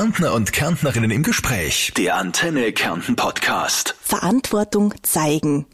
Kärntner 0.00 0.32
und 0.32 0.54
Kärntnerinnen 0.54 1.10
im 1.10 1.22
Gespräch. 1.22 1.92
Der 1.94 2.16
Antenne 2.16 2.72
Kärnten 2.72 3.16
Podcast. 3.16 3.94
Verantwortung 4.00 4.94
zeigen. 5.02 5.66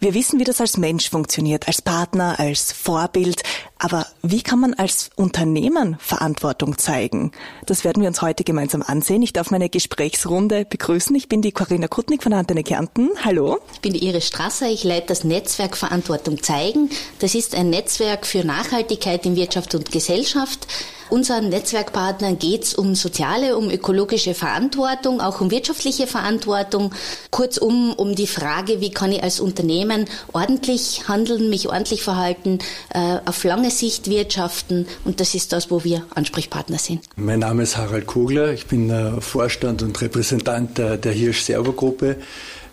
Wir 0.00 0.14
wissen, 0.14 0.40
wie 0.40 0.44
das 0.44 0.62
als 0.62 0.78
Mensch 0.78 1.10
funktioniert, 1.10 1.68
als 1.68 1.82
Partner, 1.82 2.40
als 2.40 2.72
Vorbild. 2.72 3.42
Aber 3.78 4.06
wie 4.22 4.42
kann 4.42 4.58
man 4.58 4.72
als 4.72 5.10
Unternehmen 5.16 5.98
Verantwortung 6.00 6.78
zeigen? 6.78 7.32
Das 7.66 7.84
werden 7.84 8.00
wir 8.00 8.08
uns 8.08 8.22
heute 8.22 8.42
gemeinsam 8.42 8.80
ansehen. 8.80 9.20
Ich 9.20 9.34
darf 9.34 9.50
meine 9.50 9.68
Gesprächsrunde 9.68 10.64
begrüßen. 10.64 11.14
Ich 11.14 11.28
bin 11.28 11.42
die 11.42 11.52
Corinna 11.52 11.86
Kutnik 11.86 12.22
von 12.22 12.32
Antenne 12.32 12.64
Kärnten. 12.64 13.10
Hallo. 13.22 13.58
Ich 13.74 13.82
bin 13.82 13.92
die 13.92 14.06
Iris 14.06 14.28
Strasser. 14.28 14.66
Ich 14.70 14.84
leite 14.84 15.08
das 15.08 15.24
Netzwerk 15.24 15.76
Verantwortung 15.76 16.42
zeigen. 16.42 16.88
Das 17.18 17.34
ist 17.34 17.54
ein 17.54 17.68
Netzwerk 17.68 18.24
für 18.24 18.46
Nachhaltigkeit 18.46 19.26
in 19.26 19.36
Wirtschaft 19.36 19.74
und 19.74 19.92
Gesellschaft. 19.92 20.66
Unseren 21.14 21.48
Netzwerkpartnern 21.48 22.40
geht 22.40 22.64
es 22.64 22.74
um 22.74 22.96
soziale, 22.96 23.56
um 23.56 23.70
ökologische 23.70 24.34
Verantwortung, 24.34 25.20
auch 25.20 25.40
um 25.40 25.52
wirtschaftliche 25.52 26.08
Verantwortung. 26.08 26.90
Kurzum 27.30 27.92
um 27.92 28.16
die 28.16 28.26
Frage, 28.26 28.80
wie 28.80 28.90
kann 28.90 29.12
ich 29.12 29.22
als 29.22 29.38
Unternehmen 29.38 30.06
ordentlich 30.32 31.06
handeln, 31.06 31.50
mich 31.50 31.68
ordentlich 31.68 32.02
verhalten, 32.02 32.58
äh, 32.92 33.18
auf 33.26 33.44
lange 33.44 33.70
Sicht 33.70 34.10
wirtschaften. 34.10 34.88
Und 35.04 35.20
das 35.20 35.36
ist 35.36 35.52
das, 35.52 35.70
wo 35.70 35.84
wir 35.84 36.04
Ansprechpartner 36.16 36.78
sind. 36.78 37.04
Mein 37.14 37.38
Name 37.38 37.62
ist 37.62 37.76
Harald 37.76 38.06
Kugler. 38.06 38.52
Ich 38.52 38.66
bin 38.66 38.90
äh, 38.90 39.20
Vorstand 39.20 39.82
und 39.82 40.00
Repräsentant 40.02 40.78
der, 40.78 40.96
der 40.96 41.12
Hirsch-Servo-Gruppe 41.12 42.16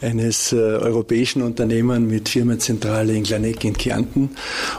eines 0.02 0.52
äh, 0.52 0.56
europäischen 0.56 1.42
Unternehmens 1.42 2.10
mit 2.10 2.30
Firmenzentrale 2.30 3.14
in 3.14 3.24
Glaneck 3.24 3.64
in 3.64 3.78
Kärnten. 3.78 4.32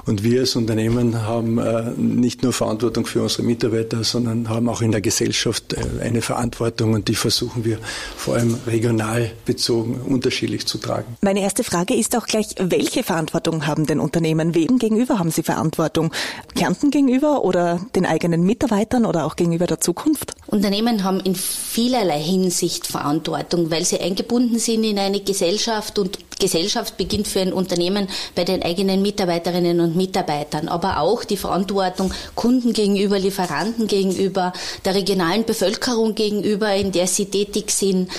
Und 0.07 0.23
wir 0.23 0.41
als 0.41 0.57
Unternehmen 0.57 1.23
haben 1.23 1.59
äh, 1.59 1.91
nicht 1.97 2.43
nur 2.43 2.53
Verantwortung 2.53 3.07
für 3.07 3.23
unsere 3.23 3.43
Mitarbeiter, 3.43 4.05
sondern 4.05 4.49
haben 4.49 4.69
auch 4.69 4.83
in 4.83 4.93
der 4.93 5.01
Gesellschaft 5.01 5.73
äh, 5.73 6.03
eine 6.03 6.23
Verantwortung 6.23 6.95
und 6.95 7.09
die 7.09 7.15
versuchen 7.15 7.65
wir 7.65 7.79
vor 8.17 8.35
allem 8.35 8.57
regional 8.67 9.31
bezogen 9.45 10.01
unterschiedlich 10.01 10.67
zu 10.67 10.79
tragen. 10.79 11.17
Meine 11.21 11.41
erste 11.41 11.65
Frage 11.65 11.95
ist 11.95 12.17
auch 12.17 12.27
gleich, 12.27 12.55
welche 12.59 13.03
Verantwortung 13.03 13.67
haben 13.67 13.87
denn 13.87 14.01
Unternehmen? 14.01 14.55
Wem 14.55 14.79
gegenüber 14.79 15.19
haben 15.19 15.31
sie 15.31 15.43
Verantwortung? 15.43 16.13
Kärnten 16.55 16.91
gegenüber 16.91 17.45
oder 17.45 17.81
den 17.95 18.07
eigenen 18.07 18.45
Mitarbeitern 18.45 19.05
oder 19.05 19.25
auch 19.25 19.37
gegenüber 19.37 19.67
der 19.67 19.81
Zukunft? 19.81 20.35
Unternehmen 20.53 21.03
haben 21.03 21.19
in 21.21 21.35
vielerlei 21.35 22.21
Hinsicht 22.21 22.87
Verantwortung, 22.87 23.71
weil 23.71 23.87
sie 23.87 23.99
eingebunden 23.99 24.59
sind 24.59 24.85
in 24.85 24.99
ein 24.99 25.13
eine 25.13 25.21
Gesellschaft 25.21 25.99
und 25.99 26.19
Gesellschaft 26.39 26.99
beginnt 26.99 27.27
für 27.27 27.41
ein 27.41 27.55
Unternehmen 27.55 28.07
bei 28.35 28.45
den 28.45 28.63
eigenen 28.63 29.01
Mitarbeiterinnen 29.01 29.81
und 29.81 29.97
Mitarbeitern, 29.97 30.69
aber 30.69 30.99
auch 30.99 31.25
die 31.25 31.39
Verantwortung 31.39 32.13
Kunden 32.35 32.75
gegenüber, 32.75 33.19
Lieferanten 33.19 33.87
gegenüber, 33.87 34.53
der 34.85 34.95
regionalen 34.95 35.47
Bevölkerung 35.47 36.15
gegenüber, 36.15 36.75
in 36.75 36.93
der 36.93 37.07
sie 37.07 37.27
tätig 37.27 37.71
sind 37.71 38.11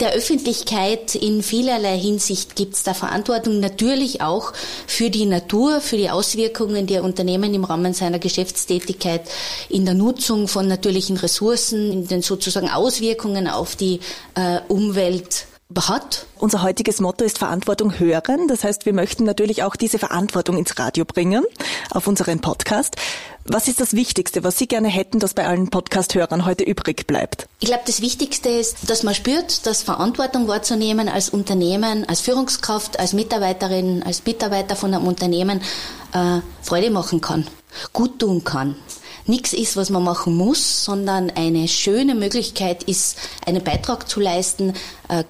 der 0.00 0.12
Öffentlichkeit 0.12 1.14
in 1.14 1.42
vielerlei 1.42 1.98
Hinsicht 1.98 2.54
gibt 2.54 2.74
es 2.74 2.82
da 2.82 2.94
Verantwortung, 2.94 3.60
natürlich 3.60 4.20
auch 4.20 4.52
für 4.86 5.10
die 5.10 5.26
Natur, 5.26 5.80
für 5.80 5.96
die 5.96 6.10
Auswirkungen 6.10 6.86
der 6.86 7.02
Unternehmen 7.02 7.52
im 7.54 7.64
Rahmen 7.64 7.94
seiner 7.94 8.18
Geschäftstätigkeit, 8.18 9.22
in 9.68 9.84
der 9.84 9.94
Nutzung 9.94 10.48
von 10.48 10.68
natürlichen 10.68 11.16
Ressourcen, 11.16 11.92
in 11.92 12.06
den 12.06 12.22
sozusagen 12.22 12.68
Auswirkungen 12.68 13.48
auf 13.48 13.76
die 13.76 14.00
äh, 14.34 14.60
Umwelt 14.68 15.46
hat. 15.74 16.26
Unser 16.38 16.62
heutiges 16.62 17.00
Motto 17.00 17.24
ist 17.24 17.38
Verantwortung 17.38 17.98
hören. 17.98 18.46
Das 18.48 18.62
heißt, 18.62 18.86
wir 18.86 18.92
möchten 18.92 19.24
natürlich 19.24 19.62
auch 19.62 19.74
diese 19.74 19.98
Verantwortung 19.98 20.56
ins 20.56 20.78
Radio 20.78 21.04
bringen, 21.04 21.44
auf 21.90 22.06
unseren 22.06 22.40
Podcast. 22.40 22.96
Was 23.44 23.68
ist 23.68 23.80
das 23.80 23.94
Wichtigste, 23.94 24.44
was 24.44 24.58
Sie 24.58 24.68
gerne 24.68 24.88
hätten, 24.88 25.18
dass 25.18 25.34
bei 25.34 25.46
allen 25.46 25.68
Podcast-Hörern 25.68 26.46
heute 26.46 26.64
übrig 26.64 27.06
bleibt? 27.06 27.48
Ich 27.60 27.68
glaube, 27.68 27.82
das 27.86 28.00
Wichtigste 28.00 28.48
ist, 28.48 28.88
dass 28.90 29.02
man 29.02 29.14
spürt, 29.14 29.66
dass 29.66 29.82
Verantwortung 29.82 30.46
wahrzunehmen 30.48 31.08
als 31.08 31.30
Unternehmen, 31.30 32.08
als 32.08 32.20
Führungskraft, 32.20 32.98
als 32.98 33.12
Mitarbeiterin, 33.12 34.02
als 34.04 34.24
Mitarbeiter 34.24 34.76
von 34.76 34.94
einem 34.94 35.06
Unternehmen 35.06 35.60
äh, 36.12 36.40
Freude 36.62 36.90
machen 36.90 37.20
kann, 37.20 37.46
gut 37.92 38.20
tun 38.20 38.44
kann 38.44 38.76
nichts 39.28 39.52
ist, 39.52 39.76
was 39.76 39.90
man 39.90 40.02
machen 40.02 40.34
muss, 40.36 40.84
sondern 40.84 41.30
eine 41.30 41.68
schöne 41.68 42.14
Möglichkeit 42.14 42.84
ist, 42.84 43.18
einen 43.44 43.62
Beitrag 43.62 44.08
zu 44.08 44.20
leisten, 44.20 44.74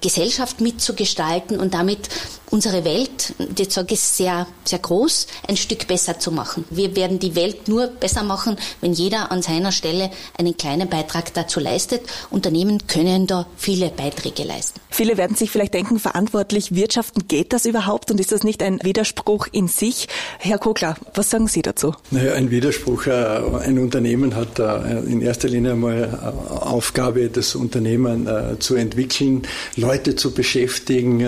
Gesellschaft 0.01 0.61
mitzugestalten 0.61 1.59
und 1.59 1.73
damit 1.73 2.09
unsere 2.49 2.85
Welt, 2.85 3.33
die 3.37 3.65
sage 3.65 3.93
ich 3.93 3.99
sehr, 3.99 4.47
sehr 4.63 4.79
groß, 4.79 5.27
ein 5.47 5.57
Stück 5.57 5.87
besser 5.87 6.19
zu 6.19 6.31
machen. 6.31 6.65
Wir 6.69 6.95
werden 6.95 7.19
die 7.19 7.35
Welt 7.35 7.67
nur 7.67 7.87
besser 7.87 8.23
machen, 8.23 8.57
wenn 8.81 8.93
jeder 8.93 9.31
an 9.31 9.41
seiner 9.41 9.71
Stelle 9.71 10.11
einen 10.37 10.55
kleinen 10.55 10.89
Beitrag 10.89 11.33
dazu 11.33 11.59
leistet. 11.59 12.01
Unternehmen 12.29 12.87
können 12.87 13.27
da 13.27 13.47
viele 13.57 13.89
Beiträge 13.89 14.43
leisten. 14.43 14.79
Viele 14.89 15.17
werden 15.17 15.35
sich 15.35 15.51
vielleicht 15.51 15.73
denken, 15.73 15.99
verantwortlich 15.99 16.73
wirtschaften, 16.73 17.27
geht 17.27 17.53
das 17.53 17.65
überhaupt 17.65 18.11
und 18.11 18.19
ist 18.19 18.31
das 18.31 18.43
nicht 18.43 18.63
ein 18.63 18.79
Widerspruch 18.81 19.47
in 19.51 19.67
sich? 19.67 20.07
Herr 20.39 20.57
Kogler, 20.57 20.95
was 21.13 21.29
sagen 21.29 21.47
Sie 21.47 21.61
dazu? 21.61 21.93
Naja, 22.11 22.33
ein 22.33 22.49
Widerspruch. 22.49 23.07
Äh, 23.07 23.11
ein 23.11 23.77
Unternehmen 23.77 24.35
hat 24.35 24.59
äh, 24.59 24.99
in 25.01 25.21
erster 25.21 25.49
Linie 25.49 25.75
mal 25.75 26.33
Aufgabe, 26.61 27.29
das 27.29 27.55
Unternehmen 27.55 28.27
zu 28.59 28.75
entwickeln, 28.75 29.43
Leute 29.75 30.15
zu 30.15 30.31
beschäftigen, 30.31 31.23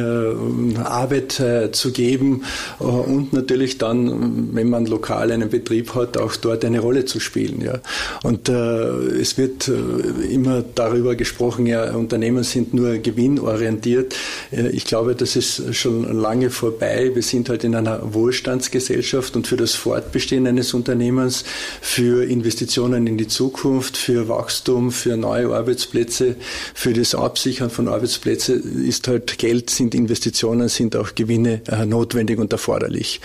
Arbeit 0.78 1.40
äh, 1.40 1.72
zu 1.72 1.92
geben 1.92 2.44
äh, 2.80 2.84
und 2.84 3.34
natürlich 3.34 3.78
dann, 3.78 4.54
wenn 4.54 4.70
man 4.70 4.86
lokal 4.86 5.32
einen 5.32 5.50
Betrieb 5.50 5.96
hat, 5.96 6.18
auch 6.18 6.36
dort 6.36 6.66
eine 6.66 6.80
Rolle 6.80 7.06
zu 7.06 7.20
spielen. 7.20 7.62
Ja. 7.62 7.80
Und 8.24 8.50
äh, 8.50 8.54
es 8.54 9.38
wird 9.38 9.68
äh, 9.68 10.34
immer 10.34 10.64
darüber 10.76 11.16
gesprochen, 11.16 11.66
ja, 11.66 11.94
Unternehmen 11.96 12.44
sind 12.44 12.74
nur 12.74 12.98
gewinnorientiert. 12.98 14.16
Äh, 14.52 14.70
ich 14.70 14.86
glaube, 14.86 15.16
das 15.16 15.36
ist 15.36 15.76
schon 15.76 16.04
lange 16.20 16.50
vorbei. 16.50 17.12
Wir 17.14 17.24
sind 17.24 17.50
halt 17.50 17.64
in 17.64 17.76
einer 17.76 18.14
Wohlstandsgesellschaft 18.14 19.36
und 19.36 19.48
für 19.48 19.58
das 19.58 19.76
Fortbestehen 19.76 20.48
eines 20.48 20.74
Unternehmens, 20.74 21.44
für 21.82 22.26
Investitionen 22.26 23.08
in 23.08 23.18
die 23.18 23.28
Zukunft, 23.28 23.98
für 23.98 24.28
Wachstum, 24.28 24.92
für 24.92 25.18
neue 25.18 25.56
Arbeitsplätze, 25.56 26.36
für 26.74 26.94
das 26.94 27.16
Absichern 27.16 27.70
von 27.70 27.88
Arbeitsplätzen 27.88 28.29
ist 28.34 29.08
halt 29.08 29.38
Geld, 29.38 29.70
sind 29.70 29.96
Investitionen, 29.96 30.70
sind 30.70 30.96
auch 30.96 31.16
Gewinne 31.16 31.62
äh, 31.68 31.86
notwendig 31.86 32.40
und 32.40 32.52
erforderlich. 32.52 33.22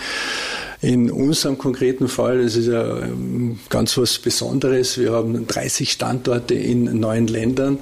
In 0.85 1.09
unserem 1.09 1.57
konkreten 1.57 2.07
Fall, 2.07 2.43
das 2.43 2.55
ist 2.55 2.67
ja 2.67 2.99
ähm, 2.99 3.57
ganz 3.69 3.97
was 3.97 4.19
Besonderes. 4.19 4.99
Wir 4.99 5.13
haben 5.13 5.47
30 5.47 5.91
Standorte 5.91 6.53
in 6.53 6.99
neun 6.99 7.25
Ländern 7.25 7.79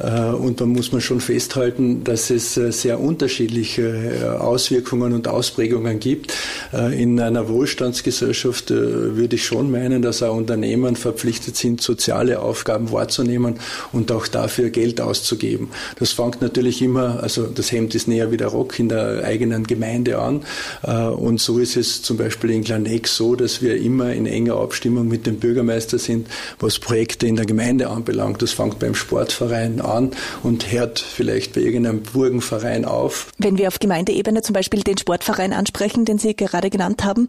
äh, 0.00 0.30
und 0.30 0.58
da 0.58 0.64
muss 0.64 0.90
man 0.90 1.02
schon 1.02 1.20
festhalten, 1.20 2.04
dass 2.04 2.30
es 2.30 2.56
äh, 2.56 2.72
sehr 2.72 3.00
unterschiedliche 3.00 4.40
Auswirkungen 4.40 5.12
und 5.12 5.28
Ausprägungen 5.28 6.00
gibt. 6.00 6.32
In 6.72 7.20
einer 7.20 7.48
Wohlstandsgesellschaft 7.48 8.70
würde 8.70 9.36
ich 9.36 9.44
schon 9.44 9.70
meinen, 9.70 10.02
dass 10.02 10.22
auch 10.22 10.36
Unternehmen 10.36 10.96
verpflichtet 10.96 11.56
sind, 11.56 11.80
soziale 11.80 12.40
Aufgaben 12.40 12.90
wahrzunehmen 12.92 13.56
und 13.92 14.12
auch 14.12 14.26
dafür 14.26 14.70
Geld 14.70 15.00
auszugeben. 15.00 15.68
Das 15.98 16.12
fängt 16.12 16.40
natürlich 16.40 16.82
immer, 16.82 17.22
also 17.22 17.46
das 17.46 17.72
Hemd 17.72 17.94
ist 17.94 18.08
näher 18.08 18.30
wie 18.30 18.36
der 18.36 18.48
Rock 18.48 18.78
in 18.78 18.88
der 18.88 19.24
eigenen 19.24 19.66
Gemeinde 19.66 20.18
an. 20.18 20.42
Äh, 20.82 21.08
und 21.08 21.40
so 21.40 21.58
ist 21.58 21.76
es 21.76 22.02
zum 22.02 22.16
Beispiel 22.16 22.37
in 22.44 22.64
Glaneck 22.64 23.08
so, 23.08 23.34
dass 23.34 23.62
wir 23.62 23.76
immer 23.76 24.12
in 24.12 24.26
enger 24.26 24.56
Abstimmung 24.56 25.08
mit 25.08 25.26
dem 25.26 25.38
Bürgermeister 25.38 25.98
sind, 25.98 26.28
was 26.60 26.78
Projekte 26.78 27.26
in 27.26 27.36
der 27.36 27.46
Gemeinde 27.46 27.88
anbelangt. 27.88 28.42
Das 28.42 28.52
fängt 28.52 28.78
beim 28.78 28.94
Sportverein 28.94 29.80
an 29.80 30.12
und 30.42 30.70
hört 30.72 30.98
vielleicht 30.98 31.54
bei 31.54 31.60
irgendeinem 31.60 32.02
Burgenverein 32.02 32.84
auf. 32.84 33.30
Wenn 33.38 33.58
wir 33.58 33.68
auf 33.68 33.78
Gemeindeebene 33.78 34.42
zum 34.42 34.52
Beispiel 34.52 34.82
den 34.82 34.98
Sportverein 34.98 35.52
ansprechen, 35.52 36.04
den 36.04 36.18
Sie 36.18 36.34
gerade 36.34 36.70
genannt 36.70 37.04
haben, 37.04 37.28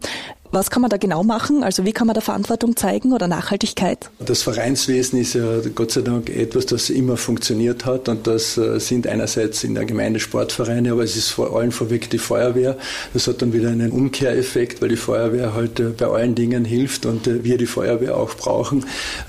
was 0.52 0.70
kann 0.70 0.82
man 0.82 0.90
da 0.90 0.96
genau 0.96 1.22
machen? 1.22 1.62
Also 1.62 1.84
wie 1.84 1.92
kann 1.92 2.06
man 2.06 2.14
da 2.14 2.20
Verantwortung 2.20 2.76
zeigen 2.76 3.12
oder 3.12 3.28
Nachhaltigkeit? 3.28 4.10
Das 4.18 4.42
Vereinswesen 4.42 5.20
ist 5.20 5.34
ja 5.34 5.60
Gott 5.74 5.92
sei 5.92 6.02
Dank 6.02 6.28
etwas, 6.28 6.66
das 6.66 6.90
immer 6.90 7.16
funktioniert 7.16 7.84
hat 7.84 8.08
und 8.08 8.26
das 8.26 8.58
äh, 8.58 8.80
sind 8.80 9.06
einerseits 9.06 9.62
in 9.62 9.74
der 9.74 9.84
Gemeinde 9.84 10.18
Sportvereine, 10.18 10.92
aber 10.92 11.04
es 11.04 11.16
ist 11.16 11.28
vor 11.28 11.56
allem 11.56 11.70
vorweg 11.70 12.10
die 12.10 12.18
Feuerwehr. 12.18 12.76
Das 13.14 13.28
hat 13.28 13.42
dann 13.42 13.52
wieder 13.52 13.68
einen 13.68 13.92
Umkehreffekt, 13.92 14.82
weil 14.82 14.88
die 14.88 14.96
Feuerwehr 14.96 15.54
halt 15.54 15.78
äh, 15.78 15.90
bei 15.96 16.06
allen 16.06 16.34
Dingen 16.34 16.64
hilft 16.64 17.06
und 17.06 17.26
äh, 17.28 17.44
wir 17.44 17.56
die 17.56 17.66
Feuerwehr 17.66 18.16
auch 18.16 18.34
brauchen, 18.34 18.84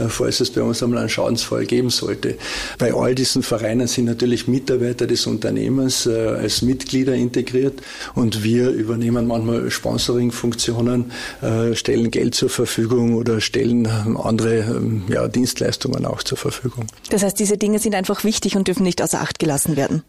falls 0.07 0.39
es 0.39 0.49
bei 0.51 0.61
uns 0.61 0.81
einmal 0.81 0.99
einen 0.99 1.09
Schadensfall 1.09 1.65
geben 1.65 1.89
sollte. 1.89 2.37
Bei 2.77 2.93
all 2.93 3.13
diesen 3.15 3.43
Vereinen 3.43 3.87
sind 3.87 4.05
natürlich 4.05 4.47
Mitarbeiter 4.47 5.07
des 5.07 5.27
Unternehmens 5.27 6.07
als 6.07 6.61
Mitglieder 6.61 7.13
integriert 7.13 7.81
und 8.15 8.43
wir 8.43 8.69
übernehmen 8.69 9.27
manchmal 9.27 9.69
Sponsoring-Funktionen 9.69 11.10
äh, 11.41 11.75
stellen 11.75 12.11
Geld 12.11 12.35
zur 12.35 12.49
Verfügung 12.49 13.15
oder 13.15 13.41
stellen 13.41 13.85
ähm, 13.85 14.17
andere 14.17 14.59
ähm, 14.59 15.03
ja, 15.09 15.27
Dienstleistungen 15.27 16.05
auch 16.05 16.23
zur 16.23 16.37
Verfügung. 16.37 16.85
Das 17.09 17.23
heißt, 17.23 17.39
diese 17.39 17.57
Dinge 17.57 17.79
sind 17.79 17.95
einfach 17.95 18.23
wichtig 18.23 18.55
und 18.55 18.67
dürfen 18.67 18.83
nicht 18.83 19.01
außer 19.01 19.21
Acht 19.21 19.39
gelassen 19.39 19.75
werden. 19.75 20.03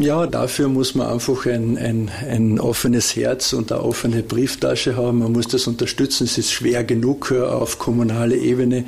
Ja, 0.00 0.26
dafür 0.26 0.68
muss 0.68 0.94
man 0.94 1.08
einfach 1.08 1.46
ein, 1.46 1.76
ein, 1.78 2.10
ein 2.28 2.60
offenes 2.60 3.16
Herz 3.16 3.52
und 3.52 3.72
eine 3.72 3.82
offene 3.82 4.22
Brieftasche 4.22 4.96
haben. 4.96 5.20
Man 5.20 5.32
muss 5.32 5.48
das 5.48 5.66
unterstützen. 5.66 6.24
Es 6.24 6.38
ist 6.38 6.52
schwer 6.52 6.84
genug 6.84 7.32
auf 7.32 7.78
kommunaler 7.78 8.36
Ebene 8.36 8.84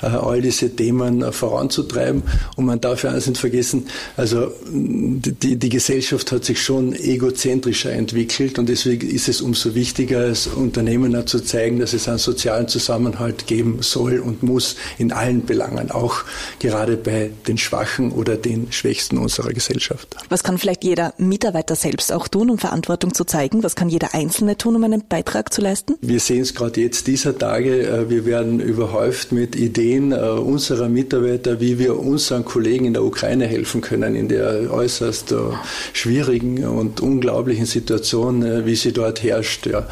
all 0.00 0.40
diese 0.42 0.74
Themen 0.74 1.32
voranzutreiben. 1.32 2.22
Und 2.56 2.66
man 2.66 2.80
darf 2.80 3.04
ja 3.04 3.10
eines 3.10 3.26
nicht 3.26 3.40
vergessen, 3.40 3.86
also 4.16 4.52
die, 4.70 5.56
die 5.56 5.68
Gesellschaft 5.68 6.32
hat 6.32 6.44
sich 6.44 6.62
schon 6.62 6.94
egozentrischer 6.94 7.92
entwickelt 7.92 8.58
und 8.58 8.68
deswegen 8.68 9.08
ist 9.08 9.28
es 9.28 9.40
umso 9.40 9.74
wichtiger, 9.74 10.20
als 10.20 10.46
Unternehmen 10.46 11.05
zu 11.26 11.40
zeigen, 11.40 11.78
dass 11.80 11.92
es 11.92 12.08
einen 12.08 12.18
sozialen 12.18 12.68
Zusammenhalt 12.68 13.46
geben 13.46 13.78
soll 13.80 14.18
und 14.18 14.42
muss 14.42 14.76
in 14.98 15.12
allen 15.12 15.44
Belangen, 15.44 15.90
auch 15.90 16.24
gerade 16.58 16.96
bei 16.96 17.30
den 17.46 17.58
Schwachen 17.58 18.12
oder 18.12 18.36
den 18.36 18.72
Schwächsten 18.72 19.18
unserer 19.18 19.52
Gesellschaft. 19.52 20.16
Was 20.28 20.42
kann 20.42 20.58
vielleicht 20.58 20.84
jeder 20.84 21.14
Mitarbeiter 21.18 21.76
selbst 21.76 22.12
auch 22.12 22.28
tun, 22.28 22.50
um 22.50 22.58
Verantwortung 22.58 23.14
zu 23.14 23.24
zeigen? 23.24 23.62
Was 23.62 23.76
kann 23.76 23.88
jeder 23.88 24.14
Einzelne 24.14 24.56
tun, 24.56 24.76
um 24.76 24.84
einen 24.84 25.04
Beitrag 25.06 25.52
zu 25.52 25.60
leisten? 25.60 25.94
Wir 26.00 26.20
sehen 26.20 26.42
es 26.42 26.54
gerade 26.54 26.80
jetzt 26.80 27.06
dieser 27.06 27.36
Tage. 27.36 27.86
Äh, 27.86 28.10
wir 28.10 28.24
werden 28.24 28.60
überhäuft 28.60 29.32
mit 29.32 29.56
Ideen 29.56 30.12
äh, 30.12 30.16
unserer 30.16 30.88
Mitarbeiter, 30.88 31.60
wie 31.60 31.78
wir 31.78 31.98
unseren 31.98 32.44
Kollegen 32.44 32.86
in 32.86 32.92
der 32.94 33.04
Ukraine 33.04 33.46
helfen 33.46 33.80
können, 33.80 34.14
in 34.14 34.28
der 34.28 34.72
äußerst 34.72 35.32
äh, 35.32 35.36
schwierigen 35.92 36.64
und 36.64 37.00
unglaublichen 37.00 37.66
Situation, 37.66 38.66
wie 38.66 38.76
sie 38.76 38.92
dort 38.92 39.22
herrscht. 39.22 39.66
Ja. 39.66 39.86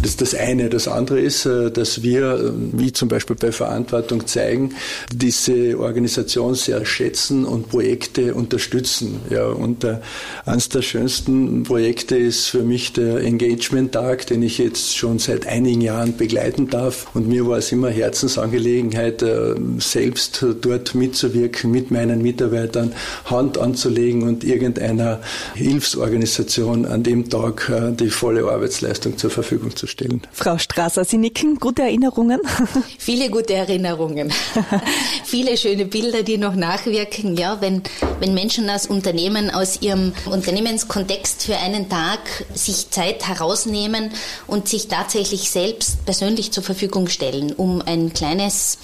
Das 0.00 0.10
ist 0.10 0.20
das 0.20 0.34
eine. 0.34 0.49
Das 0.58 0.88
andere 0.88 1.20
ist, 1.20 1.46
dass 1.46 2.02
wir, 2.02 2.52
wie 2.72 2.92
zum 2.92 3.08
Beispiel 3.08 3.36
bei 3.36 3.52
Verantwortung 3.52 4.26
zeigen, 4.26 4.74
diese 5.14 5.78
Organisation 5.78 6.54
sehr 6.54 6.84
schätzen 6.84 7.44
und 7.44 7.68
Projekte 7.68 8.34
unterstützen. 8.34 9.20
Ja. 9.30 9.46
Und 9.46 9.84
äh, 9.84 9.98
eines 10.44 10.68
der 10.68 10.82
schönsten 10.82 11.62
Projekte 11.62 12.16
ist 12.16 12.46
für 12.46 12.62
mich 12.62 12.92
der 12.92 13.20
Engagement-Tag, 13.20 14.26
den 14.26 14.42
ich 14.42 14.58
jetzt 14.58 14.96
schon 14.96 15.18
seit 15.18 15.46
einigen 15.46 15.80
Jahren 15.80 16.16
begleiten 16.16 16.68
darf. 16.68 17.08
Und 17.14 17.28
mir 17.28 17.46
war 17.46 17.58
es 17.58 17.72
immer 17.72 17.90
Herzensangelegenheit, 17.90 19.22
äh, 19.22 19.54
selbst 19.78 20.44
dort 20.60 20.94
mitzuwirken, 20.94 21.70
mit 21.70 21.90
meinen 21.90 22.22
Mitarbeitern 22.22 22.92
Hand 23.26 23.58
anzulegen 23.58 24.22
und 24.22 24.44
irgendeiner 24.44 25.20
Hilfsorganisation 25.54 26.86
an 26.86 27.02
dem 27.02 27.28
Tag 27.28 27.68
äh, 27.68 27.92
die 27.92 28.10
volle 28.10 28.44
Arbeitsleistung 28.50 29.16
zur 29.18 29.30
Verfügung 29.30 29.74
zu 29.76 29.86
stellen. 29.86 30.22
Frau 30.42 30.56
Strasser, 30.56 31.04
Sie 31.04 31.18
nicken. 31.18 31.56
Gute 31.56 31.82
Erinnerungen? 31.82 32.40
Viele 32.98 33.28
gute 33.28 33.52
Erinnerungen. 33.52 34.32
Viele 35.24 35.54
schöne 35.58 35.84
Bilder, 35.84 36.22
die 36.22 36.38
noch 36.38 36.54
nachwirken. 36.54 37.36
Ja, 37.36 37.60
wenn, 37.60 37.82
wenn 38.20 38.32
Menschen 38.32 38.70
aus 38.70 38.86
Unternehmen, 38.86 39.50
aus 39.50 39.82
ihrem 39.82 40.14
Unternehmenskontext 40.24 41.42
für 41.42 41.58
einen 41.58 41.90
Tag 41.90 42.20
sich 42.54 42.88
Zeit 42.88 43.28
herausnehmen 43.28 44.12
und 44.46 44.66
sich 44.66 44.88
tatsächlich 44.88 45.50
selbst 45.50 46.06
persönlich 46.06 46.52
zur 46.52 46.62
Verfügung 46.62 47.08
stellen, 47.08 47.52
um 47.52 47.82
ein 47.82 48.14
kleines 48.14 48.78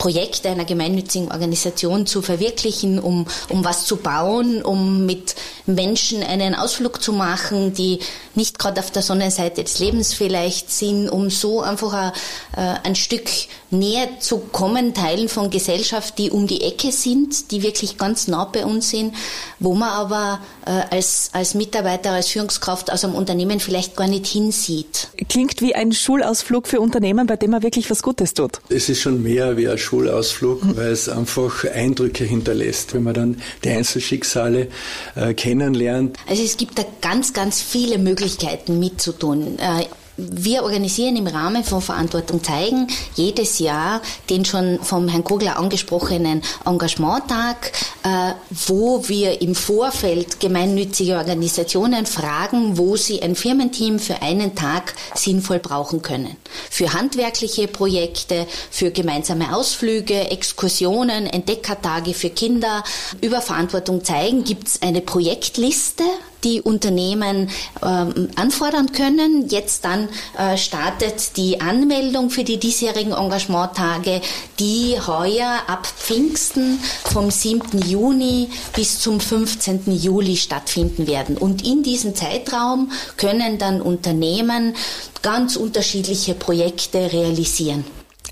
Projekt 0.00 0.46
einer 0.46 0.64
gemeinnützigen 0.64 1.30
Organisation 1.30 2.06
zu 2.06 2.22
verwirklichen, 2.22 2.98
um, 2.98 3.26
um 3.50 3.64
was 3.66 3.84
zu 3.84 3.96
bauen, 3.96 4.62
um 4.62 5.04
mit 5.04 5.34
Menschen 5.66 6.22
einen 6.22 6.54
Ausflug 6.54 7.02
zu 7.02 7.12
machen, 7.12 7.74
die 7.74 7.98
nicht 8.34 8.58
gerade 8.58 8.80
auf 8.80 8.90
der 8.90 9.02
Sonnenseite 9.02 9.62
des 9.62 9.78
Lebens 9.78 10.14
vielleicht 10.14 10.70
sind, 10.70 11.10
um 11.10 11.28
so 11.28 11.60
einfach 11.60 11.92
ein, 11.92 12.12
äh, 12.56 12.78
ein 12.82 12.94
Stück 12.94 13.28
näher 13.70 14.08
zu 14.20 14.38
kommen, 14.38 14.94
Teilen 14.94 15.28
von 15.28 15.50
Gesellschaft, 15.50 16.16
die 16.16 16.30
um 16.30 16.46
die 16.46 16.62
Ecke 16.62 16.92
sind, 16.92 17.50
die 17.50 17.62
wirklich 17.62 17.98
ganz 17.98 18.26
nah 18.26 18.44
bei 18.46 18.64
uns 18.64 18.88
sind, 18.88 19.14
wo 19.58 19.74
man 19.74 19.90
aber 19.90 20.40
äh, 20.64 20.70
als, 20.96 21.28
als 21.32 21.54
Mitarbeiter, 21.54 22.12
als 22.12 22.28
Führungskraft 22.28 22.90
aus 22.90 23.04
einem 23.04 23.14
Unternehmen 23.14 23.60
vielleicht 23.60 23.96
gar 23.96 24.08
nicht 24.08 24.26
hinsieht. 24.26 25.08
Klingt 25.28 25.60
wie 25.60 25.74
ein 25.74 25.92
Schulausflug 25.92 26.66
für 26.66 26.80
Unternehmen, 26.80 27.26
bei 27.26 27.36
dem 27.36 27.50
man 27.50 27.62
wirklich 27.62 27.90
was 27.90 28.02
Gutes 28.02 28.32
tut. 28.32 28.60
Es 28.70 28.88
ist 28.88 29.00
schon 29.00 29.22
mehr 29.22 29.56
wie 29.58 29.68
ein 29.68 29.78
Schulausflug, 29.90 30.76
weil 30.76 30.92
es 30.92 31.08
einfach 31.08 31.64
Eindrücke 31.64 32.22
hinterlässt, 32.22 32.94
wenn 32.94 33.02
man 33.02 33.14
dann 33.14 33.42
die 33.64 33.70
Einzelschicksale 33.70 34.68
äh, 35.16 35.34
kennenlernt. 35.34 36.16
Also 36.28 36.44
es 36.44 36.56
gibt 36.56 36.78
da 36.78 36.84
ganz, 37.00 37.32
ganz 37.32 37.60
viele 37.60 37.98
Möglichkeiten 37.98 38.78
mitzutun. 38.78 39.58
Äh, 39.58 39.86
wir 40.30 40.62
organisieren 40.62 41.16
im 41.16 41.26
Rahmen 41.26 41.64
von 41.64 41.80
Verantwortung 41.80 42.42
zeigen 42.42 42.88
jedes 43.14 43.58
Jahr 43.58 44.02
den 44.28 44.44
schon 44.44 44.78
vom 44.82 45.08
Herrn 45.08 45.24
Kogler 45.24 45.58
angesprochenen 45.58 46.42
Engagementtag, 46.64 47.72
äh, 48.02 48.32
wo 48.66 49.08
wir 49.08 49.40
im 49.40 49.54
Vorfeld 49.54 50.40
gemeinnützige 50.40 51.16
Organisationen 51.16 52.06
fragen, 52.06 52.78
wo 52.78 52.96
sie 52.96 53.22
ein 53.22 53.34
Firmenteam 53.34 53.98
für 53.98 54.22
einen 54.22 54.54
Tag 54.54 54.94
sinnvoll 55.14 55.58
brauchen 55.58 56.02
können. 56.02 56.36
Für 56.70 56.92
handwerkliche 56.92 57.68
Projekte, 57.68 58.46
für 58.70 58.90
gemeinsame 58.90 59.54
Ausflüge, 59.54 60.30
Exkursionen, 60.30 61.26
Entdeckertage 61.26 62.14
für 62.14 62.30
Kinder. 62.30 62.84
Über 63.20 63.40
Verantwortung 63.40 64.04
zeigen 64.04 64.44
gibt 64.44 64.68
es 64.68 64.82
eine 64.82 65.00
Projektliste 65.00 66.04
die 66.44 66.60
Unternehmen 66.60 67.50
ähm, 67.82 68.28
anfordern 68.36 68.92
können. 68.92 69.48
Jetzt 69.48 69.84
dann 69.84 70.08
äh, 70.38 70.56
startet 70.56 71.36
die 71.36 71.60
Anmeldung 71.60 72.30
für 72.30 72.44
die 72.44 72.58
diesjährigen 72.58 73.12
Engagementtage, 73.12 74.20
die 74.58 74.96
heuer 75.06 75.60
ab 75.66 75.86
Pfingsten 75.86 76.78
vom 77.04 77.30
7. 77.30 77.82
Juni 77.82 78.48
bis 78.74 79.00
zum 79.00 79.20
15. 79.20 79.82
Juli 79.96 80.36
stattfinden 80.36 81.06
werden. 81.06 81.36
Und 81.36 81.66
in 81.66 81.82
diesem 81.82 82.14
Zeitraum 82.14 82.90
können 83.16 83.58
dann 83.58 83.80
Unternehmen 83.80 84.74
ganz 85.22 85.56
unterschiedliche 85.56 86.34
Projekte 86.34 87.12
realisieren. 87.12 87.84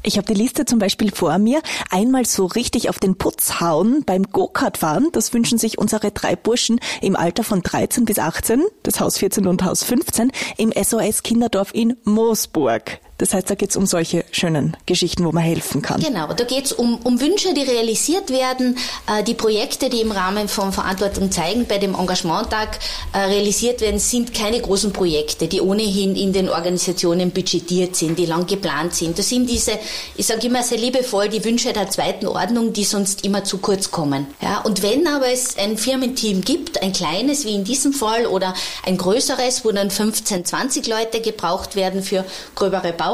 Ich 0.02 0.16
habe 0.16 0.26
die 0.26 0.40
Liste 0.40 0.64
zum 0.64 0.78
Beispiel 0.78 1.10
vor 1.10 1.38
mir. 1.38 1.60
Einmal 1.90 2.24
so 2.24 2.46
richtig 2.46 2.88
auf 2.88 2.98
den 2.98 3.16
Putz 3.16 3.60
hauen 3.60 4.04
beim 4.04 4.24
Go-Kart 4.24 4.78
fahren. 4.78 5.08
Das 5.12 5.32
wünschen 5.32 5.58
sich 5.58 5.78
unsere 5.78 6.10
drei 6.10 6.36
Burschen 6.36 6.80
im 7.02 7.16
Alter 7.16 7.44
von 7.44 7.62
13 7.62 8.04
bis 8.04 8.18
18, 8.18 8.64
das 8.82 9.00
Haus 9.00 9.18
14 9.18 9.46
und 9.46 9.64
Haus 9.64 9.82
15, 9.82 10.30
im 10.56 10.72
SOS 10.72 11.22
Kinderdorf 11.22 11.70
in 11.72 11.96
Moosburg. 12.04 13.00
Das 13.18 13.34
heißt, 13.34 13.50
da 13.50 13.56
geht 13.56 13.70
es 13.70 13.76
um 13.76 13.84
solche 13.84 14.24
schönen 14.30 14.76
Geschichten, 14.86 15.24
wo 15.24 15.32
man 15.32 15.42
helfen 15.42 15.82
kann. 15.82 16.00
Genau, 16.00 16.32
da 16.32 16.44
geht 16.44 16.66
es 16.66 16.72
um, 16.72 16.98
um 17.02 17.20
Wünsche, 17.20 17.52
die 17.52 17.62
realisiert 17.62 18.30
werden, 18.30 18.78
äh, 19.08 19.24
die 19.24 19.34
Projekte, 19.34 19.90
die 19.90 20.00
im 20.00 20.12
Rahmen 20.12 20.46
von 20.46 20.72
Verantwortung 20.72 21.32
zeigen, 21.32 21.66
bei 21.66 21.78
dem 21.78 21.96
Engagementtag 21.96 22.78
äh, 23.12 23.18
realisiert 23.18 23.80
werden, 23.80 23.98
sind 23.98 24.32
keine 24.32 24.60
großen 24.60 24.92
Projekte, 24.92 25.48
die 25.48 25.60
ohnehin 25.60 26.14
in 26.14 26.32
den 26.32 26.48
Organisationen 26.48 27.32
budgetiert 27.32 27.96
sind, 27.96 28.20
die 28.20 28.26
lang 28.26 28.46
geplant 28.46 28.94
sind. 28.94 29.18
Das 29.18 29.28
sind 29.28 29.50
diese, 29.50 29.72
ich 30.16 30.26
sage 30.26 30.46
immer 30.46 30.62
sehr 30.62 30.78
liebevoll, 30.78 31.28
die 31.28 31.44
Wünsche 31.44 31.72
der 31.72 31.90
zweiten 31.90 32.26
Ordnung, 32.28 32.72
die 32.72 32.84
sonst 32.84 33.24
immer 33.24 33.42
zu 33.42 33.58
kurz 33.58 33.90
kommen. 33.90 34.28
Ja, 34.40 34.60
und 34.60 34.84
wenn 34.84 35.08
aber 35.08 35.32
es 35.32 35.58
ein 35.58 35.76
Firmenteam 35.76 36.42
gibt, 36.42 36.80
ein 36.82 36.92
kleines 36.92 37.44
wie 37.44 37.54
in 37.56 37.64
diesem 37.64 37.92
Fall 37.92 38.26
oder 38.26 38.54
ein 38.86 38.96
größeres, 38.96 39.64
wo 39.64 39.72
dann 39.72 39.90
15, 39.90 40.44
20 40.44 40.86
Leute 40.86 41.20
gebraucht 41.20 41.74
werden 41.74 42.04
für 42.04 42.24
gröbere 42.54 42.92
Bau 42.92 43.07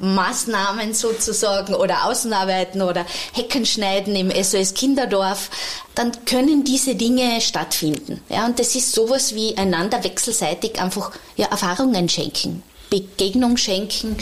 Baumaßnahmen 0.00 0.94
sozusagen 0.94 1.74
oder 1.74 2.06
Außenarbeiten 2.06 2.82
oder 2.82 3.06
Heckenschneiden 3.32 4.14
im 4.16 4.30
SOS 4.30 4.74
Kinderdorf, 4.74 5.50
dann 5.94 6.12
können 6.24 6.64
diese 6.64 6.94
Dinge 6.94 7.40
stattfinden. 7.40 8.20
Ja, 8.28 8.46
und 8.46 8.58
das 8.58 8.74
ist 8.74 8.92
sowas 8.92 9.34
wie 9.34 9.56
einander 9.56 10.02
wechselseitig 10.02 10.80
einfach 10.80 11.12
ja, 11.36 11.46
Erfahrungen 11.46 12.08
schenken, 12.08 12.62
Begegnung 12.90 13.56
schenken 13.56 14.16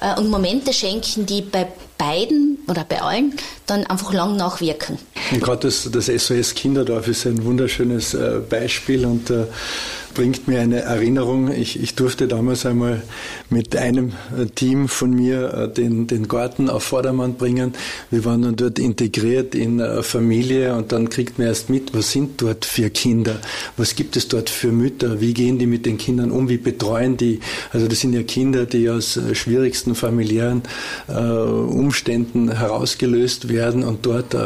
äh, 0.00 0.18
und 0.18 0.30
Momente 0.30 0.72
schenken, 0.72 1.26
die 1.26 1.42
bei 1.42 1.68
beiden 1.96 2.58
oder 2.68 2.84
bei 2.84 3.02
allen 3.02 3.34
dann 3.66 3.84
einfach 3.86 4.12
lang 4.12 4.36
nachwirken. 4.36 4.98
Und 5.32 5.42
gerade 5.42 5.66
das, 5.66 5.88
das 5.90 6.06
SOS 6.06 6.54
Kinderdorf 6.54 7.08
ist 7.08 7.26
ein 7.26 7.44
wunderschönes 7.44 8.14
äh, 8.14 8.40
Beispiel 8.48 9.04
und 9.04 9.30
äh, 9.30 9.46
bringt 10.18 10.48
mir 10.48 10.60
eine 10.60 10.80
Erinnerung. 10.80 11.48
Ich, 11.52 11.80
ich 11.80 11.94
durfte 11.94 12.26
damals 12.26 12.66
einmal 12.66 13.02
mit 13.50 13.76
einem 13.76 14.14
äh, 14.36 14.46
Team 14.46 14.88
von 14.88 15.12
mir 15.12 15.54
äh, 15.54 15.72
den, 15.72 16.08
den 16.08 16.26
Garten 16.26 16.68
auf 16.68 16.82
Vordermann 16.82 17.34
bringen. 17.34 17.74
Wir 18.10 18.24
waren 18.24 18.42
dann 18.42 18.56
dort 18.56 18.80
integriert 18.80 19.54
in 19.54 19.80
eine 19.80 20.02
Familie 20.02 20.74
und 20.74 20.90
dann 20.90 21.08
kriegt 21.08 21.38
man 21.38 21.46
erst 21.46 21.70
mit, 21.70 21.94
was 21.94 22.10
sind 22.10 22.42
dort 22.42 22.64
für 22.64 22.90
Kinder? 22.90 23.36
Was 23.76 23.94
gibt 23.94 24.16
es 24.16 24.26
dort 24.26 24.50
für 24.50 24.72
Mütter? 24.72 25.20
Wie 25.20 25.32
gehen 25.34 25.60
die 25.60 25.68
mit 25.68 25.86
den 25.86 25.98
Kindern 25.98 26.32
um? 26.32 26.48
Wie 26.48 26.58
betreuen 26.58 27.16
die? 27.16 27.38
Also 27.72 27.86
das 27.86 28.00
sind 28.00 28.12
ja 28.12 28.24
Kinder, 28.24 28.66
die 28.66 28.90
aus 28.90 29.16
äh, 29.16 29.36
schwierigsten 29.36 29.94
familiären 29.94 30.64
äh, 31.06 31.12
Umständen 31.12 32.50
herausgelöst 32.50 33.50
werden 33.50 33.84
und 33.84 34.04
dort 34.04 34.34
äh, 34.34 34.38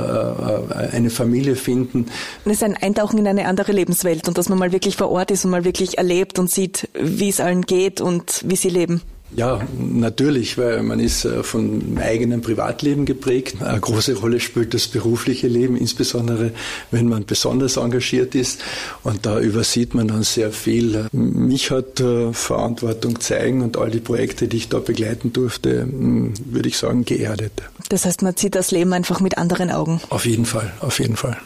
eine 0.93 1.09
Familie 1.09 1.57
finden. 1.57 2.09
Das 2.45 2.53
ist 2.57 2.63
ein 2.63 2.77
Eintauchen 2.77 3.19
in 3.21 3.27
eine 3.27 3.47
andere 3.47 3.73
Lebenswelt 3.73 4.29
und 4.29 4.37
dass 4.37 4.51
man 4.51 4.59
mal 4.59 4.71
wirklich 4.71 4.97
vor 4.97 5.11
Ort 5.11 5.31
ist 5.31 5.47
und 5.47 5.51
mal 5.51 5.62
wirklich 5.65 5.99
erlebt 5.99 6.39
und 6.39 6.51
sieht, 6.51 6.89
wie 6.95 7.29
es 7.29 7.41
allen 7.41 7.63
geht 7.63 8.01
und 8.01 8.43
wie 8.45 8.57
sie 8.57 8.71
leben. 8.71 9.03
Ja, 9.35 9.67
natürlich, 9.79 10.59
weil 10.59 10.83
man 10.83 11.01
ist 11.01 11.25
äh, 11.25 11.43
von 11.43 11.97
eigenem 11.99 12.43
Privatleben 12.43 13.07
geprägt. 13.07 13.63
Eine 13.63 13.81
große 13.81 14.15
Rolle 14.17 14.41
spielt 14.41 14.75
das 14.75 14.89
berufliche 14.89 15.49
Leben, 15.49 15.77
insbesondere 15.77 16.53
wenn 16.91 17.09
man 17.09 17.25
besonders 17.25 17.79
engagiert 17.79 18.35
ist. 18.35 18.61
Und 19.05 19.25
da 19.25 19.41
übersieht 19.41 19.95
man 19.95 20.09
dann 20.09 20.23
sehr 20.23 20.53
viel. 20.53 21.07
Mich 21.13 21.71
hat 21.71 21.99
äh, 22.01 22.35
Verantwortung 22.35 23.21
zeigen 23.21 23.63
und 23.63 23.79
all 23.79 23.91
die 23.91 24.01
Projekte, 24.01 24.49
die 24.49 24.59
ich 24.59 24.69
da 24.69 24.81
begleiten 24.81 25.33
durfte, 25.33 25.89
würde 25.91 26.69
ich 26.69 26.77
sagen, 26.77 27.07
geerdet. 27.07 27.53
Das 27.89 28.05
heißt, 28.05 28.23
man 28.23 28.37
sieht 28.37 28.55
das 28.55 28.71
Leben 28.71 28.93
einfach 28.93 29.21
mit 29.21 29.39
anderen 29.39 29.71
Augen. 29.71 30.01
Auf 30.11 30.27
jeden 30.27 30.47
Fall, 30.47 30.73
auf 30.81 30.99
jeden 30.99 31.17
Fall. 31.17 31.37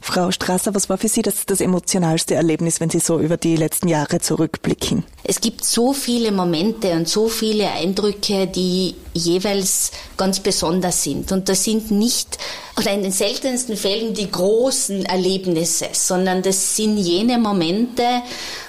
Frau 0.00 0.30
Strasser, 0.30 0.74
was 0.74 0.88
war 0.88 0.98
für 0.98 1.08
Sie 1.08 1.22
das, 1.22 1.46
das 1.46 1.60
emotionalste 1.60 2.34
Erlebnis, 2.34 2.80
wenn 2.80 2.90
Sie 2.90 3.00
so 3.00 3.18
über 3.18 3.36
die 3.36 3.56
letzten 3.56 3.88
Jahre 3.88 4.20
zurückblicken? 4.20 5.04
Es 5.24 5.40
gibt 5.40 5.64
so 5.64 5.92
viele 5.92 6.32
Momente 6.32 6.92
und 6.92 7.08
so 7.08 7.28
viele 7.28 7.70
Eindrücke, 7.70 8.46
die 8.46 8.94
jeweils 9.12 9.90
ganz 10.16 10.40
besonders 10.40 11.02
sind. 11.02 11.32
Und 11.32 11.48
das 11.48 11.64
sind 11.64 11.90
nicht, 11.90 12.38
oder 12.78 12.92
in 12.92 13.02
den 13.02 13.12
seltensten 13.12 13.76
Fällen 13.76 14.14
die 14.14 14.30
großen 14.30 15.06
Erlebnisse, 15.06 15.88
sondern 15.92 16.42
das 16.42 16.76
sind 16.76 16.98
jene 16.98 17.38
Momente, 17.38 18.22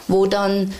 wo 0.08 0.26
dann 0.26 0.74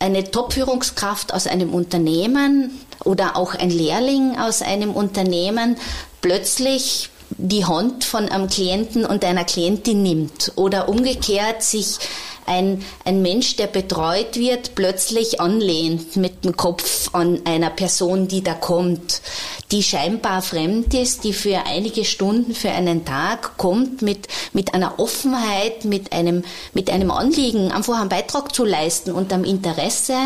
eine 0.00 0.30
Top-Führungskraft 0.30 1.32
aus 1.32 1.46
einem 1.46 1.72
Unternehmen 1.72 2.70
oder 3.04 3.36
auch 3.36 3.54
ein 3.54 3.70
Lehrling 3.70 4.38
aus 4.38 4.62
einem 4.62 4.92
Unternehmen 4.92 5.76
plötzlich 6.20 7.10
die 7.30 7.64
Hand 7.64 8.04
von 8.04 8.28
einem 8.28 8.48
Klienten 8.48 9.04
und 9.04 9.24
einer 9.24 9.44
Klientin 9.44 10.02
nimmt. 10.02 10.52
Oder 10.56 10.88
umgekehrt 10.88 11.62
sich 11.62 11.98
ein, 12.46 12.84
ein 13.04 13.22
Mensch, 13.22 13.56
der 13.56 13.68
betreut 13.68 14.36
wird, 14.36 14.74
plötzlich 14.74 15.40
anlehnt 15.40 16.16
mit 16.16 16.44
dem 16.44 16.56
Kopf 16.56 17.08
an 17.12 17.40
einer 17.44 17.70
Person, 17.70 18.26
die 18.26 18.42
da 18.42 18.54
kommt, 18.54 19.22
die 19.70 19.82
scheinbar 19.82 20.42
fremd 20.42 20.92
ist, 20.94 21.22
die 21.22 21.32
für 21.32 21.66
einige 21.66 22.04
Stunden, 22.04 22.54
für 22.54 22.70
einen 22.70 23.04
Tag 23.04 23.56
kommt 23.56 24.02
mit, 24.02 24.26
mit 24.52 24.74
einer 24.74 24.98
Offenheit, 24.98 25.84
mit 25.84 26.12
einem, 26.12 26.42
mit 26.74 26.90
einem 26.90 27.12
Anliegen, 27.12 27.70
einfach 27.70 28.00
einen 28.00 28.08
Beitrag 28.08 28.52
zu 28.52 28.64
leisten 28.64 29.12
und 29.12 29.32
am 29.32 29.44
Interesse, 29.44 30.16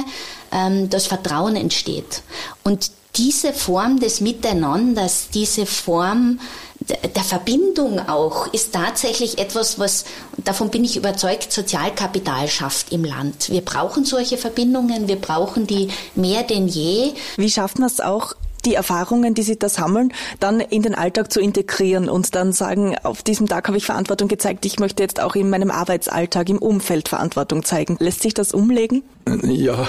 ähm, 0.55 0.89
das 0.89 1.07
Vertrauen 1.07 1.57
entsteht. 1.57 2.23
Und 2.63 2.91
diese 3.17 3.53
Form 3.53 4.01
des 4.01 4.21
Miteinanders, 4.21 5.29
diese 5.33 5.67
Form 5.67 6.41
der 6.81 7.23
Verbindung 7.23 8.01
auch, 8.09 8.53
ist 8.53 8.75
tatsächlich 8.75 9.39
etwas, 9.39 9.79
was, 9.79 10.05
davon 10.39 10.71
bin 10.71 10.85
ich 10.85 10.97
überzeugt, 10.97 11.53
Sozialkapital 11.53 12.49
schafft 12.49 12.93
im 12.93 13.05
Land. 13.05 13.51
Wir 13.51 13.63
brauchen 13.63 14.05
solche 14.05 14.37
Verbindungen, 14.37 15.09
wir 15.09 15.17
brauchen 15.17 15.67
die 15.67 15.89
mehr 16.15 16.43
denn 16.43 16.69
je. 16.69 17.13
Wie 17.37 17.51
schafft 17.51 17.79
man 17.79 17.89
es 17.89 18.01
auch, 18.01 18.35
die 18.65 18.75
Erfahrungen, 18.75 19.35
die 19.35 19.43
Sie 19.43 19.59
da 19.59 19.69
sammeln, 19.69 20.13
dann 20.41 20.61
in 20.61 20.83
den 20.83 20.95
Alltag 20.95 21.31
zu 21.31 21.41
integrieren 21.41 22.09
und 22.09 22.35
dann 22.35 22.53
sagen, 22.53 22.97
auf 23.03 23.23
diesem 23.23 23.47
Tag 23.47 23.69
habe 23.69 23.77
ich 23.77 23.85
Verantwortung 23.85 24.29
gezeigt, 24.29 24.65
ich 24.65 24.79
möchte 24.79 25.03
jetzt 25.03 25.21
auch 25.21 25.35
in 25.35 25.51
meinem 25.51 25.71
Arbeitsalltag, 25.71 26.49
im 26.49 26.59
Umfeld 26.59 27.09
Verantwortung 27.09 27.65
zeigen. 27.65 27.97
Lässt 28.01 28.23
sich 28.23 28.35
das 28.35 28.53
umlegen? 28.53 29.03
Ja, 29.43 29.89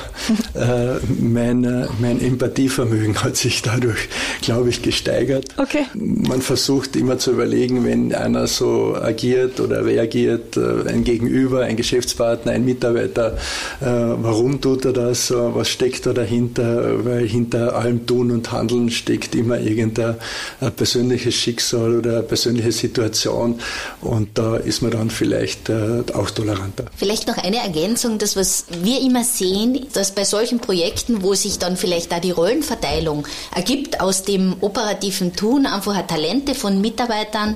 äh, 0.54 1.00
mein, 1.20 1.65
äh, 1.65 1.88
mein 2.00 2.22
Empathievermögen 2.22 3.22
hat 3.22 3.36
sich 3.36 3.62
dadurch, 3.62 4.08
glaube 4.42 4.70
ich, 4.70 4.82
gesteigert. 4.82 5.48
Okay. 5.58 5.86
Man 5.94 6.42
versucht 6.42 6.96
immer 6.96 7.18
zu 7.18 7.32
überlegen, 7.32 7.86
wenn 7.86 8.13
einer 8.13 8.48
so 8.48 8.96
agiert 8.96 9.60
oder 9.60 9.86
reagiert, 9.86 10.56
äh, 10.56 10.88
ein 10.88 11.04
Gegenüber, 11.04 11.63
ein 11.63 11.75
Geschäftspartner, 11.75 12.54
ein 12.54 12.63
Mitarbeiter, 12.63 13.38
äh, 13.82 13.86
warum 13.86 14.62
tut 14.62 14.86
er 14.86 14.94
das, 14.94 15.32
was 15.32 15.68
steckt 15.68 16.06
da 16.06 16.13
dahinter, 16.13 17.04
weil 17.04 17.27
hinter 17.27 17.75
allem 17.75 18.06
Tun 18.06 18.32
und 18.32 18.51
Handeln 18.51 18.89
steckt 18.89 19.36
immer 19.36 19.60
irgendein 19.60 20.15
persönliches 20.75 21.36
Schicksal 21.36 21.98
oder 21.98 22.12
eine 22.12 22.24
persönliche 22.24 22.72
Situation 22.72 23.60
und 24.01 24.30
da 24.36 24.56
ist 24.58 24.82
man 24.82 24.92
dann 24.92 25.10
vielleicht 25.10 25.70
äh, 25.70 26.04
auch 26.13 26.30
toleranter. 26.30 26.86
Vielleicht 26.96 27.27
noch 27.27 27.38
eine 27.38 27.58
Ergänzung, 27.58 28.18
das 28.18 28.36
was 28.36 28.65
wir 28.82 29.01
immer 29.01 29.25
sehen, 29.25 29.88
dass 29.94 30.13
bei 30.13 30.24
solchen 30.24 30.60
Projekten, 30.60 31.24
wo 31.24 31.34
sich 31.34 31.60
dann 31.60 31.77
vielleicht 31.77 32.12
da 32.12 32.20
die 32.20 32.32
Rollenverteilung 32.32 33.27
ergibt 33.53 34.00
aus 34.00 34.24
dem 34.24 34.55
operativen 34.62 35.36
Tun, 35.36 35.65
einfach 35.65 36.05
Talente 36.08 36.55
von 36.55 36.79
Mitarbeitern, 36.79 37.55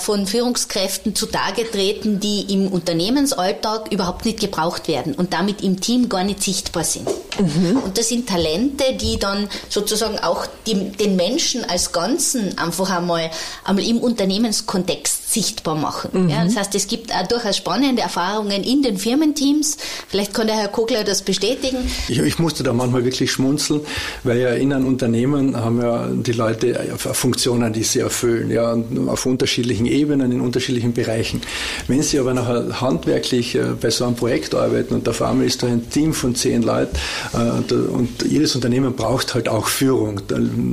von 0.00 0.26
Führungskräften 0.26 1.14
zutage 1.14 1.70
treten, 1.70 2.18
die 2.18 2.52
im 2.52 2.68
Unternehmensalltag 2.68 3.92
überhaupt 3.92 4.24
nicht 4.24 4.40
gebraucht 4.40 4.88
werden 4.88 5.14
und 5.14 5.32
damit 5.32 5.62
im 5.62 5.80
Team 5.80 6.08
gar 6.08 6.24
nicht 6.24 6.42
sichtbar 6.42 6.82
sind. 6.82 7.08
Mhm. 7.38 7.78
Und 7.78 7.96
das 7.96 8.08
sind 8.08 8.28
Talente, 8.28 8.84
die 9.00 9.18
dann 9.18 9.48
sozusagen 9.68 10.18
auch 10.18 10.46
die, 10.66 10.90
den 10.90 11.16
Menschen 11.16 11.64
als 11.64 11.92
Ganzen 11.92 12.58
einfach 12.58 12.90
einmal, 12.90 13.30
einmal 13.64 13.86
im 13.86 13.98
Unternehmenskontext 13.98 15.32
sichtbar 15.32 15.76
machen. 15.76 16.24
Mhm. 16.24 16.28
Ja, 16.28 16.44
das 16.44 16.56
heißt, 16.56 16.74
es 16.74 16.88
gibt 16.88 17.14
auch 17.14 17.26
durchaus 17.26 17.56
spannende 17.56 18.02
Erfahrungen 18.02 18.64
in 18.64 18.82
den 18.82 18.98
Firmenteams. 18.98 19.78
Vielleicht 20.08 20.34
kann 20.34 20.48
der 20.48 20.56
Herr 20.56 20.68
Kogler 20.68 21.04
das 21.04 21.22
bestätigen. 21.22 21.78
Ich, 22.08 22.18
ich 22.18 22.38
musste 22.38 22.62
da 22.62 22.72
manchmal 22.72 23.04
wirklich 23.04 23.30
schmunzeln, 23.30 23.80
weil 24.24 24.38
ja 24.38 24.50
in 24.50 24.72
einem 24.72 24.86
Unternehmen 24.86 25.56
haben 25.56 25.80
ja 25.80 26.08
die 26.08 26.32
Leute 26.32 26.74
Funktionen, 26.96 27.72
die 27.72 27.84
sie 27.84 28.00
erfüllen, 28.00 28.50
ja, 28.50 28.76
auf 29.06 29.24
unterschiedlichen 29.24 29.51
Ebenen, 29.58 30.32
in 30.32 30.40
unterschiedlichen 30.40 30.92
Bereichen. 30.92 31.40
Wenn 31.88 32.02
sie 32.02 32.18
aber 32.18 32.34
nachher 32.34 32.80
handwerklich 32.80 33.54
äh, 33.54 33.64
bei 33.80 33.90
so 33.90 34.04
einem 34.04 34.16
Projekt 34.16 34.54
arbeiten 34.54 34.94
und 34.94 35.08
auf 35.08 35.22
einmal 35.22 35.46
ist 35.46 35.62
da 35.62 35.66
ein 35.66 35.88
Team 35.90 36.12
von 36.12 36.34
zehn 36.34 36.62
Leuten 36.62 36.96
äh, 37.32 37.74
und 37.74 38.24
jedes 38.28 38.54
Unternehmen 38.54 38.94
braucht 38.94 39.34
halt 39.34 39.48
auch 39.48 39.66
Führung, 39.66 40.20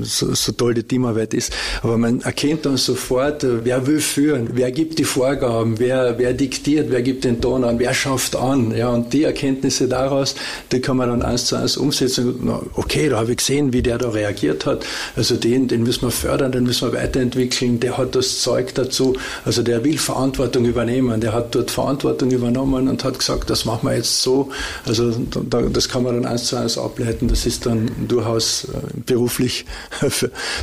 so, 0.04 0.52
toll 0.52 0.74
die 0.74 0.84
Teamarbeit 0.84 1.34
ist. 1.34 1.54
Aber 1.82 1.98
man 1.98 2.22
erkennt 2.22 2.66
dann 2.66 2.78
sofort, 2.78 3.44
äh, 3.44 3.66
wer 3.66 3.88
will 3.88 4.00
führen, 4.00 4.50
wer 4.54 4.72
gibt 4.72 5.00
die 5.00 5.04
Vorgaben, 5.04 5.80
wer, 5.80 6.18
wer 6.18 6.34
diktiert, 6.34 6.88
wer 6.90 7.02
gibt 7.02 7.24
den 7.24 7.42
Ton 7.42 7.64
an, 7.64 7.80
wer 7.80 7.94
schafft 7.94 8.36
an. 8.36 8.76
Ja, 8.76 8.90
und 8.90 9.14
die 9.14 9.24
Erkenntnisse 9.24 9.88
daraus, 9.88 10.36
die 10.72 10.80
kann 10.80 10.98
man 10.98 11.10
dann 11.10 11.22
eins 11.22 11.46
zu 11.46 11.56
eins 11.56 11.78
umsetzen. 11.78 12.50
Okay, 12.76 13.10
da 13.10 13.18
habe 13.18 13.32
ich 13.32 13.38
gesehen, 13.38 13.74
wie 13.74 13.82
der 13.82 13.98
da 13.98 14.10
reagiert 14.10 14.66
hat. 14.66 14.86
Also 15.16 15.36
den, 15.36 15.68
den 15.68 15.84
müssen 15.84 16.04
wir 16.04 16.12
fördern, 16.12 16.52
den 16.52 16.64
müssen 16.64 16.92
wir 16.92 17.00
weiterentwickeln. 17.00 17.80
Der 17.80 17.98
hat 17.98 18.16
das 18.16 18.40
Zeug 18.40 18.69
dazu. 18.74 19.16
Also 19.46 19.64
der 19.64 19.84
will 19.84 19.98
Verantwortung 19.98 20.66
übernehmen. 20.66 21.22
Der 21.22 21.34
hat 21.34 21.56
dort 21.56 21.72
Verantwortung 21.72 22.32
übernommen 22.32 22.88
und 22.88 23.04
hat 23.04 23.20
gesagt, 23.20 23.50
das 23.50 23.66
machen 23.66 23.90
wir 23.90 23.96
jetzt 23.96 24.22
so. 24.22 24.50
Also 24.86 25.12
das 25.12 25.90
kann 25.90 26.04
man 26.04 26.16
dann 26.16 26.26
eins 26.26 26.46
zu 26.46 26.56
eins 26.56 26.78
ableiten. 26.78 27.28
Das 27.28 27.46
ist 27.46 27.66
dann 27.66 27.90
durchaus 28.08 28.66
äh, 28.66 29.00
beruflich 29.06 29.66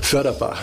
förderbar. 0.03 0.59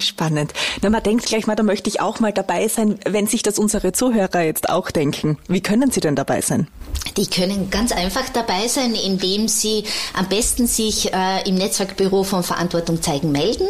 Spannend. 0.00 0.52
Na, 0.82 0.90
man 0.90 1.02
denkt 1.02 1.26
gleich 1.26 1.46
mal, 1.46 1.56
da 1.56 1.62
möchte 1.62 1.88
ich 1.90 2.00
auch 2.00 2.20
mal 2.20 2.32
dabei 2.32 2.68
sein, 2.68 2.98
wenn 3.06 3.26
sich 3.26 3.42
das 3.42 3.58
unsere 3.58 3.92
Zuhörer 3.92 4.42
jetzt 4.42 4.68
auch 4.68 4.90
denken. 4.90 5.38
Wie 5.48 5.60
können 5.60 5.90
sie 5.90 6.00
denn 6.00 6.16
dabei 6.16 6.40
sein? 6.40 6.68
Die 7.16 7.26
können 7.26 7.70
ganz 7.70 7.92
einfach 7.92 8.28
dabei 8.32 8.68
sein, 8.68 8.94
indem 8.94 9.48
sie 9.48 9.84
am 10.14 10.28
besten 10.28 10.66
sich 10.66 11.12
äh, 11.12 11.48
im 11.48 11.56
Netzwerkbüro 11.56 12.24
von 12.24 12.42
Verantwortung 12.42 13.02
zeigen 13.02 13.32
melden. 13.32 13.68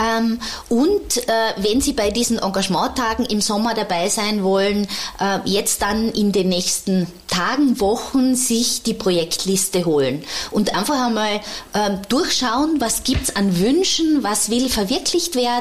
Ähm, 0.00 0.40
und 0.68 1.18
äh, 1.28 1.32
wenn 1.56 1.80
Sie 1.80 1.92
bei 1.92 2.10
diesen 2.10 2.38
Engagementtagen 2.38 3.26
im 3.26 3.40
Sommer 3.40 3.74
dabei 3.74 4.08
sein 4.08 4.42
wollen, 4.42 4.88
äh, 5.20 5.38
jetzt 5.44 5.82
dann 5.82 6.10
in 6.10 6.32
den 6.32 6.48
nächsten 6.48 7.06
Tagen, 7.28 7.80
Wochen 7.80 8.34
sich 8.34 8.82
die 8.82 8.94
Projektliste 8.94 9.84
holen 9.84 10.24
und 10.50 10.74
einfach 10.74 11.06
einmal 11.06 11.40
äh, 11.72 11.90
durchschauen, 12.08 12.80
was 12.80 13.02
gibt's 13.02 13.34
an 13.34 13.58
Wünschen, 13.58 14.22
was 14.22 14.50
will 14.50 14.68
verwirklicht 14.68 15.34
werden, 15.34 15.53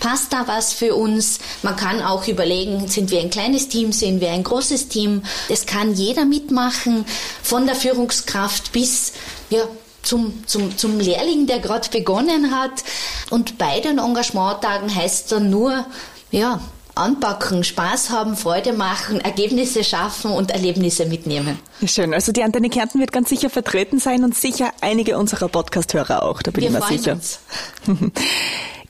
passt 0.00 0.32
da 0.32 0.46
was 0.46 0.72
für 0.72 0.94
uns. 0.94 1.38
Man 1.62 1.76
kann 1.76 2.02
auch 2.02 2.26
überlegen, 2.26 2.88
sind 2.88 3.10
wir 3.10 3.20
ein 3.20 3.30
kleines 3.30 3.68
Team, 3.68 3.92
sind 3.92 4.20
wir 4.20 4.30
ein 4.30 4.44
großes 4.44 4.88
Team. 4.88 5.22
Das 5.48 5.66
kann 5.66 5.94
jeder 5.94 6.24
mitmachen, 6.24 7.04
von 7.42 7.66
der 7.66 7.74
Führungskraft 7.74 8.72
bis 8.72 9.12
ja, 9.50 9.62
zum, 10.02 10.46
zum, 10.46 10.76
zum 10.76 11.00
Lehrling, 11.00 11.46
der 11.46 11.60
gerade 11.60 11.88
begonnen 11.90 12.54
hat. 12.56 12.84
Und 13.30 13.58
bei 13.58 13.80
den 13.80 13.98
Engagementtagen 13.98 14.94
heißt 14.94 15.32
dann 15.32 15.50
nur, 15.50 15.86
ja, 16.30 16.60
anpacken, 16.94 17.64
Spaß 17.64 18.10
haben, 18.10 18.36
Freude 18.36 18.72
machen, 18.72 19.20
Ergebnisse 19.20 19.82
schaffen 19.82 20.30
und 20.30 20.50
Erlebnisse 20.50 21.06
mitnehmen. 21.06 21.58
Schön. 21.86 22.12
Also 22.12 22.32
die 22.32 22.42
Antenne 22.42 22.68
Kärnten 22.68 23.00
wird 23.00 23.12
ganz 23.12 23.30
sicher 23.30 23.50
vertreten 23.50 23.98
sein 23.98 24.24
und 24.24 24.34
sicher 24.34 24.72
einige 24.80 25.18
unserer 25.18 25.48
Podcast-Hörer 25.48 26.22
auch, 26.22 26.42
da 26.42 26.50
bin 26.50 26.64
Wir 26.64 26.70
ich 26.70 26.74
mir 26.74 26.98
sicher. 26.98 27.12
Uns. 27.12 27.40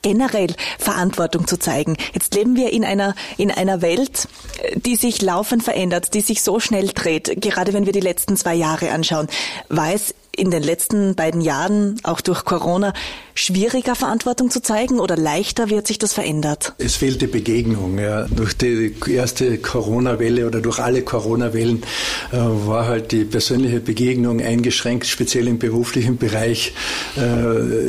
generell 0.03 0.53
Verantwortung 0.77 1.47
zu 1.47 1.57
zeigen. 1.57 1.97
Jetzt 2.13 2.35
leben 2.35 2.55
wir 2.55 2.71
in 2.71 2.85
einer, 2.85 3.15
in 3.37 3.49
einer 3.49 3.81
Welt, 3.81 4.27
die 4.75 4.95
sich 4.95 5.21
laufend 5.23 5.63
verändert, 5.63 6.13
die 6.13 6.21
sich 6.21 6.43
so 6.43 6.59
schnell 6.59 6.89
dreht, 6.89 7.41
gerade 7.41 7.73
wenn 7.73 7.87
wir 7.87 7.93
die 7.93 7.99
letzten 7.99 8.37
zwei 8.37 8.53
Jahre 8.53 8.91
anschauen. 8.91 9.27
War 9.69 9.93
es 9.93 10.13
in 10.35 10.49
den 10.49 10.63
letzten 10.63 11.15
beiden 11.15 11.41
Jahren, 11.41 11.99
auch 12.03 12.21
durch 12.21 12.43
Corona, 12.43 12.93
schwieriger 13.35 13.95
Verantwortung 13.95 14.49
zu 14.49 14.61
zeigen 14.61 14.99
oder 14.99 15.15
leichter? 15.15 15.69
Hat 15.69 15.87
sich 15.87 15.99
das 15.99 16.13
verändert? 16.13 16.73
Es 16.77 16.95
fehlte 16.95 17.27
Begegnung. 17.27 17.99
Ja. 17.99 18.25
Durch 18.25 18.57
die 18.57 18.95
erste 19.07 19.57
Corona-Welle 19.57 20.47
oder 20.47 20.61
durch 20.61 20.79
alle 20.79 21.03
Corona-Wellen 21.03 21.83
äh, 22.31 22.37
war 22.37 22.87
halt 22.87 23.11
die 23.11 23.25
persönliche 23.25 23.79
Begegnung 23.79 24.41
eingeschränkt, 24.41 25.05
speziell 25.05 25.47
im 25.47 25.59
beruflichen 25.59 26.17
Bereich. 26.17 26.73
Äh, 27.15 27.21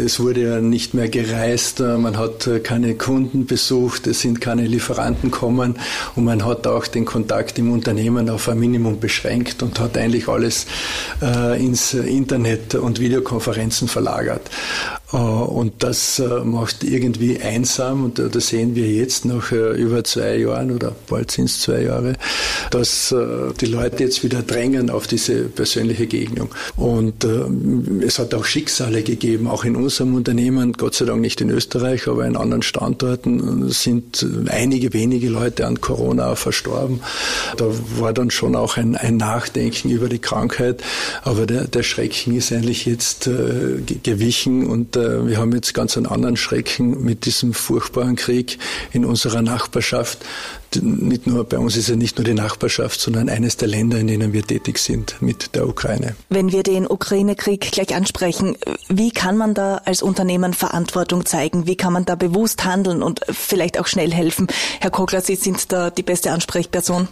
es 0.04 0.20
wurde 0.20 0.42
ja 0.42 0.60
nicht 0.60 0.94
mehr 0.94 1.08
gereist, 1.08 1.80
äh, 1.80 1.96
man 1.96 2.18
hat 2.18 2.46
äh, 2.46 2.60
keine 2.60 2.94
Kunden 2.94 3.46
besucht, 3.46 4.06
es 4.06 4.20
sind 4.20 4.40
keine 4.40 4.66
Lieferanten 4.66 5.30
kommen 5.30 5.76
und 6.14 6.24
man 6.24 6.44
hat 6.44 6.66
auch 6.66 6.86
den 6.86 7.04
Kontakt 7.04 7.58
im 7.58 7.72
Unternehmen 7.72 8.28
auf 8.28 8.48
ein 8.48 8.58
Minimum 8.58 9.00
beschränkt 9.00 9.62
und 9.62 9.80
hat 9.80 9.96
eigentlich 9.96 10.28
alles 10.28 10.66
äh, 11.22 11.62
ins 11.62 11.94
Internet 11.94 12.33
und 12.80 13.00
Videokonferenzen 13.00 13.88
verlagert. 13.88 14.50
Äh, 15.12 15.16
und 15.16 15.82
das 15.82 16.18
äh, 16.18 16.40
macht 16.44 16.84
irgendwie 16.84 17.38
einsam 17.40 18.04
und 18.04 18.18
das 18.18 18.48
sehen 18.48 18.74
wir 18.74 18.90
jetzt 18.90 19.24
nach 19.24 19.52
äh, 19.52 19.72
über 19.72 20.02
zwei 20.04 20.38
Jahren 20.38 20.70
oder 20.70 20.94
bald 21.08 21.30
sind 21.30 21.46
es 21.46 21.60
zwei 21.60 21.82
Jahre, 21.82 22.14
dass 22.70 23.14
die 23.60 23.66
Leute 23.66 24.04
jetzt 24.04 24.24
wieder 24.24 24.42
drängen 24.42 24.90
auf 24.90 25.06
diese 25.06 25.44
persönliche 25.44 26.06
Gegnung. 26.06 26.48
Und 26.76 27.24
es 27.24 28.18
hat 28.18 28.34
auch 28.34 28.44
Schicksale 28.44 29.02
gegeben, 29.02 29.46
auch 29.46 29.64
in 29.64 29.76
unserem 29.76 30.14
Unternehmen, 30.14 30.72
Gott 30.72 30.94
sei 30.94 31.04
Dank 31.04 31.20
nicht 31.20 31.40
in 31.40 31.50
Österreich, 31.50 32.08
aber 32.08 32.26
in 32.26 32.36
anderen 32.36 32.62
Standorten 32.62 33.70
sind 33.70 34.26
einige 34.48 34.92
wenige 34.92 35.28
Leute 35.28 35.66
an 35.66 35.80
Corona 35.80 36.34
verstorben. 36.34 37.00
Da 37.56 37.66
war 37.98 38.12
dann 38.12 38.30
schon 38.30 38.56
auch 38.56 38.76
ein, 38.76 38.96
ein 38.96 39.16
Nachdenken 39.16 39.90
über 39.90 40.08
die 40.08 40.20
Krankheit, 40.20 40.82
aber 41.22 41.46
der, 41.46 41.66
der 41.66 41.82
Schrecken 41.82 42.34
ist 42.36 42.52
eigentlich 42.52 42.86
jetzt 42.86 43.28
gewichen 44.02 44.66
und 44.66 44.96
äh, 45.04 45.26
wir 45.26 45.38
haben 45.38 45.52
jetzt 45.52 45.74
ganz 45.74 45.96
einen 45.96 46.06
anderen 46.06 46.36
Schrecken 46.36 47.04
mit 47.04 47.26
diesem 47.26 47.54
furchtbaren 47.54 48.16
Krieg 48.16 48.58
in 48.92 49.04
unserer 49.04 49.42
Nachbarschaft 49.42 50.18
nicht 50.82 51.26
nur, 51.26 51.44
bei 51.44 51.58
uns 51.58 51.76
ist 51.76 51.88
ja 51.88 51.96
nicht 51.96 52.18
nur 52.18 52.24
die 52.24 52.34
Nachbarschaft, 52.34 53.00
sondern 53.00 53.28
eines 53.28 53.56
der 53.56 53.68
Länder, 53.68 53.98
in 53.98 54.06
denen 54.06 54.32
wir 54.32 54.42
tätig 54.42 54.78
sind 54.78 55.16
mit 55.20 55.54
der 55.54 55.68
Ukraine. 55.68 56.16
Wenn 56.28 56.52
wir 56.52 56.62
den 56.62 56.86
Ukraine-Krieg 56.86 57.72
gleich 57.72 57.94
ansprechen, 57.94 58.56
wie 58.88 59.10
kann 59.10 59.36
man 59.36 59.54
da 59.54 59.82
als 59.84 60.02
Unternehmen 60.02 60.54
Verantwortung 60.54 61.26
zeigen? 61.26 61.66
Wie 61.66 61.76
kann 61.76 61.92
man 61.92 62.04
da 62.04 62.14
bewusst 62.14 62.64
handeln 62.64 63.02
und 63.02 63.20
vielleicht 63.28 63.78
auch 63.78 63.86
schnell 63.86 64.12
helfen? 64.12 64.46
Herr 64.80 64.90
Kogler, 64.90 65.20
Sie 65.20 65.36
sind 65.36 65.72
da 65.72 65.90
die 65.90 66.02
beste 66.02 66.32
Ansprechperson. 66.32 67.08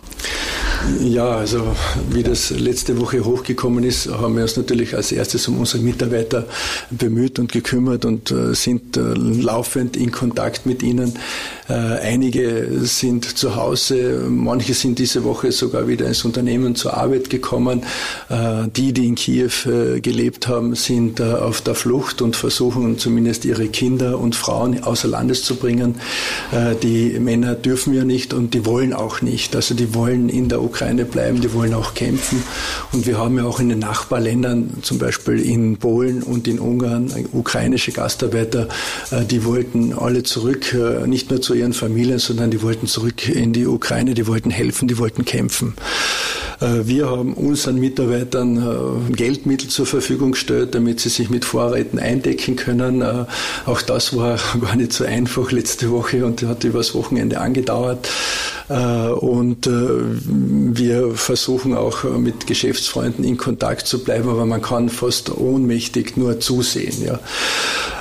Ja, 1.01 1.37
also 1.37 1.77
wie 2.11 2.23
das 2.23 2.51
letzte 2.51 3.01
Woche 3.01 3.25
hochgekommen 3.25 3.85
ist, 3.85 4.09
haben 4.09 4.37
wir 4.37 4.43
uns 4.43 4.57
natürlich 4.57 4.97
als 4.97 5.13
erstes 5.13 5.47
um 5.49 5.59
unsere 5.59 5.83
Mitarbeiter 5.83 6.47
bemüht 6.91 7.39
und 7.39 7.53
gekümmert 7.53 8.05
und 8.05 8.31
äh, 8.31 8.55
sind 8.55 8.97
äh, 8.97 9.01
laufend 9.01 9.97
in 9.97 10.11
Kontakt 10.11 10.67
mit 10.67 10.83
ihnen. 10.83 11.19
Äh, 11.73 12.01
einige 12.03 12.69
sind 12.83 13.39
zu 13.39 13.57
Hause, 13.57 14.27
manche 14.29 14.75
sind 14.75 14.99
diese 14.99 15.25
Woche 15.25 15.53
sogar 15.53 15.89
wieder 15.89 16.07
ins 16.07 16.23
Unternehmen 16.23 16.75
zur 16.75 16.99
Arbeit 16.99 17.31
gekommen. 17.31 17.85
Äh, 18.29 18.69
die, 18.77 18.93
die 18.93 19.07
in 19.07 19.15
Kiew 19.15 19.51
äh, 19.65 20.01
gelebt 20.01 20.49
haben, 20.49 20.75
sind 20.75 21.23
auf 21.23 21.63
der 21.63 21.75
Flucht 21.75 22.21
und 22.21 22.37
versuchen 22.37 22.99
zumindest 22.99 23.47
ihre 23.47 23.69
Kinder 23.69 24.19
und 24.19 24.35
Frauen 24.35 24.83
außer 24.83 25.09
Landes 25.09 25.45
zu 25.45 25.57
bringen. 25.57 25.97
Die 26.83 27.19
Männer 27.19 27.55
dürfen 27.55 27.95
ja 27.95 28.05
nicht 28.05 28.35
und 28.35 28.55
die 28.55 28.67
wollen 28.67 28.93
auch 28.93 29.23
nicht. 29.23 29.55
Also 29.55 29.75
die 29.75 29.95
wollen 29.95 30.29
in 30.29 30.49
der 30.49 30.63
Ukraine 30.63 31.05
bleiben, 31.05 31.41
die 31.41 31.53
wollen 31.53 31.75
auch 31.75 31.95
kämpfen. 31.95 32.43
Und 32.93 33.07
wir 33.07 33.19
haben 33.19 33.37
ja 33.37 33.45
auch 33.45 33.61
in 33.61 33.69
den 33.69 33.79
Nachbarländern, 33.79 34.79
zum 34.83 34.99
Beispiel 34.99 35.41
in 35.41 35.77
Polen 35.77 36.23
und 36.23 36.49
in 36.49 36.59
Ungarn, 36.59 37.13
ukrainische 37.33 37.93
Gastarbeiter, 37.93 38.69
die 39.31 39.45
wollten 39.45 39.93
alle 39.93 40.23
zurück, 40.23 40.77
nicht 41.07 41.31
nur 41.31 41.41
zu 41.41 41.55
ihren 41.63 41.73
Familien, 41.73 42.19
sondern 42.19 42.51
die 42.51 42.61
wollten 42.61 42.87
zurück 42.87 43.29
in 43.29 43.53
die 43.53 43.67
Ukraine, 43.67 44.15
die 44.15 44.27
wollten 44.27 44.51
helfen, 44.51 44.89
die 44.89 44.99
wollten 44.99 45.25
kämpfen. 45.25 45.75
Äh, 46.63 46.87
wir 46.87 47.11
haben 47.11 47.35
unseren 47.35 47.79
Mitarbeitern 47.79 48.57
äh, 48.57 49.13
Geldmittel 49.13 49.69
zur 49.69 49.87
Verfügung 49.87 50.33
gestellt, 50.33 50.75
damit 50.75 51.01
sie 51.01 51.09
sich 51.09 51.29
mit 51.29 51.45
Vorräten 51.45 51.99
eindecken 51.99 52.57
können. 52.57 53.03
Äh, 53.03 53.25
auch 53.67 53.83
das 53.83 54.17
war 54.17 54.39
gar 54.61 54.77
nicht 54.77 54.93
so 54.93 55.05
einfach 55.05 55.51
letzte 55.51 55.91
Woche 55.91 56.25
und 56.25 56.43
hat 56.43 56.65
übers 56.65 56.95
Wochenende 56.95 57.41
angedauert. 57.41 58.09
Und 58.69 59.69
wir 59.69 61.15
versuchen 61.15 61.75
auch 61.75 62.05
mit 62.05 62.47
Geschäftsfreunden 62.47 63.25
in 63.25 63.37
Kontakt 63.37 63.87
zu 63.87 64.03
bleiben, 64.03 64.31
aber 64.31 64.47
man 64.47 64.63
kann 64.63 64.89
fast 64.89 65.37
ohnmächtig 65.37 66.17
nur 66.17 66.41
zusehen. 66.41 66.95
Ja. 67.05 67.21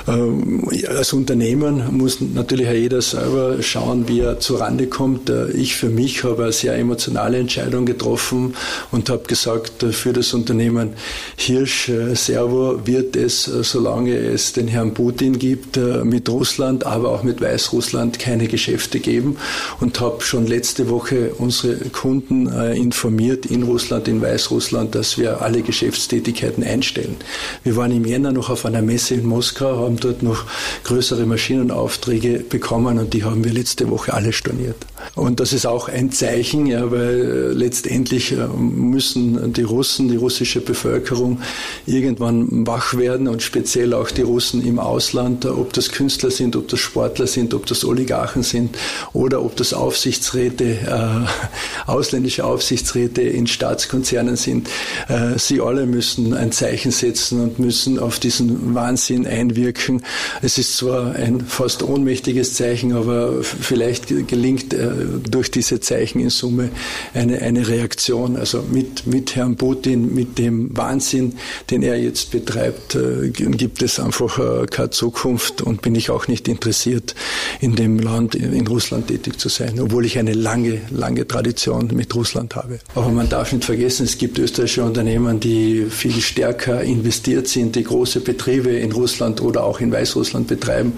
Ähm, 0.08 0.66
als 0.88 1.12
Unternehmen 1.12 1.96
muss 1.98 2.20
natürlich 2.20 2.70
jeder 2.70 3.02
selber 3.02 3.60
schauen, 3.60 4.08
wie 4.08 4.20
er 4.20 4.40
zurande 4.40 4.86
kommt. 4.86 5.30
Ich 5.52 5.74
für 5.74 5.90
mich 5.90 6.24
habe 6.24 6.44
eine 6.44 6.52
sehr 6.52 6.76
emotionale 6.76 7.38
Entscheidung 7.38 7.84
getroffen 7.84 8.51
und 8.90 9.10
habe 9.10 9.24
gesagt, 9.24 9.84
für 9.92 10.12
das 10.12 10.34
Unternehmen 10.34 10.94
Hirsch 11.36 11.88
äh, 11.88 12.14
Servo 12.14 12.86
wird 12.86 13.16
es, 13.16 13.48
äh, 13.48 13.62
solange 13.64 14.14
es 14.16 14.52
den 14.52 14.68
Herrn 14.68 14.94
Putin 14.94 15.38
gibt, 15.38 15.76
äh, 15.76 16.04
mit 16.04 16.28
Russland, 16.28 16.84
aber 16.84 17.10
auch 17.10 17.22
mit 17.22 17.40
Weißrussland 17.40 18.18
keine 18.18 18.46
Geschäfte 18.46 19.00
geben 19.00 19.36
und 19.80 20.00
habe 20.00 20.22
schon 20.22 20.46
letzte 20.46 20.88
Woche 20.88 21.32
unsere 21.38 21.76
Kunden 21.90 22.46
informiert 22.72 23.46
in 23.46 23.62
Russland, 23.62 24.08
in 24.08 24.20
Weißrussland, 24.20 24.94
dass 24.94 25.18
wir 25.18 25.42
alle 25.42 25.62
Geschäftstätigkeiten 25.62 26.64
einstellen. 26.64 27.16
Wir 27.62 27.76
waren 27.76 27.92
im 27.92 28.04
Jänner 28.04 28.32
noch 28.32 28.50
auf 28.50 28.64
einer 28.64 28.82
Messe 28.82 29.14
in 29.14 29.26
Moskau, 29.26 29.78
haben 29.78 29.98
dort 29.98 30.22
noch 30.22 30.44
größere 30.84 31.26
Maschinenaufträge 31.26 32.40
bekommen 32.40 32.98
und 32.98 33.14
die 33.14 33.24
haben 33.24 33.44
wir 33.44 33.52
letzte 33.52 33.90
Woche 33.90 34.12
alle 34.12 34.32
storniert. 34.32 34.76
Und 35.14 35.40
das 35.40 35.52
ist 35.52 35.66
auch 35.66 35.88
ein 35.88 36.10
Zeichen, 36.10 36.66
ja, 36.66 36.90
weil 36.90 37.52
letztendlich 37.54 38.34
müssen 38.58 39.52
die 39.52 39.62
Russen, 39.62 40.08
die 40.08 40.16
russische 40.16 40.60
Bevölkerung 40.60 41.40
irgendwann 41.86 42.66
wach 42.66 42.96
werden 42.96 43.28
und 43.28 43.42
speziell 43.42 43.94
auch 43.94 44.10
die 44.10 44.22
Russen 44.22 44.64
im 44.64 44.78
Ausland, 44.78 45.44
ob 45.46 45.72
das 45.72 45.90
Künstler 45.90 46.30
sind, 46.30 46.56
ob 46.56 46.68
das 46.68 46.80
Sportler 46.80 47.26
sind, 47.26 47.54
ob 47.54 47.66
das 47.66 47.84
Oligarchen 47.84 48.42
sind 48.42 48.76
oder 49.12 49.42
ob 49.42 49.56
das 49.56 49.74
Aufsichtsräte, 49.74 50.64
äh, 50.64 51.90
ausländische 51.90 52.44
Aufsichtsräte 52.44 53.22
in 53.22 53.46
Staatskonzernen 53.46 54.36
sind. 54.36 54.68
Äh, 55.08 55.38
sie 55.38 55.60
alle 55.60 55.86
müssen 55.86 56.34
ein 56.34 56.52
Zeichen 56.52 56.90
setzen 56.90 57.40
und 57.40 57.58
müssen 57.58 57.98
auf 57.98 58.18
diesen 58.18 58.74
Wahnsinn 58.74 59.26
einwirken. 59.26 60.02
Es 60.40 60.58
ist 60.58 60.76
zwar 60.76 61.14
ein 61.14 61.40
fast 61.40 61.82
ohnmächtiges 61.82 62.54
Zeichen, 62.54 62.92
aber 62.92 63.42
vielleicht 63.42 64.08
gelingt 64.28 64.74
äh, 64.74 64.91
durch 65.30 65.50
diese 65.50 65.80
Zeichen 65.80 66.20
in 66.20 66.30
Summe 66.30 66.70
eine, 67.14 67.40
eine 67.42 67.66
Reaktion. 67.68 68.36
Also 68.36 68.62
mit, 68.70 69.06
mit 69.06 69.36
Herrn 69.36 69.56
Putin, 69.56 70.14
mit 70.14 70.38
dem 70.38 70.76
Wahnsinn, 70.76 71.34
den 71.70 71.82
er 71.82 71.98
jetzt 71.98 72.30
betreibt, 72.30 72.94
äh, 72.94 73.30
gibt 73.30 73.82
es 73.82 74.00
einfach 74.00 74.38
äh, 74.38 74.66
keine 74.66 74.90
Zukunft 74.90 75.62
und 75.62 75.82
bin 75.82 75.94
ich 75.94 76.10
auch 76.10 76.28
nicht 76.28 76.48
interessiert, 76.48 77.14
in 77.60 77.74
dem 77.74 77.98
Land, 77.98 78.34
in 78.34 78.66
Russland 78.66 79.08
tätig 79.08 79.38
zu 79.38 79.48
sein, 79.48 79.78
obwohl 79.80 80.06
ich 80.06 80.18
eine 80.18 80.32
lange, 80.32 80.80
lange 80.90 81.26
Tradition 81.26 81.88
mit 81.92 82.14
Russland 82.14 82.56
habe. 82.56 82.78
Aber 82.94 83.08
man 83.08 83.28
darf 83.28 83.52
nicht 83.52 83.64
vergessen, 83.64 84.04
es 84.04 84.18
gibt 84.18 84.38
österreichische 84.38 84.84
Unternehmen, 84.84 85.40
die 85.40 85.86
viel 85.88 86.20
stärker 86.20 86.82
investiert 86.82 87.48
sind, 87.48 87.76
die 87.76 87.84
große 87.84 88.20
Betriebe 88.20 88.70
in 88.70 88.92
Russland 88.92 89.40
oder 89.40 89.64
auch 89.64 89.80
in 89.80 89.92
Weißrussland 89.92 90.48
betreiben. 90.48 90.94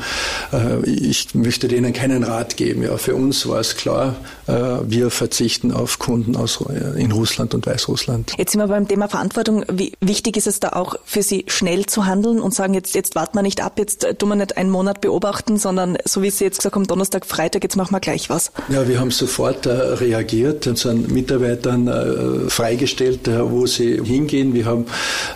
Äh, 0.52 0.88
ich 0.88 1.35
möchte 1.35 1.68
denen 1.68 1.92
keinen 1.92 2.24
Rat 2.24 2.57
geben. 2.57 2.83
Ja, 2.83 2.96
für 2.96 3.14
uns 3.14 3.46
war 3.46 3.61
es 3.61 3.76
klar, 3.85 4.16
wir 4.47 5.11
verzichten 5.11 5.70
auf 5.70 5.99
Kunden 5.99 6.37
aus, 6.37 6.59
in 6.97 7.12
Russland 7.12 7.55
und 7.55 7.66
Weißrussland. 7.66 8.33
Jetzt 8.38 8.53
sind 8.53 8.61
wir 8.61 8.68
beim 8.68 8.88
Thema 8.88 9.09
Verantwortung. 9.09 9.64
Wie 9.70 9.92
wichtig 10.01 10.38
ist 10.38 10.47
es 10.47 10.59
da 10.59 10.70
auch 10.70 10.97
für 11.05 11.23
Sie, 11.23 11.44
schnell 11.49 11.85
zu 11.85 12.07
handeln 12.07 12.40
und 12.40 12.55
sagen, 12.55 12.73
jetzt, 12.73 12.94
jetzt 12.94 13.14
warten 13.14 13.37
wir 13.37 13.42
nicht 13.42 13.62
ab, 13.62 13.79
jetzt 13.79 14.07
tun 14.18 14.31
wir 14.31 14.37
nicht 14.37 14.57
einen 14.57 14.70
Monat 14.70 15.03
beobachten, 15.03 15.59
sondern 15.59 15.99
so 16.05 16.23
wie 16.23 16.31
Sie 16.31 16.44
jetzt 16.44 16.59
gesagt 16.59 16.75
haben, 16.77 16.87
Donnerstag, 16.87 17.27
Freitag, 17.27 17.62
jetzt 17.62 17.77
machen 17.77 17.92
wir 17.92 18.01
gleich 18.01 18.31
was. 18.31 18.53
Ja, 18.70 18.88
wir 18.88 19.01
haben 19.01 19.11
sofort 19.11 19.66
äh, 19.66 19.73
reagiert, 19.73 20.66
unseren 20.66 21.12
Mitarbeitern 21.12 21.88
äh, 21.88 22.49
freigestellt, 22.49 23.29
äh, 23.29 23.51
wo 23.51 23.66
sie 23.66 24.01
hingehen. 24.03 24.55
Wir 24.55 24.64
haben 24.64 24.87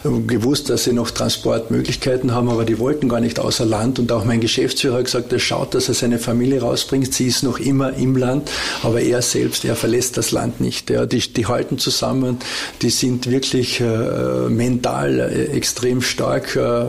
äh, 0.05 0.21
gewusst, 0.27 0.71
dass 0.71 0.85
sie 0.85 0.93
noch 0.93 1.11
Transportmöglichkeiten 1.11 2.33
haben, 2.33 2.49
aber 2.49 2.65
die 2.65 2.79
wollten 2.79 3.09
gar 3.09 3.21
nicht 3.21 3.39
außer 3.39 3.67
Land. 3.67 3.99
Und 3.99 4.11
auch 4.13 4.25
mein 4.25 4.41
Geschäftsführer 4.41 4.99
hat 4.99 5.05
gesagt, 5.05 5.33
er 5.33 5.39
schaut, 5.39 5.75
dass 5.75 5.89
er 5.89 5.95
seine 5.95 6.19
Familie 6.19 6.63
rausbringt. 6.63 7.13
Sie 7.13 7.27
ist 7.27 7.43
noch 7.43 7.59
immer 7.59 7.93
im 7.95 8.17
Land, 8.17 8.38
aber 8.83 9.01
er 9.01 9.23
selbst, 9.23 9.65
er 9.65 9.77
verlässt 9.77 10.17
das 10.17 10.31
Land 10.31 10.61
nicht. 10.61 10.91
Ja, 10.91 11.07
die, 11.07 11.21
die 11.21 11.47
halten 11.47 11.79
zusammen, 11.79 12.39
die 12.83 12.91
sind 12.91 13.31
wirklich 13.31 13.81
äh, 13.81 14.49
mental 14.49 15.21
äh, 15.21 15.45
extrem 15.57 16.03
stark. 16.03 16.57
Äh, 16.57 16.85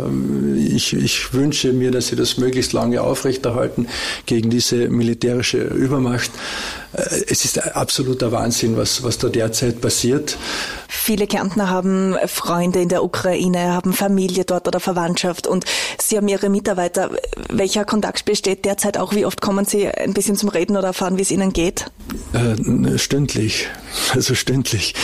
ich, 0.57 0.93
ich 0.93 1.33
wünsche 1.33 1.73
mir, 1.73 1.91
dass 1.91 2.07
sie 2.07 2.15
das 2.15 2.37
möglichst 2.37 2.73
lange 2.73 3.01
aufrechterhalten 3.01 3.87
gegen 4.25 4.49
diese 4.49 4.89
militärische 4.89 5.59
Übermacht. 5.59 6.31
Es 6.91 7.45
ist 7.45 7.75
absoluter 7.75 8.31
Wahnsinn, 8.31 8.75
was, 8.75 9.03
was 9.03 9.17
da 9.17 9.29
derzeit 9.29 9.79
passiert. 9.79 10.37
Viele 10.87 11.27
Kärntner 11.27 11.69
haben 11.69 12.15
Freunde 12.25 12.81
in 12.81 12.89
der 12.89 13.03
Ukraine, 13.03 13.73
haben 13.73 13.93
Familie 13.93 14.43
dort 14.43 14.67
oder 14.67 14.79
Verwandtschaft 14.79 15.45
und 15.45 15.65
Sie 15.99 16.17
haben 16.17 16.27
Ihre 16.27 16.49
Mitarbeiter. 16.49 17.11
Welcher 17.49 17.85
Kontakt 17.85 18.25
besteht 18.25 18.65
derzeit 18.65 18.97
auch? 18.97 19.13
Wie 19.13 19.25
oft 19.25 19.39
kommen 19.39 19.65
Sie 19.65 19.87
ein 19.87 20.13
bisschen 20.13 20.35
zum 20.35 20.49
Reden 20.49 20.77
oder 20.77 20.87
erfahren, 20.87 21.17
wie 21.17 21.21
es 21.21 21.29
Ihnen 21.29 21.53
geht? 21.53 21.85
Äh, 22.33 22.97
stündlich, 22.97 23.67
also 24.13 24.33
stündlich. 24.33 24.95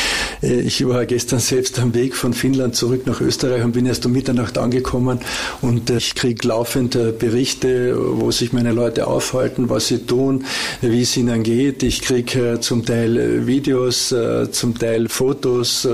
Äh, 0.41 0.61
ich 0.61 0.87
war 0.87 1.05
gestern 1.05 1.39
selbst 1.39 1.77
am 1.77 1.93
Weg 1.93 2.15
von 2.15 2.33
Finnland 2.33 2.75
zurück 2.75 3.05
nach 3.05 3.21
Österreich 3.21 3.63
und 3.63 3.73
bin 3.73 3.85
erst 3.85 4.05
um 4.07 4.11
Mitternacht 4.11 4.57
angekommen 4.57 5.19
und 5.61 5.89
äh, 5.91 5.97
ich 5.97 6.15
kriege 6.15 6.47
laufend 6.47 6.97
Berichte, 7.19 7.95
wo 8.19 8.31
sich 8.31 8.53
meine 8.53 8.71
Leute 8.71 9.07
aufhalten, 9.07 9.69
was 9.69 9.87
sie 9.87 10.05
tun, 10.05 10.45
wie 10.81 11.01
es 11.01 11.15
ihnen 11.17 11.43
geht. 11.43 11.74
Ich 11.83 12.01
kriege 12.01 12.59
zum 12.61 12.85
Teil 12.85 13.45
Videos, 13.47 14.13
zum 14.51 14.77
Teil 14.77 15.09
Fotos 15.09 15.87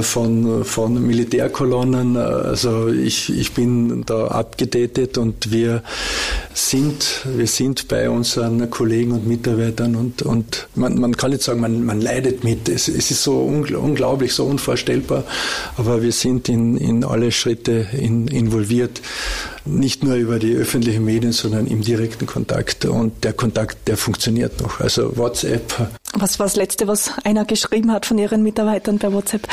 von, 0.00 0.64
von 0.64 1.06
Militärkolonnen. 1.06 2.16
Also 2.16 2.88
ich, 2.88 3.30
ich 3.30 3.52
bin 3.52 4.04
da 4.04 4.28
abgedatet 4.28 5.18
und 5.18 5.52
wir 5.52 5.82
sind, 6.54 7.26
wir 7.36 7.46
sind 7.46 7.88
bei 7.88 8.08
unseren 8.08 8.70
Kollegen 8.70 9.12
und 9.12 9.26
Mitarbeitern 9.26 9.94
und, 9.94 10.22
und 10.22 10.68
man, 10.74 10.98
man 10.98 11.16
kann 11.16 11.30
nicht 11.30 11.42
sagen, 11.42 11.60
man, 11.60 11.84
man 11.84 12.00
leidet 12.00 12.44
mit. 12.44 12.68
Es, 12.68 12.88
es 12.88 13.10
ist 13.10 13.22
so 13.22 13.40
unglaublich, 13.40 14.32
so 14.32 14.44
unvorstellbar, 14.44 15.24
aber 15.76 16.02
wir 16.02 16.12
sind 16.12 16.48
in, 16.48 16.76
in 16.76 17.04
alle 17.04 17.30
Schritte 17.32 17.86
in, 17.92 18.28
involviert. 18.28 19.00
Nicht 19.68 20.04
nur 20.04 20.14
über 20.14 20.38
die 20.38 20.54
öffentlichen 20.54 21.04
Medien, 21.04 21.32
sondern 21.32 21.66
im 21.66 21.82
direkten 21.82 22.26
Kontakt. 22.26 22.84
Und 22.84 23.24
der 23.24 23.32
Kontakt, 23.32 23.88
der 23.88 23.96
funktioniert 23.96 24.60
noch. 24.60 24.78
Also 24.78 24.95
WhatsApp. 24.96 25.88
Was 26.14 26.38
war 26.38 26.46
das 26.46 26.56
Letzte, 26.56 26.86
was 26.88 27.10
einer 27.24 27.44
geschrieben 27.44 27.92
hat 27.92 28.06
von 28.06 28.18
Ihren 28.18 28.42
Mitarbeitern 28.42 28.98
per 28.98 29.12
WhatsApp? 29.12 29.46